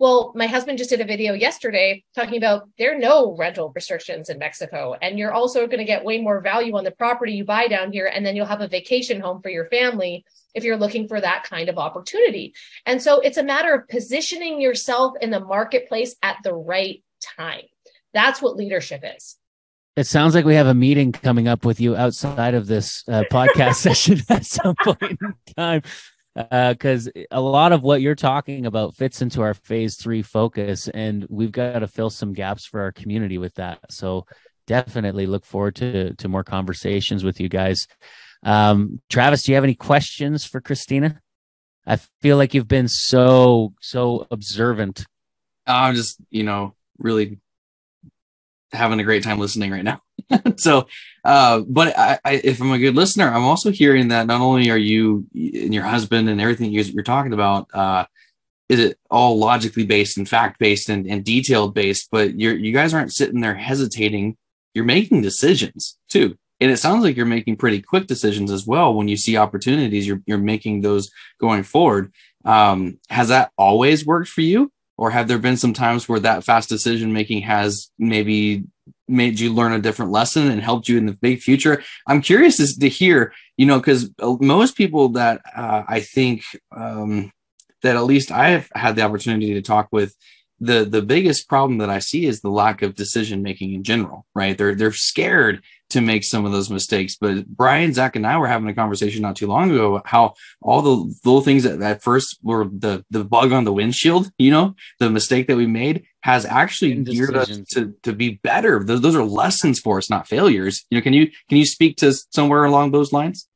Well, 0.00 0.32
my 0.36 0.46
husband 0.46 0.78
just 0.78 0.90
did 0.90 1.00
a 1.00 1.04
video 1.04 1.32
yesterday 1.32 2.04
talking 2.14 2.36
about 2.36 2.68
there 2.78 2.94
are 2.94 2.98
no 2.98 3.34
rental 3.36 3.72
restrictions 3.74 4.28
in 4.28 4.38
Mexico. 4.38 4.94
And 5.02 5.18
you're 5.18 5.32
also 5.32 5.66
going 5.66 5.78
to 5.78 5.84
get 5.84 6.04
way 6.04 6.20
more 6.20 6.40
value 6.40 6.76
on 6.76 6.84
the 6.84 6.92
property 6.92 7.32
you 7.32 7.44
buy 7.44 7.66
down 7.66 7.92
here. 7.92 8.06
And 8.06 8.24
then 8.24 8.36
you'll 8.36 8.46
have 8.46 8.60
a 8.60 8.68
vacation 8.68 9.20
home 9.20 9.42
for 9.42 9.48
your 9.48 9.66
family 9.66 10.24
if 10.54 10.62
you're 10.62 10.76
looking 10.76 11.08
for 11.08 11.20
that 11.20 11.42
kind 11.44 11.68
of 11.68 11.78
opportunity. 11.78 12.54
And 12.86 13.02
so 13.02 13.18
it's 13.18 13.38
a 13.38 13.42
matter 13.42 13.74
of 13.74 13.88
positioning 13.88 14.60
yourself 14.60 15.14
in 15.20 15.30
the 15.30 15.40
marketplace 15.40 16.14
at 16.22 16.36
the 16.44 16.54
right 16.54 17.02
time. 17.36 17.62
That's 18.14 18.40
what 18.40 18.56
leadership 18.56 19.02
is. 19.16 19.36
It 19.96 20.06
sounds 20.06 20.32
like 20.32 20.44
we 20.44 20.54
have 20.54 20.68
a 20.68 20.74
meeting 20.74 21.10
coming 21.10 21.48
up 21.48 21.64
with 21.64 21.80
you 21.80 21.96
outside 21.96 22.54
of 22.54 22.68
this 22.68 23.02
uh, 23.08 23.24
podcast 23.32 23.74
session 23.80 24.20
at 24.28 24.46
some 24.46 24.76
point 24.76 25.02
in 25.02 25.34
time. 25.56 25.82
Because 26.34 27.08
uh, 27.08 27.22
a 27.30 27.40
lot 27.40 27.72
of 27.72 27.82
what 27.82 28.00
you're 28.00 28.14
talking 28.14 28.66
about 28.66 28.94
fits 28.94 29.22
into 29.22 29.42
our 29.42 29.54
phase 29.54 29.96
three 29.96 30.22
focus, 30.22 30.88
and 30.88 31.26
we've 31.28 31.52
got 31.52 31.80
to 31.80 31.88
fill 31.88 32.10
some 32.10 32.32
gaps 32.32 32.66
for 32.66 32.80
our 32.80 32.92
community 32.92 33.38
with 33.38 33.54
that. 33.54 33.80
So 33.90 34.26
definitely 34.66 35.26
look 35.26 35.44
forward 35.44 35.74
to 35.76 36.14
to 36.14 36.28
more 36.28 36.44
conversations 36.44 37.24
with 37.24 37.40
you 37.40 37.48
guys. 37.48 37.86
Um, 38.42 39.00
Travis, 39.08 39.42
do 39.42 39.52
you 39.52 39.56
have 39.56 39.64
any 39.64 39.74
questions 39.74 40.44
for 40.44 40.60
Christina? 40.60 41.20
I 41.86 41.96
feel 42.20 42.36
like 42.36 42.54
you've 42.54 42.68
been 42.68 42.88
so 42.88 43.72
so 43.80 44.26
observant. 44.30 45.04
I'm 45.66 45.94
just 45.94 46.18
you 46.30 46.44
know 46.44 46.74
really 46.98 47.38
having 48.72 49.00
a 49.00 49.04
great 49.04 49.22
time 49.22 49.38
listening 49.38 49.70
right 49.70 49.84
now. 49.84 50.02
so, 50.56 50.86
uh, 51.24 51.60
but 51.66 51.98
I, 51.98 52.18
I, 52.24 52.32
if 52.44 52.60
I'm 52.60 52.72
a 52.72 52.78
good 52.78 52.94
listener, 52.94 53.28
I'm 53.28 53.44
also 53.44 53.70
hearing 53.70 54.08
that 54.08 54.26
not 54.26 54.40
only 54.40 54.70
are 54.70 54.78
you 54.78 55.26
and 55.34 55.72
your 55.74 55.84
husband 55.84 56.28
and 56.28 56.40
everything 56.40 56.70
you're 56.72 57.02
talking 57.02 57.32
about, 57.32 57.68
uh, 57.72 58.04
is 58.68 58.80
it 58.80 58.98
all 59.10 59.38
logically 59.38 59.86
based 59.86 60.18
and 60.18 60.28
fact 60.28 60.58
based 60.58 60.88
and, 60.90 61.06
and 61.06 61.24
detailed 61.24 61.74
based, 61.74 62.08
but 62.10 62.38
you're, 62.38 62.56
you 62.56 62.72
guys 62.72 62.92
aren't 62.92 63.12
sitting 63.12 63.40
there 63.40 63.54
hesitating. 63.54 64.36
You're 64.74 64.84
making 64.84 65.22
decisions 65.22 65.96
too. 66.08 66.36
And 66.60 66.70
it 66.70 66.78
sounds 66.78 67.04
like 67.04 67.16
you're 67.16 67.24
making 67.24 67.56
pretty 67.56 67.80
quick 67.80 68.06
decisions 68.06 68.50
as 68.50 68.66
well. 68.66 68.92
When 68.92 69.08
you 69.08 69.16
see 69.16 69.36
opportunities, 69.36 70.06
you're, 70.06 70.20
you're 70.26 70.38
making 70.38 70.80
those 70.80 71.10
going 71.40 71.62
forward. 71.62 72.12
Um, 72.44 72.98
has 73.08 73.28
that 73.28 73.52
always 73.56 74.04
worked 74.04 74.28
for 74.28 74.40
you? 74.40 74.72
Or 74.98 75.10
have 75.10 75.28
there 75.28 75.38
been 75.38 75.56
some 75.56 75.72
times 75.72 76.08
where 76.08 76.20
that 76.20 76.44
fast 76.44 76.68
decision 76.68 77.12
making 77.12 77.42
has 77.42 77.90
maybe 77.98 78.64
made 79.08 79.40
you 79.40 79.52
learn 79.52 79.72
a 79.72 79.80
different 79.80 80.12
lesson 80.12 80.50
and 80.50 80.60
helped 80.60 80.88
you 80.88 80.98
in 80.98 81.06
the 81.06 81.12
big 81.12 81.40
future. 81.40 81.82
I'm 82.06 82.20
curious 82.20 82.76
to 82.76 82.88
hear, 82.88 83.32
you 83.56 83.64
know, 83.64 83.78
because 83.78 84.10
uh, 84.20 84.36
most 84.40 84.76
people 84.76 85.10
that 85.10 85.40
uh, 85.56 85.84
I 85.88 86.00
think 86.00 86.42
um, 86.76 87.32
that 87.82 87.96
at 87.96 88.04
least 88.04 88.30
I've 88.30 88.68
had 88.74 88.96
the 88.96 89.02
opportunity 89.02 89.54
to 89.54 89.62
talk 89.62 89.88
with, 89.92 90.14
the 90.60 90.84
the 90.84 91.02
biggest 91.02 91.48
problem 91.48 91.78
that 91.78 91.88
I 91.88 92.00
see 92.00 92.26
is 92.26 92.40
the 92.40 92.50
lack 92.50 92.82
of 92.82 92.96
decision 92.96 93.42
making 93.42 93.74
in 93.74 93.84
general. 93.84 94.26
Right? 94.34 94.58
They're 94.58 94.74
they're 94.74 94.92
scared 94.92 95.62
to 95.90 96.00
make 96.00 96.24
some 96.24 96.44
of 96.44 96.52
those 96.52 96.70
mistakes. 96.70 97.16
But 97.16 97.46
Brian, 97.46 97.92
Zach, 97.92 98.16
and 98.16 98.26
I 98.26 98.36
were 98.38 98.46
having 98.46 98.68
a 98.68 98.74
conversation 98.74 99.22
not 99.22 99.36
too 99.36 99.46
long 99.46 99.70
ago 99.70 100.02
how 100.04 100.34
all 100.60 100.82
the 100.82 101.14
little 101.24 101.40
things 101.40 101.64
that 101.64 101.80
at 101.80 102.02
first 102.02 102.38
were 102.42 102.64
the 102.64 103.04
the 103.10 103.24
bug 103.24 103.52
on 103.52 103.64
the 103.64 103.72
windshield, 103.72 104.30
you 104.38 104.50
know, 104.50 104.74
the 104.98 105.10
mistake 105.10 105.46
that 105.46 105.56
we 105.56 105.66
made 105.66 106.04
has 106.20 106.44
actually 106.44 106.94
geared 106.94 107.36
us 107.36 107.58
to 107.70 107.94
to 108.02 108.12
be 108.12 108.40
better. 108.42 108.84
Those, 108.84 109.00
those 109.00 109.16
are 109.16 109.24
lessons 109.24 109.80
for 109.80 109.98
us, 109.98 110.10
not 110.10 110.28
failures. 110.28 110.84
You 110.90 110.98
know, 110.98 111.02
can 111.02 111.12
you 111.12 111.30
can 111.48 111.58
you 111.58 111.66
speak 111.66 111.96
to 111.98 112.12
somewhere 112.30 112.64
along 112.64 112.90
those 112.90 113.12
lines? 113.12 113.48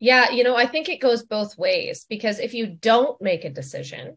Yeah, 0.00 0.30
you 0.30 0.44
know, 0.44 0.54
I 0.54 0.66
think 0.66 0.88
it 0.88 1.00
goes 1.00 1.24
both 1.24 1.58
ways 1.58 2.06
because 2.08 2.38
if 2.38 2.54
you 2.54 2.66
don't 2.66 3.20
make 3.20 3.44
a 3.44 3.50
decision, 3.50 4.16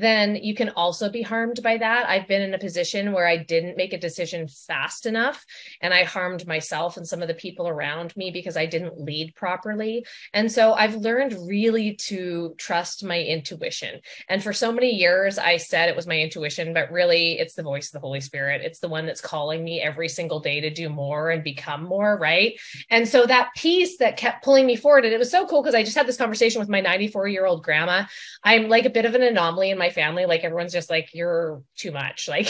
then 0.00 0.36
you 0.36 0.54
can 0.54 0.70
also 0.70 1.10
be 1.10 1.22
harmed 1.22 1.62
by 1.62 1.78
that. 1.78 2.08
I've 2.08 2.28
been 2.28 2.42
in 2.42 2.54
a 2.54 2.58
position 2.58 3.12
where 3.12 3.26
I 3.26 3.36
didn't 3.36 3.76
make 3.76 3.92
a 3.92 3.98
decision 3.98 4.48
fast 4.48 5.06
enough 5.06 5.44
and 5.80 5.94
I 5.94 6.04
harmed 6.04 6.46
myself 6.46 6.96
and 6.96 7.06
some 7.06 7.22
of 7.22 7.28
the 7.28 7.34
people 7.34 7.68
around 7.68 8.16
me 8.16 8.30
because 8.30 8.56
I 8.56 8.66
didn't 8.66 9.00
lead 9.00 9.34
properly. 9.34 10.04
And 10.32 10.50
so 10.50 10.74
I've 10.74 10.96
learned 10.96 11.36
really 11.46 11.94
to 12.06 12.54
trust 12.58 13.04
my 13.04 13.20
intuition. 13.20 14.00
And 14.28 14.42
for 14.42 14.52
so 14.52 14.70
many 14.72 14.90
years, 14.90 15.38
I 15.38 15.56
said 15.56 15.88
it 15.88 15.96
was 15.96 16.06
my 16.06 16.18
intuition, 16.18 16.74
but 16.74 16.90
really 16.90 17.38
it's 17.38 17.54
the 17.54 17.62
voice 17.62 17.88
of 17.88 17.92
the 17.92 18.00
Holy 18.00 18.20
Spirit. 18.20 18.62
It's 18.62 18.80
the 18.80 18.88
one 18.88 19.06
that's 19.06 19.20
calling 19.20 19.64
me 19.64 19.80
every 19.80 20.08
single 20.08 20.40
day 20.40 20.60
to 20.60 20.70
do 20.70 20.88
more 20.88 21.30
and 21.30 21.42
become 21.42 21.84
more. 21.84 22.18
Right. 22.18 22.58
And 22.90 23.08
so 23.08 23.26
that 23.26 23.50
piece 23.56 23.98
that 23.98 24.16
kept 24.16 24.44
pulling 24.44 24.66
me 24.66 24.76
forward, 24.76 25.04
and 25.04 25.14
it 25.14 25.18
was 25.18 25.30
so 25.30 25.46
cool 25.46 25.62
because 25.62 25.74
I 25.74 25.82
just 25.82 25.96
had 25.96 26.06
this 26.06 26.16
conversation 26.16 26.60
with 26.60 26.68
my 26.68 26.80
94 26.80 27.28
year 27.28 27.46
old 27.46 27.62
grandma. 27.62 28.04
I'm 28.42 28.68
like 28.68 28.84
a 28.84 28.90
bit 28.90 29.04
of 29.04 29.14
an 29.14 29.22
anomaly 29.22 29.70
in 29.70 29.78
my 29.78 29.85
my 29.86 29.92
family 29.92 30.26
like 30.26 30.42
everyone's 30.42 30.72
just 30.72 30.90
like 30.90 31.14
you're 31.14 31.62
too 31.76 31.92
much 31.92 32.28
like 32.28 32.48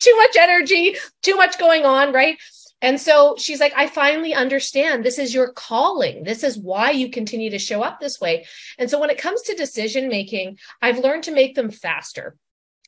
too 0.00 0.16
much 0.16 0.36
energy 0.36 0.96
too 1.22 1.36
much 1.36 1.58
going 1.58 1.84
on 1.84 2.12
right 2.12 2.38
and 2.80 3.00
so 3.00 3.34
she's 3.36 3.58
like, 3.58 3.72
I 3.76 3.88
finally 3.88 4.34
understand 4.34 5.04
this 5.04 5.18
is 5.18 5.34
your 5.34 5.52
calling. 5.52 6.22
This 6.22 6.44
is 6.44 6.56
why 6.56 6.92
you 6.92 7.10
continue 7.10 7.50
to 7.50 7.58
show 7.58 7.82
up 7.82 7.98
this 7.98 8.20
way. 8.20 8.46
And 8.78 8.88
so 8.88 9.00
when 9.00 9.10
it 9.10 9.18
comes 9.18 9.42
to 9.42 9.56
decision 9.56 10.08
making, 10.08 10.58
I've 10.80 11.00
learned 11.00 11.24
to 11.24 11.34
make 11.34 11.56
them 11.56 11.72
faster. 11.72 12.36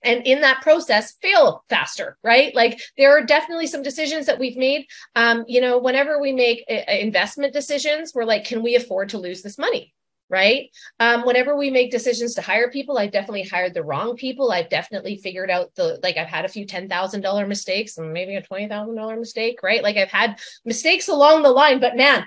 And 0.05 0.25
in 0.27 0.43
that 0.43 0.63
process, 0.63 1.17
fail 1.21 1.65
faster, 1.69 2.17
right? 2.23 2.55
Like 2.55 2.81
there 2.97 3.19
are 3.19 3.25
definitely 3.25 3.67
some 3.67 3.83
decisions 3.83 4.27
that 4.27 4.39
we've 4.39 4.57
made. 4.57 4.87
Um, 5.17 5.45
you 5.49 5.61
know, 5.61 5.79
whenever 5.79 6.21
we 6.21 6.33
make 6.33 6.65
uh, 6.71 6.91
investment 6.91 7.53
decisions, 7.53 8.13
we're 8.15 8.25
like, 8.25 8.45
can 8.45 8.63
we 8.63 8.77
afford 8.77 9.09
to 9.11 9.19
lose 9.19 9.43
this 9.43 9.59
money? 9.59 9.93
Right? 10.31 10.71
Um, 11.01 11.27
whenever 11.27 11.57
we 11.57 11.71
make 11.71 11.91
decisions 11.91 12.35
to 12.35 12.43
hire 12.43 12.71
people, 12.71 12.97
I've 12.97 13.11
definitely 13.11 13.43
hired 13.43 13.75
the 13.75 13.83
wrong 13.83 14.17
people. 14.17 14.53
I've 14.53 14.71
definitely 14.71 15.17
figured 15.17 15.51
out 15.51 15.75
the 15.75 15.99
like 16.03 16.17
I've 16.17 16.29
had 16.29 16.45
a 16.45 16.49
few 16.49 16.65
ten 16.65 16.89
thousand 16.89 17.21
dollar 17.21 17.47
mistakes 17.47 17.99
and 17.99 18.13
maybe 18.13 18.37
a 18.37 18.43
twenty 18.43 18.69
thousand 18.69 18.95
dollar 18.95 19.17
mistake, 19.17 19.63
right? 19.63 19.83
Like 19.83 19.97
I've 19.97 20.11
had 20.11 20.39
mistakes 20.65 21.09
along 21.09 21.43
the 21.43 21.51
line, 21.51 21.81
but 21.81 21.97
man, 21.97 22.25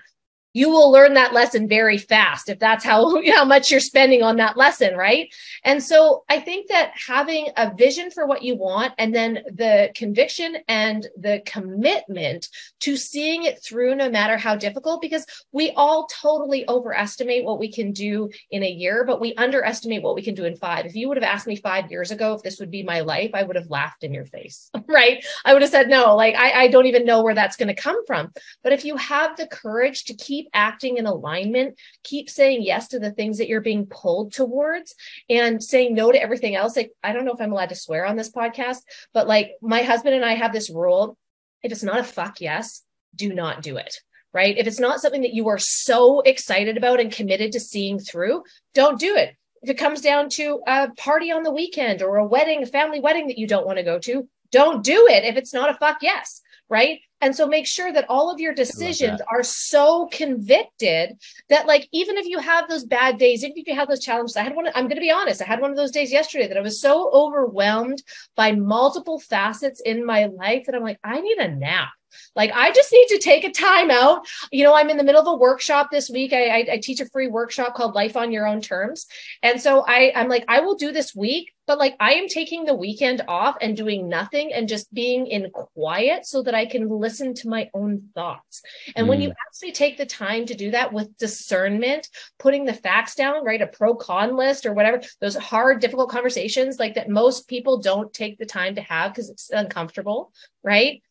you 0.53 0.69
will 0.69 0.91
learn 0.91 1.13
that 1.15 1.33
lesson 1.33 1.67
very 1.67 1.97
fast 1.97 2.49
if 2.49 2.59
that's 2.59 2.83
how 2.83 3.21
how 3.31 3.45
much 3.45 3.71
you're 3.71 3.79
spending 3.79 4.23
on 4.23 4.37
that 4.37 4.57
lesson 4.57 4.95
right? 4.95 5.33
And 5.63 5.81
so 5.83 6.23
i 6.29 6.39
think 6.39 6.69
that 6.69 6.91
having 6.95 7.47
a 7.57 7.73
vision 7.75 8.11
for 8.11 8.25
what 8.25 8.43
you 8.43 8.55
want 8.55 8.93
and 8.97 9.13
then 9.13 9.39
the 9.53 9.91
conviction 9.95 10.57
and 10.67 11.07
the 11.17 11.41
commitment 11.45 12.49
to 12.79 12.97
seeing 12.97 13.43
it 13.43 13.63
through 13.63 13.95
no 13.95 14.09
matter 14.09 14.37
how 14.37 14.55
difficult 14.55 15.01
because 15.01 15.25
we 15.51 15.71
all 15.71 16.07
totally 16.07 16.67
overestimate 16.67 17.43
what 17.43 17.59
we 17.59 17.71
can 17.71 17.91
do 17.91 18.29
in 18.51 18.63
a 18.63 18.69
year 18.69 19.03
but 19.05 19.21
we 19.21 19.33
underestimate 19.35 20.03
what 20.03 20.15
we 20.15 20.21
can 20.21 20.35
do 20.35 20.45
in 20.45 20.55
5 20.55 20.85
if 20.85 20.95
you 20.95 21.07
would 21.07 21.17
have 21.17 21.23
asked 21.23 21.47
me 21.47 21.55
5 21.55 21.91
years 21.91 22.11
ago 22.11 22.33
if 22.33 22.43
this 22.43 22.59
would 22.59 22.71
be 22.71 22.83
my 22.83 23.01
life 23.01 23.31
i 23.33 23.43
would 23.43 23.55
have 23.55 23.69
laughed 23.69 24.03
in 24.03 24.13
your 24.13 24.25
face 24.25 24.69
right? 24.87 25.25
I 25.45 25.53
would 25.53 25.61
have 25.61 25.71
said 25.71 25.89
no 25.89 26.15
like 26.15 26.35
i, 26.35 26.63
I 26.63 26.67
don't 26.67 26.85
even 26.85 27.05
know 27.05 27.23
where 27.23 27.35
that's 27.35 27.55
going 27.55 27.73
to 27.73 27.81
come 27.81 28.05
from. 28.05 28.31
But 28.63 28.73
if 28.73 28.85
you 28.85 28.97
have 28.97 29.35
the 29.37 29.47
courage 29.47 30.05
to 30.05 30.13
keep 30.13 30.42
keep 30.43 30.49
acting 30.53 30.97
in 30.97 31.06
alignment, 31.06 31.77
keep 32.03 32.29
saying 32.29 32.63
yes 32.63 32.89
to 32.89 32.99
the 32.99 33.12
things 33.12 33.38
that 33.38 33.47
you're 33.47 33.62
being 33.62 33.86
pulled 33.86 34.34
towards 34.34 34.95
and 35.29 35.63
saying 35.63 35.93
no 35.93 36.12
to 36.12 36.21
everything 36.21 36.56
else. 36.56 36.75
Like, 36.75 36.91
I 37.03 37.13
don't 37.13 37.25
know 37.25 37.34
if 37.34 37.41
I'm 37.41 37.51
allowed 37.51 37.69
to 37.69 37.75
swear 37.75 38.06
on 38.06 38.15
this 38.15 38.32
podcast, 38.32 38.79
but 39.13 39.27
like 39.27 39.51
my 39.62 39.84
husband 39.84 40.15
and 40.15 40.25
I 40.25 40.34
have 40.34 40.53
this 40.53 40.69
rule 40.69 41.17
if 41.62 41.71
it's 41.71 41.84
not 41.84 41.99
a 41.99 42.03
fuck 42.03 42.41
yes, 42.41 42.84
do 43.15 43.34
not 43.34 43.62
do 43.62 43.77
it 43.77 43.99
right? 44.34 44.58
If 44.58 44.65
it's 44.65 44.79
not 44.79 44.99
something 44.99 45.21
that 45.21 45.36
you 45.36 45.47
are 45.49 45.60
so 45.60 46.21
excited 46.21 46.75
about 46.75 46.99
and 46.99 47.12
committed 47.12 47.51
to 47.51 47.60
seeing 47.60 47.99
through, 47.99 48.41
don't 48.73 48.99
do 48.99 49.15
it. 49.15 49.36
If 49.62 49.69
it 49.69 49.77
comes 49.77 50.01
down 50.01 50.29
to 50.29 50.60
a 50.65 50.89
party 50.97 51.32
on 51.32 51.43
the 51.43 51.51
weekend 51.51 52.01
or 52.01 52.17
a 52.17 52.25
wedding, 52.25 52.63
a 52.63 52.65
family 52.65 52.99
wedding 52.99 53.27
that 53.27 53.38
you 53.38 53.45
don't 53.45 53.67
want 53.67 53.77
to 53.77 53.84
go 53.84 53.99
to, 53.99 54.27
don't 54.53 54.83
do 54.83 55.07
it 55.09 55.25
if 55.25 55.35
it's 55.35 55.53
not 55.53 55.69
a 55.69 55.73
fuck 55.73 55.97
yes, 56.01 56.41
right? 56.69 56.99
And 57.19 57.35
so 57.35 57.47
make 57.47 57.65
sure 57.65 57.91
that 57.91 58.09
all 58.09 58.29
of 58.31 58.39
your 58.39 58.53
decisions 58.53 59.21
are 59.29 59.43
so 59.43 60.07
convicted 60.11 61.17
that 61.49 61.67
like 61.67 61.87
even 61.91 62.17
if 62.17 62.25
you 62.25 62.37
have 62.37 62.69
those 62.69 62.83
bad 62.83 63.17
days, 63.17 63.43
even 63.43 63.57
if 63.57 63.67
you 63.67 63.75
have 63.75 63.87
those 63.87 64.03
challenges, 64.03 64.35
I 64.37 64.43
had 64.43 64.55
one, 64.55 64.67
I'm 64.75 64.87
gonna 64.87 65.01
be 65.01 65.11
honest, 65.11 65.41
I 65.41 65.45
had 65.45 65.61
one 65.61 65.71
of 65.71 65.77
those 65.77 65.91
days 65.91 66.11
yesterday 66.11 66.47
that 66.47 66.57
I 66.57 66.61
was 66.61 66.79
so 66.79 67.09
overwhelmed 67.11 68.03
by 68.35 68.51
multiple 68.51 69.19
facets 69.19 69.81
in 69.81 70.05
my 70.05 70.25
life 70.25 70.65
that 70.65 70.75
I'm 70.75 70.83
like, 70.83 70.99
I 71.03 71.21
need 71.21 71.37
a 71.37 71.53
nap. 71.55 71.89
Like, 72.36 72.52
I 72.54 72.71
just 72.71 72.91
need 72.91 73.08
to 73.10 73.19
take 73.19 73.43
a 73.43 73.52
time 73.52 73.91
out. 73.91 74.26
You 74.52 74.63
know, 74.63 74.73
I'm 74.73 74.89
in 74.89 74.97
the 74.97 75.04
middle 75.04 75.21
of 75.21 75.28
a 75.28 75.38
workshop 75.38 75.89
this 75.91 76.10
week. 76.10 76.34
I, 76.34 76.47
I, 76.47 76.65
I 76.73 76.78
teach 76.78 76.99
a 76.99 77.10
free 77.10 77.28
workshop 77.28 77.76
called 77.76 77.95
Life 77.95 78.17
on 78.17 78.32
Your 78.32 78.47
Own 78.47 78.62
Terms. 78.62 79.08
And 79.41 79.62
so 79.62 79.84
I, 79.88 80.12
I'm 80.15 80.30
like, 80.30 80.45
I 80.47 80.62
will 80.62 80.76
do 80.76 80.91
this 80.91 81.15
week, 81.15 81.54
but 81.65 81.80
like 81.80 81.95
I 81.99 82.13
am 82.13 82.28
taking 82.28 82.65
the 82.65 82.73
weekend 82.73 83.23
off 83.28 83.56
and 83.62 83.78
doing 83.78 84.10
nothing 84.10 84.52
and 84.54 84.67
just 84.67 84.93
being 84.93 85.28
in 85.28 85.49
quiet 85.52 86.26
so 86.26 86.43
that 86.43 86.56
I 86.56 86.65
can 86.65 86.89
listen 86.89 87.34
to 87.36 87.49
my 87.49 87.69
own 87.73 88.10
thoughts. 88.13 88.62
And 88.95 89.06
mm. 89.06 89.10
when 89.10 89.21
you 89.21 89.30
mm. 89.30 89.36
actually 89.47 89.71
take 89.71 89.97
the 89.97 90.06
time 90.06 90.45
to 90.47 90.56
do 90.56 90.71
that 90.71 90.91
with 90.91 91.17
discernment, 91.17 92.10
putting 92.39 92.65
the 92.65 92.73
facts 92.73 93.15
down, 93.15 93.45
right? 93.45 93.62
A 93.62 93.67
pro 93.67 93.95
con 93.95 94.36
list 94.36 94.65
or 94.65 94.73
whatever, 94.73 95.02
those 95.21 95.36
hard, 95.36 95.80
difficult 95.80 96.10
conversations 96.10 96.80
like 96.80 96.95
that 96.95 97.10
most 97.10 97.47
people 97.47 97.80
don't 97.80 98.13
take 98.13 98.38
the 98.38 98.45
time 98.45 98.76
to 98.76 98.82
have 98.82 99.12
because 99.12 99.30
it's 99.30 99.49
uncomfortable, 99.49 100.32
right? 100.63 101.02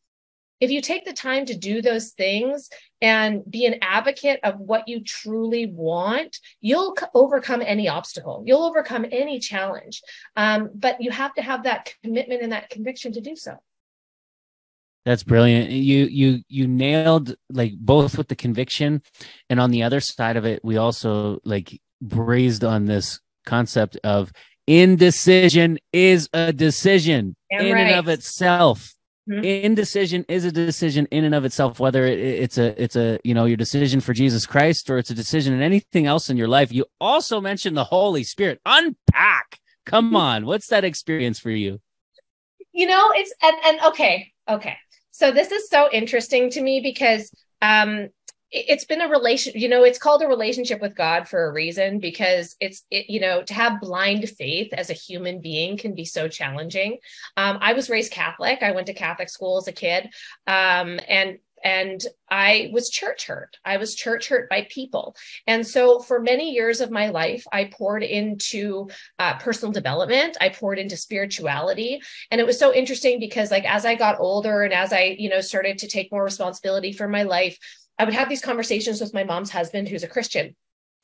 If 0.62 0.70
you 0.70 0.80
take 0.80 1.04
the 1.04 1.12
time 1.12 1.44
to 1.46 1.58
do 1.58 1.82
those 1.82 2.10
things 2.10 2.70
and 3.00 3.42
be 3.50 3.66
an 3.66 3.74
advocate 3.82 4.38
of 4.44 4.60
what 4.60 4.86
you 4.86 5.02
truly 5.02 5.66
want, 5.66 6.38
you'll 6.60 6.96
overcome 7.14 7.60
any 7.66 7.88
obstacle. 7.88 8.44
You'll 8.46 8.62
overcome 8.62 9.04
any 9.10 9.40
challenge. 9.40 10.00
Um, 10.36 10.70
but 10.72 11.00
you 11.00 11.10
have 11.10 11.34
to 11.34 11.42
have 11.42 11.64
that 11.64 11.92
commitment 12.04 12.42
and 12.42 12.52
that 12.52 12.70
conviction 12.70 13.12
to 13.14 13.20
do 13.20 13.34
so. 13.34 13.56
That's 15.04 15.24
brilliant. 15.24 15.70
You 15.70 16.04
you 16.04 16.42
you 16.46 16.68
nailed 16.68 17.34
like 17.50 17.72
both 17.76 18.16
with 18.16 18.28
the 18.28 18.36
conviction 18.36 19.02
and 19.50 19.58
on 19.58 19.72
the 19.72 19.82
other 19.82 19.98
side 19.98 20.36
of 20.36 20.44
it, 20.44 20.64
we 20.64 20.76
also 20.76 21.40
like 21.42 21.80
brazed 22.00 22.62
on 22.62 22.86
this 22.86 23.18
concept 23.44 23.96
of 24.04 24.30
indecision 24.68 25.80
is 25.92 26.28
a 26.32 26.52
decision 26.52 27.34
Damn 27.50 27.66
in 27.66 27.72
right. 27.72 27.80
and 27.88 27.98
of 27.98 28.06
itself 28.06 28.94
Mm-hmm. 29.30 29.44
Indecision 29.44 30.24
is 30.28 30.44
a 30.44 30.50
decision 30.50 31.06
in 31.12 31.24
and 31.24 31.34
of 31.34 31.44
itself, 31.44 31.78
whether 31.78 32.04
it, 32.04 32.18
it's 32.18 32.58
a 32.58 32.82
it's 32.82 32.96
a 32.96 33.20
you 33.22 33.34
know 33.34 33.44
your 33.44 33.56
decision 33.56 34.00
for 34.00 34.12
Jesus 34.12 34.46
Christ 34.46 34.90
or 34.90 34.98
it's 34.98 35.10
a 35.10 35.14
decision 35.14 35.54
in 35.54 35.62
anything 35.62 36.06
else 36.06 36.28
in 36.28 36.36
your 36.36 36.48
life. 36.48 36.72
You 36.72 36.86
also 37.00 37.40
mentioned 37.40 37.76
the 37.76 37.84
Holy 37.84 38.24
Spirit. 38.24 38.60
Unpack. 38.66 39.60
Come 39.86 40.16
on, 40.16 40.44
what's 40.44 40.68
that 40.68 40.84
experience 40.84 41.38
for 41.38 41.50
you? 41.50 41.80
You 42.72 42.86
know, 42.86 43.10
it's 43.14 43.32
and 43.42 43.56
and 43.64 43.80
okay, 43.92 44.32
okay. 44.48 44.76
So 45.12 45.30
this 45.30 45.52
is 45.52 45.68
so 45.68 45.88
interesting 45.92 46.50
to 46.50 46.60
me 46.60 46.80
because 46.80 47.30
um 47.60 48.08
it's 48.52 48.84
been 48.84 49.00
a 49.00 49.08
relation 49.08 49.52
you 49.56 49.68
know 49.68 49.82
it's 49.82 49.98
called 49.98 50.22
a 50.22 50.28
relationship 50.28 50.80
with 50.80 50.94
god 50.94 51.26
for 51.26 51.46
a 51.46 51.52
reason 51.52 51.98
because 51.98 52.54
it's 52.60 52.84
it, 52.90 53.08
you 53.08 53.18
know 53.18 53.42
to 53.42 53.54
have 53.54 53.80
blind 53.80 54.28
faith 54.28 54.72
as 54.74 54.90
a 54.90 54.94
human 54.94 55.40
being 55.40 55.76
can 55.76 55.94
be 55.94 56.04
so 56.04 56.28
challenging 56.28 56.98
um, 57.36 57.58
i 57.60 57.72
was 57.72 57.88
raised 57.88 58.12
catholic 58.12 58.62
i 58.62 58.72
went 58.72 58.86
to 58.86 58.94
catholic 58.94 59.28
school 59.28 59.56
as 59.56 59.68
a 59.68 59.72
kid 59.72 60.08
um, 60.46 61.00
and 61.08 61.38
and 61.64 62.04
I 62.28 62.70
was 62.72 62.90
church 62.90 63.26
hurt. 63.26 63.56
I 63.64 63.76
was 63.76 63.94
church 63.94 64.28
hurt 64.28 64.48
by 64.48 64.66
people. 64.70 65.14
And 65.46 65.66
so 65.66 66.00
for 66.00 66.20
many 66.20 66.50
years 66.50 66.80
of 66.80 66.90
my 66.90 67.10
life, 67.10 67.44
I 67.52 67.70
poured 67.72 68.02
into 68.02 68.88
uh, 69.18 69.38
personal 69.38 69.72
development. 69.72 70.36
I 70.40 70.48
poured 70.48 70.78
into 70.78 70.96
spirituality. 70.96 72.02
And 72.30 72.40
it 72.40 72.46
was 72.46 72.58
so 72.58 72.74
interesting 72.74 73.20
because 73.20 73.50
like, 73.50 73.64
as 73.64 73.84
I 73.84 73.94
got 73.94 74.18
older 74.18 74.62
and 74.62 74.72
as 74.72 74.92
I, 74.92 75.16
you 75.18 75.28
know, 75.28 75.40
started 75.40 75.78
to 75.78 75.88
take 75.88 76.10
more 76.10 76.24
responsibility 76.24 76.92
for 76.92 77.06
my 77.06 77.22
life, 77.22 77.58
I 77.98 78.04
would 78.04 78.14
have 78.14 78.28
these 78.28 78.40
conversations 78.40 79.00
with 79.00 79.14
my 79.14 79.24
mom's 79.24 79.50
husband, 79.50 79.88
who's 79.88 80.02
a 80.02 80.08
Christian. 80.08 80.56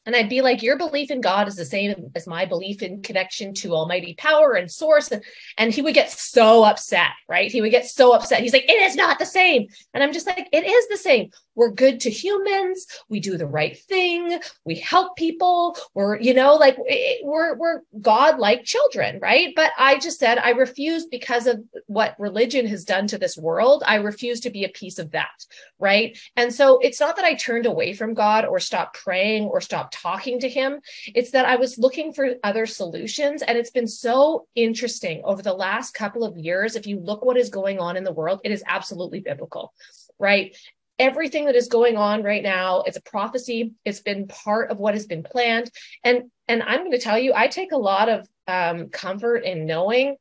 And 0.07 0.16
I'd 0.16 0.30
be 0.30 0.41
like, 0.41 0.62
Your 0.62 0.78
belief 0.78 1.11
in 1.11 1.20
God 1.20 1.49
is 1.49 1.57
the 1.57 1.66
same 1.66 2.11
as 2.14 2.26
my 2.26 2.47
belief 2.47 2.82
in 2.82 3.03
connection 3.03 3.53
to 3.55 3.74
Almighty 3.74 4.14
power 4.14 4.55
and 4.55 4.70
source. 4.70 5.11
And, 5.59 5.74
he 5.74 5.82
would 5.82 5.93
get 5.93 6.11
so 6.11 6.64
upset, 6.64 7.11
right? 7.28 7.53
He 7.53 7.61
would 7.61 7.72
get 7.72 7.86
so 7.86 8.14
upset. 8.14 8.41
He's 8.41 8.55
like, 8.55 8.70
It 8.70 8.80
is 8.82 8.97
not 8.97 9.18
the 9.18 9.26
same. 9.26 9.66
And 9.93 10.03
I'm 10.03 10.14
just 10.14 10.26
like, 10.26 10.49
It 10.51 10.66
is 10.66 10.89
the 10.89 10.97
same. 10.97 11.30
We're 11.59 11.72
good 11.72 11.98
to 12.00 12.11
humans. 12.11 12.86
We 13.09 13.18
do 13.18 13.36
the 13.36 13.48
right 13.48 13.76
thing. 13.76 14.38
We 14.64 14.76
help 14.76 15.16
people. 15.16 15.76
We're, 15.92 16.16
you 16.20 16.32
know, 16.32 16.54
like 16.54 16.78
we're, 17.24 17.56
we're 17.56 17.80
God 18.00 18.38
like 18.38 18.62
children, 18.62 19.18
right? 19.20 19.52
But 19.56 19.72
I 19.76 19.98
just 19.98 20.20
said, 20.20 20.38
I 20.38 20.50
refuse 20.50 21.06
because 21.06 21.48
of 21.48 21.64
what 21.86 22.14
religion 22.16 22.64
has 22.68 22.84
done 22.84 23.09
to 23.09 23.18
this 23.18 23.36
world. 23.36 23.82
I 23.84 23.96
refuse 23.96 24.38
to 24.42 24.50
be 24.50 24.62
a 24.62 24.68
piece 24.68 25.00
of 25.00 25.11
that, 25.11 25.44
right? 25.80 26.16
And 26.36 26.54
so 26.54 26.78
it's 26.78 27.00
not 27.00 27.16
that 27.16 27.24
I 27.24 27.34
turned 27.34 27.66
away 27.66 27.92
from 27.92 28.14
God 28.14 28.44
or 28.44 28.61
stopped 28.61 28.96
praying 29.02 29.46
or 29.46 29.61
stopped 29.61 29.94
talking 29.94 30.38
to 30.38 30.48
him. 30.48 30.78
It's 31.12 31.32
that 31.32 31.44
I 31.44 31.56
was 31.56 31.76
looking 31.76 32.12
for 32.12 32.36
other 32.44 32.66
solutions. 32.66 33.42
And 33.42 33.59
it's 33.59 33.72
been 33.72 33.88
so 33.88 34.46
interesting 34.54 35.22
over 35.24 35.42
the 35.42 35.52
last 35.52 35.92
couple 35.92 36.22
of 36.22 36.38
years. 36.38 36.76
If 36.76 36.86
you 36.86 37.00
look 37.00 37.24
what 37.24 37.36
is 37.36 37.50
going 37.50 37.80
on 37.80 37.96
in 37.96 38.04
the 38.04 38.12
world, 38.12 38.42
it 38.44 38.52
is 38.52 38.62
absolutely 38.64 39.18
biblical 39.18 39.72
right 40.20 40.56
everything 40.99 41.46
that 41.46 41.57
is 41.57 41.68
going 41.68 41.96
on 41.96 42.22
right 42.22 42.42
now 42.42 42.82
it's 42.82 42.96
a 42.96 43.03
prophecy 43.03 43.72
it's 43.84 44.01
been 44.01 44.26
part 44.26 44.70
of 44.70 44.78
what 44.78 44.94
has 44.94 45.07
been 45.07 45.22
planned 45.22 45.70
and 46.05 46.30
and 46.49 46.62
i'm 46.62 46.80
going 46.80 46.90
to 46.90 46.99
tell 46.99 47.18
you 47.18 47.32
i 47.34 47.46
take 47.46 47.72
a 47.72 47.76
lot 47.76 48.09
of 48.09 48.28
um, 48.46 48.88
comfort 48.88 49.44
in 49.44 49.66
knowing 49.66 50.16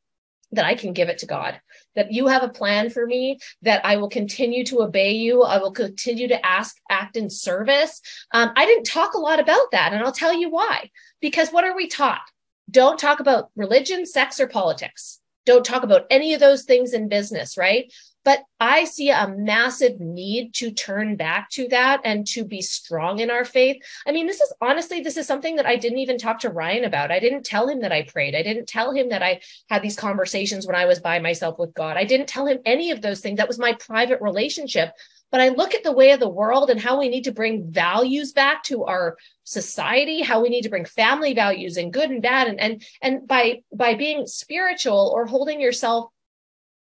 that 0.51 0.65
I 0.65 0.75
can 0.75 0.93
give 0.93 1.09
it 1.09 1.17
to 1.19 1.25
God, 1.25 1.59
that 1.95 2.11
you 2.11 2.27
have 2.27 2.43
a 2.43 2.49
plan 2.49 2.89
for 2.89 3.05
me, 3.05 3.39
that 3.63 3.85
I 3.85 3.97
will 3.97 4.09
continue 4.09 4.63
to 4.65 4.81
obey 4.81 5.11
you. 5.11 5.43
I 5.43 5.57
will 5.57 5.71
continue 5.71 6.27
to 6.29 6.45
ask, 6.45 6.77
act 6.89 7.17
in 7.17 7.29
service. 7.29 8.01
Um, 8.31 8.51
I 8.55 8.65
didn't 8.65 8.85
talk 8.85 9.13
a 9.13 9.19
lot 9.19 9.39
about 9.39 9.71
that. 9.71 9.91
And 9.91 10.01
I'll 10.01 10.11
tell 10.11 10.33
you 10.33 10.49
why. 10.49 10.89
Because 11.19 11.49
what 11.49 11.65
are 11.65 11.75
we 11.75 11.87
taught? 11.87 12.21
Don't 12.69 12.99
talk 12.99 13.19
about 13.19 13.49
religion, 13.55 14.05
sex, 14.05 14.39
or 14.39 14.47
politics. 14.47 15.19
Don't 15.45 15.65
talk 15.65 15.83
about 15.83 16.05
any 16.09 16.33
of 16.33 16.39
those 16.39 16.63
things 16.63 16.93
in 16.93 17.07
business, 17.07 17.57
right? 17.57 17.91
But 18.27 18.43
I 18.59 18.83
see 18.83 19.09
a 19.09 19.33
massive 19.37 20.01
need 20.01 20.53
to 20.55 20.69
turn 20.69 21.15
back 21.15 21.49
to 21.51 21.69
that 21.69 22.01
and 22.03 22.27
to 22.27 22.43
be 22.43 22.61
strong 22.61 23.19
in 23.19 23.31
our 23.31 23.45
faith. 23.45 23.81
I 24.05 24.11
mean, 24.11 24.27
this 24.27 24.41
is 24.41 24.51
honestly, 24.59 24.99
this 24.99 25.15
is 25.15 25.25
something 25.25 25.55
that 25.55 25.65
I 25.65 25.77
didn't 25.77 25.99
even 25.99 26.17
talk 26.17 26.39
to 26.39 26.49
Ryan 26.49 26.83
about. 26.83 27.09
I 27.09 27.21
didn't 27.21 27.45
tell 27.45 27.69
him 27.69 27.79
that 27.83 27.93
I 27.93 28.01
prayed. 28.03 28.35
I 28.35 28.43
didn't 28.43 28.67
tell 28.67 28.91
him 28.91 29.07
that 29.11 29.23
I 29.23 29.39
had 29.69 29.81
these 29.81 29.95
conversations 29.95 30.67
when 30.67 30.75
I 30.75 30.87
was 30.87 30.99
by 30.99 31.19
myself 31.19 31.57
with 31.57 31.73
God. 31.73 31.95
I 31.95 32.03
didn't 32.03 32.27
tell 32.27 32.45
him 32.45 32.57
any 32.65 32.91
of 32.91 33.01
those 33.01 33.21
things. 33.21 33.37
That 33.37 33.47
was 33.47 33.59
my 33.59 33.71
private 33.79 34.19
relationship. 34.19 34.91
But 35.31 35.39
I 35.39 35.47
look 35.47 35.73
at 35.73 35.85
the 35.85 35.93
way 35.93 36.11
of 36.11 36.19
the 36.19 36.27
world 36.27 36.69
and 36.69 36.81
how 36.81 36.99
we 36.99 37.07
need 37.07 37.23
to 37.23 37.31
bring 37.31 37.71
values 37.71 38.33
back 38.33 38.61
to 38.63 38.83
our 38.83 39.15
society, 39.45 40.21
how 40.21 40.41
we 40.41 40.49
need 40.49 40.63
to 40.63 40.69
bring 40.69 40.83
family 40.83 41.33
values 41.33 41.77
and 41.77 41.93
good 41.93 42.09
and 42.09 42.21
bad. 42.21 42.47
And, 42.47 42.59
and, 42.59 42.83
and 43.01 43.25
by, 43.25 43.61
by 43.73 43.95
being 43.95 44.27
spiritual 44.27 45.13
or 45.15 45.27
holding 45.27 45.61
yourself 45.61 46.11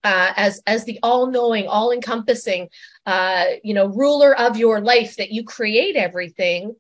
uh, 0.06 0.32
as 0.38 0.62
as 0.68 0.86
the 0.86 0.99
all-knowing, 1.01 1.68
all-encompassing, 1.68 2.70
uh, 3.06 3.45
you 3.64 3.74
know, 3.74 3.88
ruler 3.88 4.38
of 4.38 4.56
your 4.56 4.80
life 4.80 5.18
that 5.18 5.32
you 5.32 5.43
create 5.43 5.95
everything. 5.95 6.76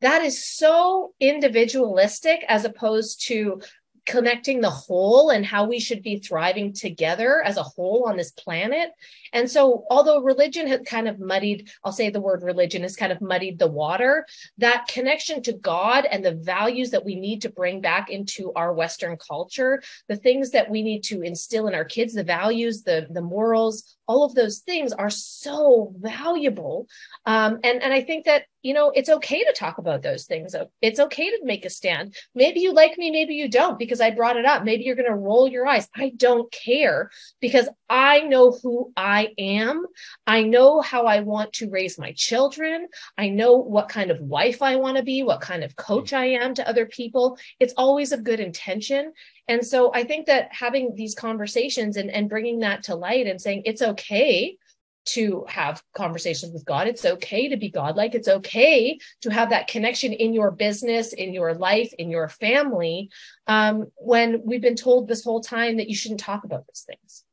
That 0.00 0.22
is 0.22 0.44
so 0.44 1.12
individualistic 1.20 2.44
as 2.48 2.64
opposed 2.64 3.26
to 3.28 3.60
connecting 4.06 4.60
the 4.60 4.70
whole 4.70 5.30
and 5.30 5.46
how 5.46 5.66
we 5.66 5.78
should 5.78 6.02
be 6.02 6.18
thriving 6.18 6.72
together 6.72 7.42
as 7.42 7.56
a 7.56 7.62
whole 7.62 8.04
on 8.08 8.16
this 8.16 8.32
planet. 8.32 8.90
And 9.34 9.50
so, 9.50 9.84
although 9.90 10.22
religion 10.22 10.66
has 10.68 10.80
kind 10.86 11.08
of 11.08 11.18
muddied, 11.18 11.68
I'll 11.84 11.92
say 11.92 12.08
the 12.08 12.20
word 12.20 12.42
religion 12.42 12.82
has 12.82 12.96
kind 12.96 13.12
of 13.12 13.20
muddied 13.20 13.58
the 13.58 13.66
water, 13.66 14.24
that 14.58 14.86
connection 14.88 15.42
to 15.42 15.52
God 15.52 16.06
and 16.06 16.24
the 16.24 16.34
values 16.34 16.90
that 16.92 17.04
we 17.04 17.16
need 17.16 17.42
to 17.42 17.50
bring 17.50 17.80
back 17.82 18.08
into 18.08 18.52
our 18.54 18.72
Western 18.72 19.18
culture, 19.18 19.82
the 20.08 20.16
things 20.16 20.52
that 20.52 20.70
we 20.70 20.82
need 20.82 21.02
to 21.04 21.20
instill 21.20 21.66
in 21.66 21.74
our 21.74 21.84
kids, 21.84 22.14
the 22.14 22.24
values, 22.24 22.84
the, 22.84 23.08
the 23.10 23.20
morals, 23.20 23.96
all 24.06 24.24
of 24.24 24.34
those 24.34 24.58
things 24.58 24.92
are 24.92 25.10
so 25.10 25.92
valuable. 25.98 26.86
Um, 27.26 27.58
and, 27.64 27.82
and 27.82 27.92
I 27.92 28.02
think 28.02 28.26
that, 28.26 28.44
you 28.62 28.74
know, 28.74 28.90
it's 28.94 29.08
okay 29.08 29.44
to 29.44 29.52
talk 29.52 29.78
about 29.78 30.02
those 30.02 30.24
things. 30.24 30.54
It's 30.80 31.00
okay 31.00 31.30
to 31.30 31.40
make 31.42 31.64
a 31.64 31.70
stand. 31.70 32.14
Maybe 32.34 32.60
you 32.60 32.72
like 32.72 32.96
me, 32.98 33.10
maybe 33.10 33.34
you 33.34 33.48
don't, 33.48 33.78
because 33.78 34.00
I 34.00 34.10
brought 34.10 34.36
it 34.36 34.44
up. 34.44 34.64
Maybe 34.64 34.84
you're 34.84 34.94
going 34.94 35.10
to 35.10 35.14
roll 35.14 35.48
your 35.48 35.66
eyes. 35.66 35.88
I 35.96 36.12
don't 36.16 36.50
care 36.52 37.10
because 37.40 37.68
I 37.96 38.22
know 38.22 38.50
who 38.50 38.92
I 38.96 39.34
am. 39.38 39.86
I 40.26 40.42
know 40.42 40.80
how 40.80 41.06
I 41.06 41.20
want 41.20 41.52
to 41.54 41.70
raise 41.70 41.96
my 41.96 42.10
children. 42.10 42.88
I 43.16 43.28
know 43.28 43.58
what 43.58 43.88
kind 43.88 44.10
of 44.10 44.18
wife 44.18 44.62
I 44.62 44.74
want 44.74 44.96
to 44.96 45.04
be, 45.04 45.22
what 45.22 45.40
kind 45.40 45.62
of 45.62 45.76
coach 45.76 46.12
I 46.12 46.24
am 46.24 46.54
to 46.54 46.68
other 46.68 46.86
people. 46.86 47.38
It's 47.60 47.72
always 47.76 48.10
of 48.10 48.24
good 48.24 48.40
intention. 48.40 49.12
And 49.46 49.64
so 49.64 49.94
I 49.94 50.02
think 50.02 50.26
that 50.26 50.48
having 50.50 50.96
these 50.96 51.14
conversations 51.14 51.96
and, 51.96 52.10
and 52.10 52.28
bringing 52.28 52.58
that 52.60 52.82
to 52.84 52.96
light 52.96 53.28
and 53.28 53.40
saying 53.40 53.62
it's 53.64 53.82
okay 53.82 54.56
to 55.04 55.44
have 55.48 55.80
conversations 55.94 56.52
with 56.52 56.64
God. 56.64 56.88
It's 56.88 57.04
okay 57.04 57.48
to 57.48 57.56
be 57.56 57.70
godlike. 57.70 58.16
It's 58.16 58.26
okay 58.26 58.98
to 59.20 59.30
have 59.30 59.50
that 59.50 59.68
connection 59.68 60.12
in 60.12 60.32
your 60.32 60.50
business, 60.50 61.12
in 61.12 61.32
your 61.32 61.54
life, 61.54 61.92
in 61.96 62.10
your 62.10 62.28
family, 62.28 63.10
um, 63.46 63.86
when 63.94 64.42
we've 64.44 64.62
been 64.62 64.74
told 64.74 65.06
this 65.06 65.22
whole 65.22 65.42
time 65.42 65.76
that 65.76 65.88
you 65.88 65.94
shouldn't 65.94 66.20
talk 66.20 66.42
about 66.42 66.66
those 66.66 66.84
things. 66.86 67.23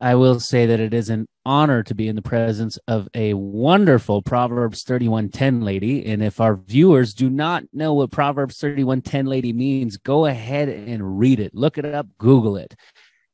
I 0.00 0.14
will 0.14 0.38
say 0.38 0.66
that 0.66 0.78
it 0.78 0.94
is 0.94 1.10
an 1.10 1.26
honor 1.44 1.82
to 1.82 1.94
be 1.94 2.06
in 2.06 2.14
the 2.14 2.22
presence 2.22 2.78
of 2.86 3.08
a 3.14 3.34
wonderful 3.34 4.22
Proverbs 4.22 4.84
31:10 4.84 5.62
lady. 5.62 6.06
And 6.06 6.22
if 6.22 6.40
our 6.40 6.56
viewers 6.56 7.14
do 7.14 7.28
not 7.28 7.64
know 7.72 7.94
what 7.94 8.12
Proverbs 8.12 8.58
31:10 8.58 9.26
lady 9.26 9.52
means, 9.52 9.96
go 9.96 10.26
ahead 10.26 10.68
and 10.68 11.18
read 11.18 11.40
it. 11.40 11.52
Look 11.54 11.78
it 11.78 11.84
up, 11.84 12.06
Google 12.18 12.56
it. 12.56 12.76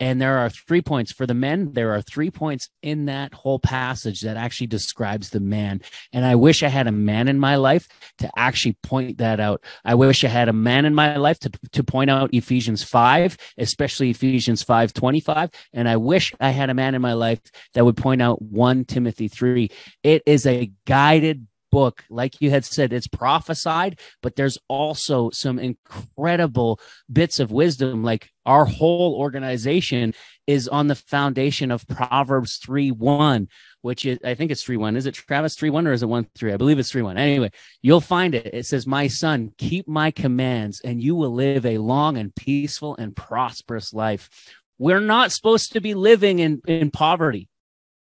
And 0.00 0.20
there 0.20 0.38
are 0.38 0.50
three 0.50 0.82
points 0.82 1.12
for 1.12 1.26
the 1.26 1.34
men. 1.34 1.72
There 1.72 1.94
are 1.94 2.02
three 2.02 2.30
points 2.30 2.68
in 2.82 3.06
that 3.06 3.32
whole 3.32 3.58
passage 3.58 4.22
that 4.22 4.36
actually 4.36 4.66
describes 4.66 5.30
the 5.30 5.40
man. 5.40 5.82
And 6.12 6.24
I 6.24 6.34
wish 6.34 6.62
I 6.62 6.68
had 6.68 6.86
a 6.86 6.92
man 6.92 7.28
in 7.28 7.38
my 7.38 7.56
life 7.56 7.86
to 8.18 8.30
actually 8.36 8.76
point 8.82 9.18
that 9.18 9.38
out. 9.38 9.62
I 9.84 9.94
wish 9.94 10.24
I 10.24 10.28
had 10.28 10.48
a 10.48 10.52
man 10.52 10.84
in 10.84 10.94
my 10.94 11.16
life 11.16 11.38
to, 11.40 11.50
to 11.72 11.84
point 11.84 12.10
out 12.10 12.34
Ephesians 12.34 12.82
5, 12.82 13.36
especially 13.58 14.10
Ephesians 14.10 14.62
5 14.62 14.92
25. 14.92 15.50
And 15.72 15.88
I 15.88 15.96
wish 15.96 16.34
I 16.40 16.50
had 16.50 16.70
a 16.70 16.74
man 16.74 16.94
in 16.94 17.02
my 17.02 17.12
life 17.12 17.40
that 17.74 17.84
would 17.84 17.96
point 17.96 18.20
out 18.20 18.42
1 18.42 18.84
Timothy 18.86 19.28
3. 19.28 19.70
It 20.02 20.22
is 20.26 20.46
a 20.46 20.72
guided 20.86 21.46
book, 21.74 22.04
like 22.08 22.40
you 22.40 22.50
had 22.50 22.64
said, 22.64 22.92
it's 22.92 23.08
prophesied, 23.08 23.98
but 24.22 24.36
there's 24.36 24.58
also 24.68 25.28
some 25.30 25.58
incredible 25.58 26.78
bits 27.12 27.40
of 27.40 27.50
wisdom. 27.50 28.04
Like 28.04 28.30
our 28.46 28.64
whole 28.64 29.16
organization 29.18 30.14
is 30.46 30.68
on 30.68 30.86
the 30.86 30.94
foundation 30.94 31.72
of 31.72 31.84
Proverbs 31.88 32.60
3 32.64 32.92
1, 32.92 33.48
which 33.82 34.06
is, 34.06 34.20
I 34.24 34.36
think 34.36 34.52
it's 34.52 34.62
3 34.62 34.76
1. 34.76 34.96
Is 34.96 35.06
it 35.06 35.14
Travis 35.14 35.56
3 35.56 35.70
1 35.70 35.88
or 35.88 35.92
is 35.92 36.04
it 36.04 36.08
1 36.08 36.28
3? 36.38 36.52
I 36.52 36.56
believe 36.56 36.78
it's 36.78 36.92
3 36.92 37.02
1. 37.02 37.18
Anyway, 37.18 37.50
you'll 37.82 38.00
find 38.00 38.36
it. 38.36 38.54
It 38.54 38.66
says, 38.66 38.86
My 38.86 39.08
son, 39.08 39.50
keep 39.58 39.88
my 39.88 40.12
commands, 40.12 40.80
and 40.84 41.02
you 41.02 41.16
will 41.16 41.34
live 41.34 41.66
a 41.66 41.78
long 41.78 42.16
and 42.16 42.32
peaceful 42.36 42.94
and 42.96 43.16
prosperous 43.16 43.92
life. 43.92 44.30
We're 44.78 45.00
not 45.00 45.32
supposed 45.32 45.72
to 45.72 45.80
be 45.80 45.94
living 45.94 46.38
in, 46.38 46.62
in 46.68 46.92
poverty. 46.92 47.48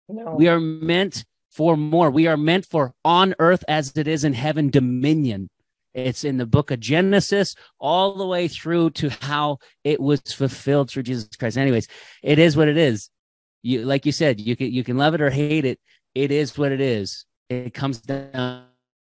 No. 0.08 0.36
We 0.36 0.46
are 0.46 0.60
meant 0.60 1.24
for 1.56 1.74
more. 1.74 2.10
We 2.10 2.26
are 2.26 2.36
meant 2.36 2.66
for 2.66 2.92
on 3.02 3.34
earth 3.38 3.64
as 3.66 3.96
it 3.96 4.06
is 4.06 4.24
in 4.24 4.34
heaven 4.34 4.68
dominion. 4.68 5.48
It's 5.94 6.22
in 6.22 6.36
the 6.36 6.44
book 6.44 6.70
of 6.70 6.80
Genesis 6.80 7.54
all 7.80 8.14
the 8.14 8.26
way 8.26 8.46
through 8.46 8.90
to 8.90 9.08
how 9.08 9.60
it 9.82 9.98
was 9.98 10.20
fulfilled 10.20 10.90
through 10.90 11.04
Jesus 11.04 11.30
Christ. 11.38 11.56
Anyways, 11.56 11.88
it 12.22 12.38
is 12.38 12.58
what 12.58 12.68
it 12.68 12.76
is. 12.76 13.08
you 13.62 13.86
like 13.86 14.04
you 14.04 14.12
said, 14.12 14.38
you 14.38 14.54
can 14.54 14.70
you 14.70 14.84
can 14.84 14.98
love 14.98 15.14
it 15.14 15.22
or 15.22 15.30
hate 15.30 15.64
it. 15.64 15.80
It 16.14 16.30
is 16.30 16.58
what 16.58 16.72
it 16.72 16.82
is. 16.82 17.24
It 17.48 17.72
comes 17.72 18.00
down 18.02 18.66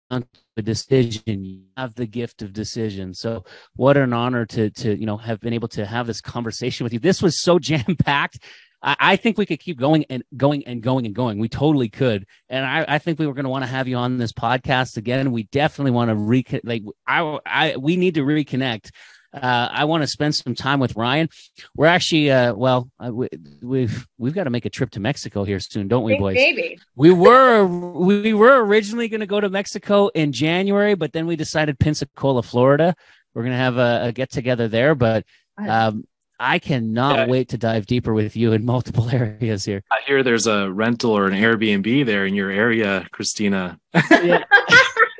to 0.10 0.26
a 0.58 0.62
decision. 0.64 1.46
You 1.46 1.62
have 1.78 1.94
the 1.94 2.08
gift 2.08 2.42
of 2.42 2.54
decision. 2.54 3.14
So 3.14 3.46
what 3.76 3.98
an 3.98 4.14
honor 4.14 4.48
to 4.48 4.72
to 4.72 5.00
you 5.00 5.06
know 5.06 5.18
have 5.18 5.40
been 5.42 5.54
able 5.54 5.68
to 5.70 5.86
have 5.86 6.08
this 6.08 6.22
conversation 6.22 6.84
with 6.86 6.94
you. 6.94 7.00
This 7.00 7.22
was 7.22 7.40
so 7.40 7.60
jam 7.70 7.96
packed. 8.04 8.40
I, 8.82 8.96
I, 9.00 9.16
think 9.16 9.38
we 9.38 9.46
could 9.46 9.60
keep 9.60 9.78
going 9.78 10.06
and 10.10 10.24
going 10.36 10.66
and 10.66 10.82
going 10.82 11.06
and 11.06 11.16
going. 11.16 11.40
We 11.40 11.50
totally 11.50 11.90
could. 11.90 12.26
And 12.50 12.66
I, 12.66 12.86
I 12.88 12.98
think 13.00 13.20
we 13.20 13.28
were 13.28 13.34
going 13.34 13.46
to 13.46 13.50
want 13.50 13.64
to 13.64 13.70
have 13.70 13.88
you 13.88 13.98
on 13.98 14.18
this 14.18 14.34
podcast 14.34 14.98
again. 14.98 15.32
We 15.32 15.44
definitely 15.44 15.92
want 15.92 16.10
to 16.10 16.16
reconnect. 16.16 16.62
Like 16.64 16.84
I, 17.08 17.40
I, 17.46 17.78
we 17.78 17.96
need 17.96 18.16
to 18.16 18.22
reconnect. 18.22 18.92
Uh, 19.34 19.70
I 19.72 19.86
want 19.86 20.04
to 20.04 20.08
spend 20.08 20.36
some 20.36 20.56
time 20.56 20.80
with 20.80 20.96
Ryan. 20.98 21.30
We're 21.76 21.86
actually, 21.86 22.32
uh, 22.32 22.54
well, 22.54 22.90
uh, 23.00 23.14
we, 23.14 23.30
we've 23.62 24.06
we've 24.18 24.34
got 24.34 24.44
to 24.44 24.50
make 24.50 24.66
a 24.66 24.70
trip 24.70 24.90
to 24.92 25.00
Mexico 25.00 25.46
here 25.46 25.60
soon, 25.60 25.88
don't 25.88 26.04
we, 26.04 26.18
boys? 26.18 26.36
Maybe 26.36 26.78
we 26.96 27.12
were 27.12 27.66
we 27.66 28.34
were 28.34 28.64
originally 28.66 29.08
going 29.08 29.22
to 29.22 29.28
go 29.28 29.40
to 29.40 29.50
Mexico 29.50 30.10
in 30.10 30.34
January, 30.34 30.96
but 30.96 31.14
then 31.14 31.28
we 31.28 31.38
decided 31.38 31.80
Pensacola, 31.80 32.44
Florida. 32.44 32.94
We're 33.34 33.44
going 33.44 33.54
to 33.54 33.58
have 33.58 33.78
a, 33.78 34.08
a 34.08 34.12
get 34.12 34.32
together 34.32 34.68
there, 34.68 34.96
but 34.96 35.26
um, 35.58 36.04
I 36.42 36.58
cannot 36.58 37.16
yeah. 37.16 37.28
wait 37.28 37.50
to 37.50 37.58
dive 37.58 37.86
deeper 37.86 38.14
with 38.14 38.36
you 38.36 38.52
in 38.52 38.66
multiple 38.74 39.10
areas 39.10 39.64
here. 39.64 39.84
I 39.92 40.00
hear 40.08 40.24
there's 40.24 40.48
a 40.48 40.72
rental 40.72 41.12
or 41.12 41.28
an 41.28 41.34
Airbnb 41.34 42.06
there 42.06 42.26
in 42.26 42.34
your 42.34 42.50
area, 42.50 43.08
Christina. 43.12 43.80
Yeah. 44.24 44.44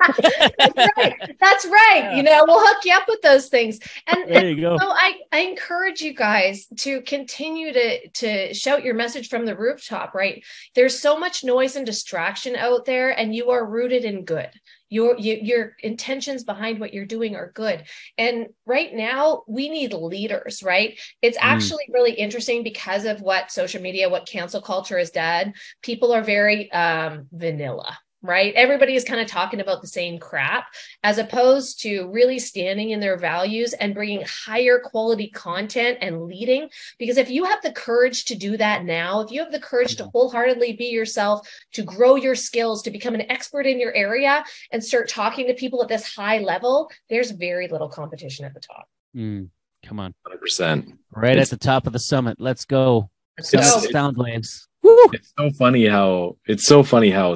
That's 0.08 0.76
right. 0.98 1.38
That's 1.40 1.66
right. 1.66 2.02
Yeah. 2.04 2.16
You 2.16 2.24
know, 2.24 2.44
we'll 2.48 2.66
hook 2.66 2.84
you 2.86 2.94
up 2.94 3.06
with 3.08 3.22
those 3.22 3.50
things. 3.50 3.80
And, 4.08 4.30
there 4.30 4.50
you 4.50 4.62
go. 4.62 4.78
so 4.78 4.90
I, 4.90 5.16
I 5.32 5.40
encourage 5.40 6.02
you 6.02 6.14
guys 6.14 6.68
to 6.78 7.02
continue 7.02 7.74
to 7.74 8.10
to 8.10 8.54
shout 8.54 8.84
your 8.84 8.96
message 8.96 9.30
from 9.30 9.46
the 9.46 9.56
rooftop, 9.56 10.14
right? 10.14 10.44
There's 10.76 11.00
so 11.00 11.18
much 11.18 11.44
noise 11.44 11.76
and 11.76 11.86
distraction 11.86 12.56
out 12.56 12.86
there, 12.86 13.12
and 13.12 13.36
you 13.36 13.52
are 13.52 13.66
rooted 13.66 14.06
in 14.06 14.26
good 14.26 14.50
your 14.92 15.18
you, 15.18 15.40
your 15.42 15.76
intentions 15.80 16.44
behind 16.44 16.80
what 16.80 16.94
you're 16.94 17.06
doing 17.06 17.36
are 17.36 17.52
good 17.56 17.84
and 18.18 18.48
right 18.66 18.94
now 18.94 19.42
we 19.48 19.70
need 19.70 19.94
leaders 19.94 20.62
right 20.62 21.00
it's 21.22 21.38
mm. 21.38 21.44
actually 21.44 21.86
mm. 21.90 21.94
really 21.94 22.14
interesting 22.14 22.62
because 22.62 23.06
of 23.06 23.22
what 23.22 23.52
social 23.52 23.82
media 23.82 24.10
what 24.10 24.28
cancel 24.28 24.62
culture 24.62 25.00
has 25.00 25.10
done 25.10 25.54
people 25.82 26.12
are 26.12 26.22
very 26.22 26.72
um, 26.74 27.26
vanilla 27.32 27.98
right? 28.22 28.54
Everybody 28.56 28.96
is 28.96 29.04
kind 29.04 29.20
of 29.20 29.28
talking 29.28 29.60
about 29.60 29.82
the 29.82 29.88
same 29.88 30.20
crap 30.20 30.68
as 31.04 31.18
opposed 31.18 31.82
to 31.82 32.08
really 32.12 32.40
standing 32.40 32.92
in 32.92 33.00
their 33.00 33.18
values 33.18 33.74
and 33.74 33.94
bringing 33.94 34.24
higher 34.26 34.80
quality 34.80 35.30
content 35.30 35.98
and 36.02 36.24
leading. 36.24 36.70
Because 37.00 37.18
if 37.18 37.30
you 37.30 37.46
have 37.46 37.62
the 37.62 37.72
courage 37.72 38.26
to 38.26 38.36
do 38.36 38.58
that 38.58 38.86
now, 38.86 39.22
if 39.22 39.32
you 39.32 39.42
have 39.42 39.52
the 39.52 39.60
courage 39.60 39.96
to 39.98 40.06
wholeheartedly 40.06 40.74
be 40.74 40.86
yourself, 40.86 41.48
to 41.74 41.84
grow 41.84 42.16
your 42.16 42.36
skills, 42.36 42.84
to 42.84 42.92
become 42.92 43.16
an 43.16 43.30
expert 43.32 43.66
in 43.66 43.80
your 43.80 43.94
area 43.94 44.44
and 44.72 44.84
start 44.84 45.10
talking 45.10 45.48
to 45.48 45.54
people 45.54 45.82
at 45.82 45.90
this 45.90 46.16
high 46.16 46.40
level, 46.40 46.92
there's 47.10 47.32
very 47.32 47.68
little 47.68 47.90
competition 47.90 48.46
at 48.46 48.54
the 48.54 48.60
top. 48.60 48.88
Mm, 49.16 49.50
come 49.84 50.00
on. 50.00 50.14
100%. 50.28 50.98
Right 51.16 51.38
it's, 51.38 51.52
at 51.52 51.60
the 51.60 51.66
top 51.66 51.88
of 51.88 51.94
the 51.94 52.00
summit. 52.00 52.38
Let's 52.40 52.66
go. 52.66 53.10
Let's 53.38 53.52
go. 53.52 53.60
Soundlands. 53.60 54.68
It's 54.84 55.34
so 55.38 55.52
funny 55.52 55.86
how 55.86 56.38
it's 56.48 56.66
so 56.66 56.82
funny 56.82 57.12
how 57.12 57.36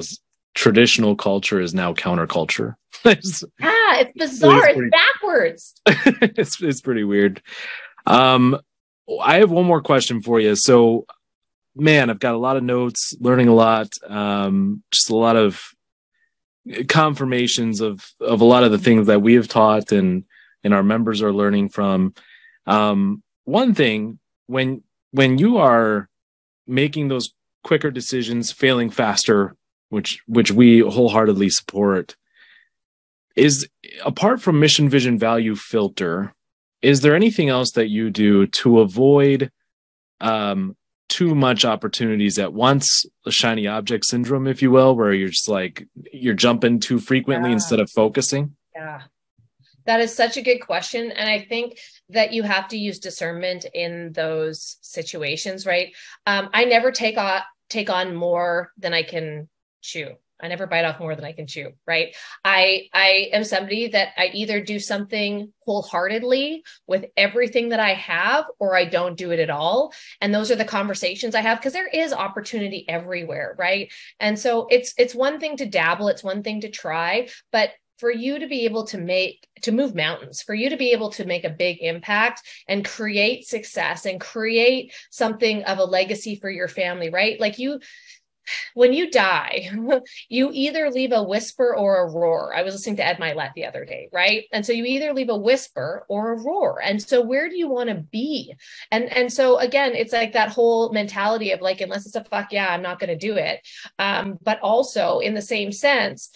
traditional 0.56 1.14
culture 1.14 1.60
is 1.60 1.74
now 1.74 1.92
counterculture. 1.92 2.74
it's, 3.04 3.44
yeah, 3.60 4.00
it's 4.00 4.12
bizarre. 4.18 4.66
It's, 4.68 4.74
pretty, 4.74 4.88
it's 4.88 5.12
backwards. 5.12 5.74
it's 6.38 6.62
it's 6.62 6.80
pretty 6.80 7.04
weird. 7.04 7.40
Um, 8.06 8.58
I 9.22 9.36
have 9.36 9.50
one 9.52 9.66
more 9.66 9.82
question 9.82 10.22
for 10.22 10.40
you. 10.40 10.56
So, 10.56 11.06
man, 11.76 12.10
I've 12.10 12.18
got 12.18 12.34
a 12.34 12.38
lot 12.38 12.56
of 12.56 12.64
notes, 12.64 13.14
learning 13.20 13.48
a 13.48 13.54
lot, 13.54 13.88
um, 14.08 14.82
just 14.90 15.10
a 15.10 15.16
lot 15.16 15.36
of 15.36 15.62
confirmations 16.88 17.80
of 17.80 18.10
of 18.20 18.40
a 18.40 18.44
lot 18.44 18.64
of 18.64 18.72
the 18.72 18.78
things 18.78 19.06
that 19.06 19.22
we 19.22 19.34
have 19.34 19.46
taught 19.46 19.92
and 19.92 20.24
and 20.64 20.74
our 20.74 20.82
members 20.82 21.22
are 21.22 21.32
learning 21.32 21.68
from. 21.68 22.14
Um, 22.66 23.22
one 23.44 23.74
thing 23.74 24.18
when 24.46 24.82
when 25.12 25.38
you 25.38 25.58
are 25.58 26.08
making 26.66 27.08
those 27.08 27.32
quicker 27.62 27.90
decisions, 27.90 28.50
failing 28.50 28.90
faster, 28.90 29.54
which 29.96 30.22
which 30.26 30.52
we 30.52 30.80
wholeheartedly 30.80 31.48
support 31.48 32.16
is 33.34 33.66
apart 34.04 34.42
from 34.42 34.60
mission 34.60 34.90
vision 34.90 35.18
value 35.18 35.54
filter 35.54 36.34
is 36.82 37.00
there 37.00 37.16
anything 37.16 37.48
else 37.48 37.72
that 37.72 37.88
you 37.88 38.10
do 38.10 38.46
to 38.48 38.80
avoid 38.80 39.50
um, 40.20 40.76
too 41.08 41.34
much 41.34 41.64
opportunities 41.64 42.38
at 42.38 42.52
once 42.52 43.06
the 43.24 43.30
shiny 43.30 43.66
object 43.66 44.04
syndrome 44.04 44.46
if 44.46 44.60
you 44.60 44.70
will 44.70 44.94
where 44.94 45.14
you're 45.14 45.30
just 45.30 45.48
like 45.48 45.86
you're 46.12 46.34
jumping 46.34 46.78
too 46.78 46.98
frequently 46.98 47.48
yeah. 47.48 47.54
instead 47.54 47.80
of 47.80 47.90
focusing? 47.90 48.54
Yeah. 48.74 49.00
That 49.86 50.00
is 50.00 50.14
such 50.14 50.36
a 50.36 50.42
good 50.42 50.58
question 50.58 51.10
and 51.10 51.28
i 51.28 51.40
think 51.40 51.78
that 52.10 52.34
you 52.34 52.42
have 52.42 52.68
to 52.68 52.76
use 52.76 52.98
discernment 52.98 53.64
in 53.72 54.12
those 54.12 54.76
situations 54.82 55.64
right? 55.64 55.94
Um, 56.26 56.50
i 56.52 56.66
never 56.66 56.90
take 56.90 57.16
on 57.16 57.40
take 57.70 57.88
on 57.88 58.14
more 58.14 58.72
than 58.76 58.92
i 58.92 59.02
can 59.02 59.48
chew. 59.86 60.16
I 60.40 60.48
never 60.48 60.66
bite 60.66 60.84
off 60.84 61.00
more 61.00 61.14
than 61.14 61.24
I 61.24 61.32
can 61.32 61.46
chew, 61.46 61.72
right? 61.86 62.14
I 62.44 62.88
I 62.92 63.30
am 63.32 63.44
somebody 63.44 63.88
that 63.88 64.08
I 64.18 64.30
either 64.34 64.60
do 64.60 64.78
something 64.78 65.52
wholeheartedly 65.60 66.62
with 66.86 67.06
everything 67.16 67.70
that 67.70 67.80
I 67.80 67.94
have 67.94 68.44
or 68.58 68.76
I 68.76 68.84
don't 68.84 69.16
do 69.16 69.30
it 69.30 69.40
at 69.40 69.50
all. 69.50 69.94
And 70.20 70.34
those 70.34 70.50
are 70.50 70.56
the 70.56 70.64
conversations 70.64 71.34
I 71.34 71.40
have 71.40 71.58
because 71.58 71.72
there 71.72 71.88
is 71.88 72.12
opportunity 72.12 72.86
everywhere, 72.88 73.54
right? 73.58 73.90
And 74.20 74.38
so 74.38 74.66
it's 74.70 74.92
it's 74.98 75.14
one 75.14 75.40
thing 75.40 75.56
to 75.56 75.66
dabble, 75.66 76.08
it's 76.08 76.24
one 76.24 76.42
thing 76.42 76.60
to 76.60 76.70
try, 76.70 77.28
but 77.50 77.70
for 77.98 78.10
you 78.10 78.38
to 78.38 78.46
be 78.46 78.64
able 78.64 78.84
to 78.84 78.98
make 78.98 79.46
to 79.62 79.72
move 79.72 79.94
mountains 79.94 80.42
for 80.42 80.54
you 80.54 80.68
to 80.68 80.76
be 80.76 80.92
able 80.92 81.10
to 81.10 81.24
make 81.24 81.44
a 81.44 81.50
big 81.50 81.78
impact 81.80 82.42
and 82.68 82.84
create 82.84 83.46
success 83.46 84.04
and 84.04 84.20
create 84.20 84.92
something 85.10 85.62
of 85.64 85.78
a 85.78 85.84
legacy 85.84 86.36
for 86.36 86.50
your 86.50 86.68
family 86.68 87.08
right 87.10 87.40
like 87.40 87.58
you 87.58 87.80
when 88.74 88.92
you 88.92 89.10
die, 89.10 89.70
you 90.28 90.50
either 90.52 90.90
leave 90.90 91.12
a 91.12 91.22
whisper 91.22 91.74
or 91.76 92.00
a 92.00 92.10
roar. 92.10 92.54
I 92.54 92.62
was 92.62 92.74
listening 92.74 92.96
to 92.96 93.06
Ed 93.06 93.18
Mylett 93.18 93.52
the 93.54 93.66
other 93.66 93.84
day, 93.84 94.08
right? 94.12 94.44
And 94.52 94.64
so 94.64 94.72
you 94.72 94.84
either 94.84 95.12
leave 95.12 95.30
a 95.30 95.36
whisper 95.36 96.04
or 96.08 96.32
a 96.32 96.42
roar. 96.42 96.80
And 96.82 97.02
so 97.02 97.20
where 97.20 97.48
do 97.48 97.56
you 97.56 97.68
want 97.68 97.88
to 97.88 97.96
be? 97.96 98.54
And 98.90 99.04
and 99.04 99.32
so 99.32 99.58
again, 99.58 99.94
it's 99.94 100.12
like 100.12 100.32
that 100.32 100.50
whole 100.50 100.92
mentality 100.92 101.52
of 101.52 101.60
like, 101.60 101.80
unless 101.80 102.06
it's 102.06 102.16
a 102.16 102.24
fuck 102.24 102.52
yeah, 102.52 102.68
I'm 102.68 102.82
not 102.82 102.98
going 102.98 103.10
to 103.10 103.16
do 103.16 103.36
it. 103.36 103.66
Um, 103.98 104.38
but 104.42 104.60
also 104.60 105.18
in 105.20 105.34
the 105.34 105.42
same 105.42 105.72
sense, 105.72 106.30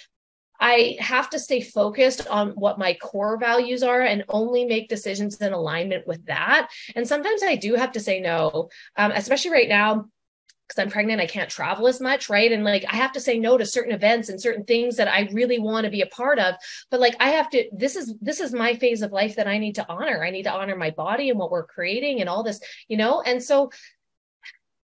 I 0.61 0.98
have 1.00 1.30
to 1.30 1.38
stay 1.38 1.62
focused 1.62 2.26
on 2.28 2.50
what 2.50 2.78
my 2.78 2.94
core 2.94 3.38
values 3.38 3.82
are 3.82 4.02
and 4.02 4.24
only 4.28 4.66
make 4.66 4.88
decisions 4.88 5.36
in 5.36 5.54
alignment 5.54 6.06
with 6.06 6.26
that. 6.26 6.68
And 6.94 7.08
sometimes 7.08 7.42
I 7.42 7.56
do 7.56 7.74
have 7.74 7.92
to 7.92 8.00
say 8.00 8.20
no, 8.20 8.68
um, 8.96 9.11
especially 9.12 9.52
right 9.52 9.68
now 9.68 10.06
because 10.70 10.82
I'm 10.82 10.90
pregnant, 10.90 11.20
I 11.20 11.26
can't 11.26 11.50
travel 11.50 11.88
as 11.88 12.00
much, 12.00 12.30
right? 12.30 12.52
And 12.52 12.62
like 12.62 12.84
I 12.88 12.94
have 12.96 13.12
to 13.12 13.20
say 13.20 13.38
no 13.38 13.58
to 13.58 13.66
certain 13.66 13.92
events 13.92 14.28
and 14.28 14.40
certain 14.40 14.64
things 14.64 14.96
that 14.96 15.08
I 15.08 15.28
really 15.32 15.58
want 15.58 15.84
to 15.84 15.90
be 15.90 16.02
a 16.02 16.06
part 16.06 16.38
of. 16.38 16.54
But 16.90 17.00
like 17.00 17.16
I 17.18 17.30
have 17.30 17.50
to, 17.50 17.68
this 17.72 17.96
is 17.96 18.14
this 18.20 18.38
is 18.38 18.52
my 18.52 18.76
phase 18.76 19.02
of 19.02 19.10
life 19.10 19.36
that 19.36 19.48
I 19.48 19.58
need 19.58 19.74
to 19.76 19.88
honor. 19.88 20.22
I 20.24 20.30
need 20.30 20.44
to 20.44 20.52
honor 20.52 20.76
my 20.76 20.90
body 20.90 21.28
and 21.28 21.38
what 21.38 21.50
we're 21.50 21.66
creating 21.66 22.20
and 22.20 22.28
all 22.28 22.44
this, 22.44 22.60
you 22.86 22.96
know. 22.96 23.20
And 23.20 23.42
so 23.42 23.70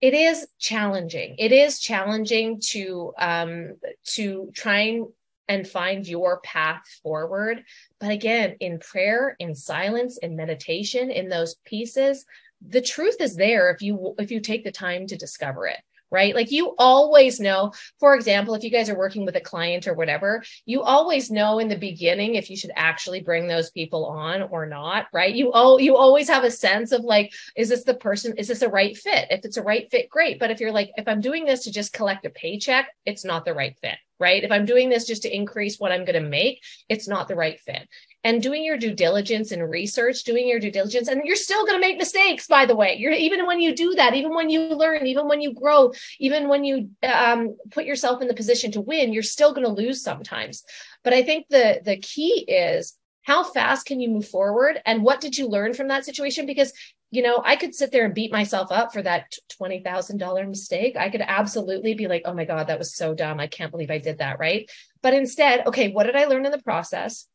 it 0.02 0.16
is 0.16 0.48
challenging. 0.58 1.36
It 1.38 1.52
is 1.52 1.80
challenging 1.80 2.60
to 2.70 3.14
um 3.20 3.76
to 4.16 4.52
try 4.56 4.80
and 4.80 5.08
and 5.50 5.68
find 5.68 6.08
your 6.08 6.42
path 6.42 6.84
forward. 7.04 7.64
But 8.00 8.12
again, 8.12 8.58
in 8.60 8.80
prayer, 8.80 9.36
in 9.40 9.56
silence, 9.56 10.18
in 10.18 10.36
meditation, 10.36 11.10
in 11.10 11.30
those 11.30 11.56
pieces, 11.66 12.26
the 12.66 12.82
truth 12.82 13.18
is 13.20 13.36
there 13.36 13.70
if 13.72 13.82
you 13.82 14.16
if 14.18 14.32
you 14.32 14.40
take 14.40 14.64
the 14.64 14.72
time 14.72 15.08
to 15.08 15.18
discover 15.18 15.68
it 15.68 15.78
right? 16.10 16.36
Like 16.36 16.52
you 16.52 16.74
always 16.78 17.40
know 17.40 17.74
for 18.00 18.16
example 18.16 18.54
if 18.54 18.64
you 18.64 18.70
guys 18.70 18.90
are 18.90 18.98
working 18.98 19.26
with 19.26 19.36
a 19.36 19.42
client 19.42 19.88
or 19.88 19.94
whatever 19.94 20.44
you 20.66 20.82
always 20.82 21.30
know 21.30 21.60
in 21.60 21.68
the 21.68 21.78
beginning 21.78 22.36
if 22.36 22.50
you 22.50 22.56
should 22.56 22.72
actually 22.76 23.22
bring 23.22 23.48
those 23.48 23.72
people 23.72 24.06
on 24.06 24.44
or 24.44 24.66
not 24.66 25.08
right? 25.14 25.36
You 25.36 25.52
oh 25.54 25.78
you 25.78 25.98
always 25.98 26.30
have 26.30 26.44
a 26.44 26.52
sense 26.52 26.92
of 26.92 27.02
like 27.02 27.34
is 27.56 27.70
this 27.70 27.84
the 27.84 27.94
person 27.94 28.34
is 28.38 28.48
this 28.48 28.62
a 28.62 28.70
right 28.70 28.96
fit? 28.96 29.28
If 29.30 29.44
it's 29.44 29.58
a 29.58 29.64
right 29.64 29.90
fit 29.92 30.10
great. 30.10 30.40
But 30.40 30.52
if 30.52 30.60
you're 30.60 30.72
like 30.72 30.92
if 30.96 31.08
i'm 31.08 31.22
doing 31.22 31.46
this 31.46 31.64
to 31.66 31.72
just 31.72 31.94
collect 31.94 32.26
a 32.26 32.30
paycheck 32.30 32.88
it's 33.06 33.26
not 33.26 33.46
the 33.46 33.54
right 33.54 33.76
fit 33.82 33.98
right 34.20 34.44
if 34.44 34.52
i'm 34.52 34.66
doing 34.66 34.90
this 34.90 35.06
just 35.06 35.24
to 35.24 35.36
increase 35.36 35.80
what 35.80 35.92
i'm 35.92 36.06
going 36.06 36.22
to 36.22 36.30
make 36.30 36.64
it's 36.90 37.08
not 37.08 37.28
the 37.28 37.36
right 37.36 37.60
fit 37.60 37.88
and 38.28 38.42
doing 38.42 38.62
your 38.62 38.78
due 38.78 38.94
diligence 38.94 39.54
and 39.54 39.70
research, 39.70 40.26
doing 40.26 40.50
your 40.50 40.60
due 40.60 40.70
diligence, 40.70 41.08
and 41.08 41.22
you're 41.24 41.38
still 41.38 41.66
going 41.66 41.80
to 41.80 41.88
make 41.88 41.98
mistakes, 41.98 42.46
by 42.46 42.66
the 42.66 42.76
way. 42.76 42.98
You're 42.98 43.14
even 43.14 43.46
when 43.46 43.62
you 43.62 43.74
do 43.74 43.96
that, 43.96 44.16
even 44.16 44.36
when 44.36 44.50
you 44.50 44.68
learn, 44.68 45.08
even 45.08 45.30
when 45.30 45.40
you 45.40 45.54
grow, 45.54 45.94
even 46.20 46.50
when 46.50 46.66
you 46.66 46.90
um, 47.04 47.56
put 47.72 47.86
yourself 47.86 48.22
in 48.22 48.28
the 48.28 48.34
position 48.34 48.70
to 48.74 48.82
win, 48.82 49.14
you're 49.14 49.24
still 49.24 49.54
going 49.54 49.66
to 49.66 49.72
lose 49.72 50.04
sometimes. 50.04 50.66
But 51.06 51.14
I 51.14 51.24
think 51.24 51.48
the 51.50 51.80
the 51.86 51.96
key 51.98 52.44
is 52.48 52.98
how 53.22 53.46
fast 53.46 53.86
can 53.86 54.02
you 54.02 54.10
move 54.10 54.28
forward 54.28 54.82
and 54.86 55.04
what 55.04 55.22
did 55.22 55.38
you 55.38 55.48
learn 55.48 55.74
from 55.74 55.88
that 55.88 56.04
situation 56.04 56.46
because 56.46 56.74
you 57.10 57.22
know, 57.22 57.42
I 57.44 57.56
could 57.56 57.74
sit 57.74 57.92
there 57.92 58.06
and 58.06 58.14
beat 58.14 58.32
myself 58.32 58.72
up 58.72 58.92
for 58.92 59.02
that 59.02 59.34
$20,000 59.62 60.50
mistake. 60.50 60.98
I 60.98 61.10
could 61.10 61.22
absolutely 61.26 61.94
be 61.94 62.08
like, 62.08 62.24
oh 62.26 62.34
my 62.34 62.46
God, 62.46 62.68
that 62.68 62.80
was 62.80 62.96
so 62.96 63.14
dumb. 63.14 63.40
I 63.40 63.48
can't 63.48 63.72
believe 63.72 63.92
I 63.92 63.98
did 63.98 64.18
that. 64.18 64.40
Right. 64.40 64.70
But 65.02 65.14
instead, 65.14 65.66
okay, 65.68 65.92
what 65.92 66.04
did 66.04 66.18
I 66.18 66.26
learn 66.26 66.46
in 66.46 66.52
the 66.52 66.62
process? 66.62 67.28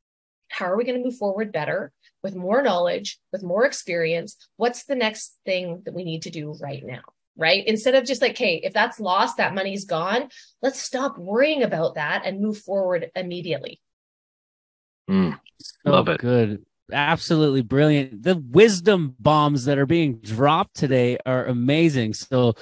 How 0.48 0.66
are 0.66 0.76
we 0.76 0.84
going 0.84 0.98
to 0.98 1.04
move 1.04 1.16
forward 1.16 1.52
better 1.52 1.90
with 2.22 2.34
more 2.34 2.62
knowledge, 2.62 3.18
with 3.32 3.42
more 3.42 3.64
experience? 3.64 4.36
What's 4.56 4.84
the 4.84 4.94
next 4.94 5.38
thing 5.46 5.82
that 5.86 5.94
we 5.94 6.04
need 6.04 6.22
to 6.22 6.30
do 6.30 6.54
right 6.60 6.84
now? 6.84 7.00
Right. 7.34 7.66
Instead 7.66 7.94
of 7.94 8.04
just 8.04 8.20
like, 8.20 8.36
hey, 8.36 8.60
if 8.62 8.74
that's 8.74 9.00
lost, 9.00 9.38
that 9.38 9.54
money's 9.54 9.86
gone, 9.86 10.28
let's 10.60 10.82
stop 10.82 11.16
worrying 11.16 11.62
about 11.62 11.94
that 11.94 12.26
and 12.26 12.42
move 12.42 12.58
forward 12.58 13.10
immediately. 13.16 13.80
Mm, 15.08 15.40
so 15.58 15.90
love 15.90 16.08
it. 16.08 16.20
Good 16.20 16.62
absolutely 16.92 17.62
brilliant. 17.62 18.22
The 18.22 18.36
wisdom 18.36 19.16
bombs 19.18 19.64
that 19.64 19.78
are 19.78 19.86
being 19.86 20.18
dropped 20.18 20.76
today 20.76 21.18
are 21.26 21.46
amazing. 21.46 22.14
So 22.14 22.54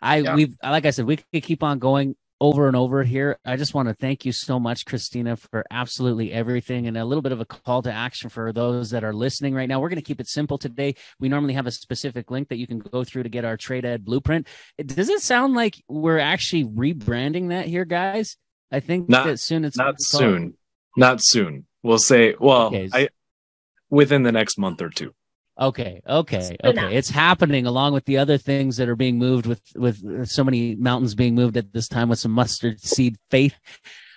I 0.00 0.18
yeah. 0.18 0.34
we've 0.34 0.56
like 0.62 0.86
I 0.86 0.90
said, 0.90 1.06
we 1.06 1.16
could 1.16 1.42
keep 1.42 1.62
on 1.62 1.78
going 1.78 2.16
over 2.40 2.66
and 2.66 2.76
over 2.76 3.02
here. 3.02 3.38
I 3.44 3.56
just 3.56 3.74
want 3.74 3.88
to 3.88 3.94
thank 3.94 4.24
you 4.24 4.32
so 4.32 4.58
much, 4.58 4.84
Christina, 4.84 5.36
for 5.36 5.64
absolutely 5.70 6.32
everything 6.32 6.86
and 6.86 6.96
a 6.96 7.04
little 7.04 7.22
bit 7.22 7.32
of 7.32 7.40
a 7.40 7.44
call 7.44 7.80
to 7.82 7.92
action 7.92 8.28
for 8.28 8.52
those 8.52 8.90
that 8.90 9.04
are 9.04 9.14
listening 9.14 9.54
right 9.54 9.68
now. 9.68 9.80
We're 9.80 9.88
going 9.88 9.96
to 9.96 10.02
keep 10.02 10.20
it 10.20 10.28
simple 10.28 10.58
today. 10.58 10.96
We 11.20 11.28
normally 11.28 11.54
have 11.54 11.66
a 11.66 11.70
specific 11.70 12.30
link 12.30 12.48
that 12.48 12.58
you 12.58 12.66
can 12.66 12.80
go 12.80 13.04
through 13.04 13.22
to 13.22 13.28
get 13.28 13.44
our 13.44 13.56
trade 13.56 13.84
ed 13.84 14.04
blueprint. 14.04 14.46
Does 14.84 15.08
it 15.08 15.22
sound 15.22 15.54
like 15.54 15.82
we're 15.88 16.18
actually 16.18 16.64
rebranding 16.64 17.48
that 17.50 17.66
here, 17.66 17.84
guys? 17.84 18.36
I 18.70 18.80
think 18.80 19.08
not, 19.08 19.26
that 19.26 19.38
soon 19.38 19.64
it's 19.64 19.76
not 19.76 19.94
soon. 19.98 20.54
Not 20.96 21.20
soon. 21.22 21.66
We'll 21.82 21.98
say, 21.98 22.34
well, 22.38 22.66
okay. 22.66 22.88
I 22.92 23.08
within 23.94 24.24
the 24.24 24.32
next 24.32 24.58
month 24.58 24.82
or 24.82 24.90
two. 24.90 25.14
Okay, 25.58 26.02
okay, 26.06 26.56
okay. 26.64 26.96
It's 26.96 27.08
happening 27.08 27.66
along 27.66 27.92
with 27.92 28.04
the 28.06 28.18
other 28.18 28.36
things 28.36 28.76
that 28.78 28.88
are 28.88 28.96
being 28.96 29.18
moved 29.18 29.46
with 29.46 29.62
with 29.76 30.04
uh, 30.04 30.24
so 30.24 30.42
many 30.42 30.74
mountains 30.74 31.14
being 31.14 31.36
moved 31.36 31.56
at 31.56 31.72
this 31.72 31.86
time 31.86 32.08
with 32.08 32.18
some 32.18 32.32
mustard 32.32 32.80
seed 32.80 33.16
faith. 33.30 33.54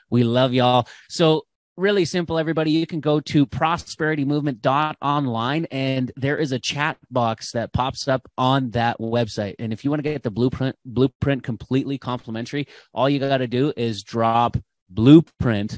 We 0.10 0.24
love 0.24 0.54
y'all. 0.54 0.88
So 1.10 1.44
really 1.78 2.06
simple 2.06 2.40
everybody 2.40 2.72
you 2.72 2.88
can 2.88 3.00
go 3.00 3.20
to 3.20 3.46
prosperitymovement.online 3.46 5.66
and 5.66 6.12
there 6.16 6.38
is 6.38 6.52
a 6.52 6.60
chat 6.60 6.98
box 7.12 7.52
that 7.52 7.72
pops 7.72 8.08
up 8.08 8.28
on 8.36 8.72
that 8.72 8.98
website 9.00 9.54
and 9.60 9.72
if 9.72 9.86
you 9.86 9.92
want 9.92 10.04
to 10.04 10.10
get 10.10 10.24
the 10.24 10.32
blueprint 10.32 10.76
blueprint 10.86 11.44
completely 11.44 12.00
complimentary 12.00 12.68
all 12.96 13.08
you 13.08 13.20
got 13.20 13.38
to 13.38 13.48
do 13.48 13.72
is 13.78 14.02
drop 14.02 14.58
blueprint 14.90 15.78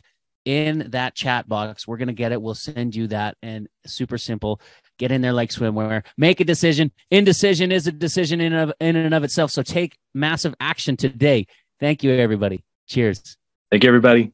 in 0.49 0.89
that 0.89 1.13
chat 1.13 1.47
box. 1.47 1.87
We're 1.87 1.97
going 1.97 2.07
to 2.07 2.13
get 2.13 2.31
it. 2.31 2.41
We'll 2.41 2.55
send 2.55 2.95
you 2.95 3.05
that 3.09 3.37
and 3.43 3.67
super 3.85 4.17
simple. 4.17 4.59
Get 4.97 5.11
in 5.11 5.21
there 5.21 5.31
like 5.31 5.51
swimwear. 5.51 6.03
Make 6.17 6.39
a 6.39 6.43
decision. 6.43 6.91
Indecision 7.11 7.71
is 7.71 7.85
a 7.85 7.91
decision 7.91 8.41
in, 8.41 8.53
of, 8.53 8.73
in 8.79 8.95
and 8.95 9.13
of 9.13 9.23
itself. 9.23 9.51
So 9.51 9.61
take 9.61 9.95
massive 10.15 10.55
action 10.59 10.97
today. 10.97 11.45
Thank 11.79 12.03
you, 12.03 12.11
everybody. 12.11 12.63
Cheers. 12.87 13.37
Thank 13.69 13.83
you, 13.83 13.89
everybody. 13.89 14.33